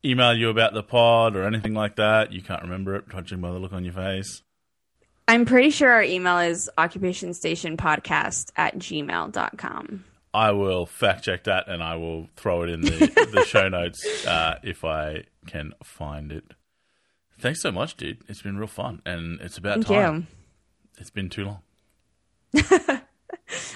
email 0.04 0.34
you 0.34 0.50
about 0.50 0.74
the 0.74 0.84
pod 0.84 1.36
or 1.36 1.46
anything 1.46 1.74
like 1.74 1.96
that? 1.96 2.34
You 2.34 2.42
can't 2.42 2.62
remember 2.62 2.96
it, 2.96 3.10
judging 3.10 3.40
by 3.40 3.52
the 3.52 3.60
look 3.60 3.72
on 3.72 3.86
your 3.86 3.94
face. 3.94 4.42
I'm 5.28 5.46
pretty 5.46 5.70
sure 5.70 5.90
our 5.92 6.04
email 6.04 6.40
is 6.40 6.70
occupationstationpodcast 6.78 8.52
at 8.58 8.78
gmail.com. 8.78 10.04
I 10.34 10.52
will 10.52 10.86
fact 10.86 11.24
check 11.24 11.46
that 11.46 11.70
and 11.70 11.82
I 11.82 11.96
will 11.96 12.28
throw 12.36 12.64
it 12.64 12.70
in 12.70 12.82
the, 12.82 13.30
the 13.32 13.46
show 13.46 13.70
notes 13.70 14.28
uh, 14.28 14.60
if 14.62 14.84
I 14.84 15.24
can 15.48 15.72
find 15.84 16.32
it. 16.32 16.44
Thanks 17.46 17.62
so 17.62 17.72
much, 17.72 17.96
dude. 17.96 18.18
It's 18.28 18.42
been 18.42 18.58
real 18.58 18.66
fun, 18.66 19.04
and 19.06 19.40
it's 19.40 19.60
about 19.60 19.76
Thank 19.76 19.86
time. 19.86 20.16
you. 20.16 20.26
It's 20.98 21.12
been 21.12 21.30
too 21.30 21.46
long. 21.46 21.60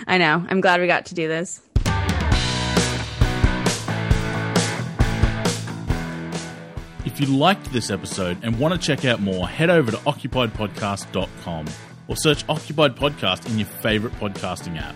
I 0.07 0.17
know. 0.17 0.43
I'm 0.49 0.59
glad 0.59 0.81
we 0.81 0.87
got 0.87 1.05
to 1.05 1.13
do 1.13 1.27
this. 1.27 1.61
If 7.05 7.19
you 7.19 7.27
liked 7.27 7.71
this 7.71 7.91
episode 7.91 8.39
and 8.41 8.57
want 8.57 8.73
to 8.73 8.79
check 8.79 9.05
out 9.05 9.21
more, 9.21 9.47
head 9.47 9.69
over 9.69 9.91
to 9.91 9.97
occupiedpodcast.com 9.97 11.65
or 12.07 12.17
search 12.17 12.45
Occupied 12.49 12.95
Podcast 12.95 13.47
in 13.51 13.59
your 13.59 13.67
favorite 13.67 14.13
podcasting 14.13 14.81
app. 14.81 14.95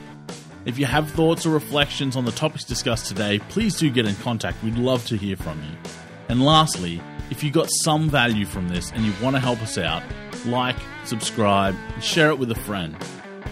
If 0.66 0.80
you 0.80 0.88
have 0.88 1.12
thoughts 1.12 1.45
or 1.45 1.52
reflections 1.52 2.16
on 2.16 2.26
the 2.26 2.32
topics 2.32 2.64
discussed 2.64 3.06
today, 3.06 3.38
please 3.50 3.78
do 3.78 3.91
get 3.91 4.08
in 4.08 4.16
contact. 4.16 4.64
We'd 4.64 4.80
love 4.80 5.06
to 5.06 5.16
hear 5.16 5.36
from 5.36 5.62
you. 5.62 5.91
And 6.30 6.44
lastly, 6.44 7.02
if 7.30 7.44
you 7.44 7.52
got 7.52 7.70
some 7.70 8.10
value 8.10 8.45
from 8.45 8.70
this 8.70 8.91
and 8.91 9.06
you 9.06 9.14
want 9.22 9.36
to 9.36 9.40
help 9.40 9.62
us 9.62 9.78
out, 9.78 10.04
like, 10.45 10.76
subscribe, 11.06 11.76
and 11.94 12.04
share 12.04 12.30
it 12.30 12.38
with 12.38 12.52
a 12.52 12.56
friend. 12.56 12.95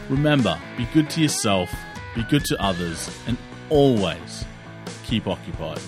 Remember, 0.10 0.60
be 0.77 0.85
good 0.93 1.10
to 1.11 1.22
yourself, 1.22 1.73
be 2.15 2.23
good 2.23 2.45
to 2.45 2.61
others, 2.61 3.10
and 3.27 3.38
always 3.69 4.45
keep 5.03 5.27
occupied. 5.27 5.80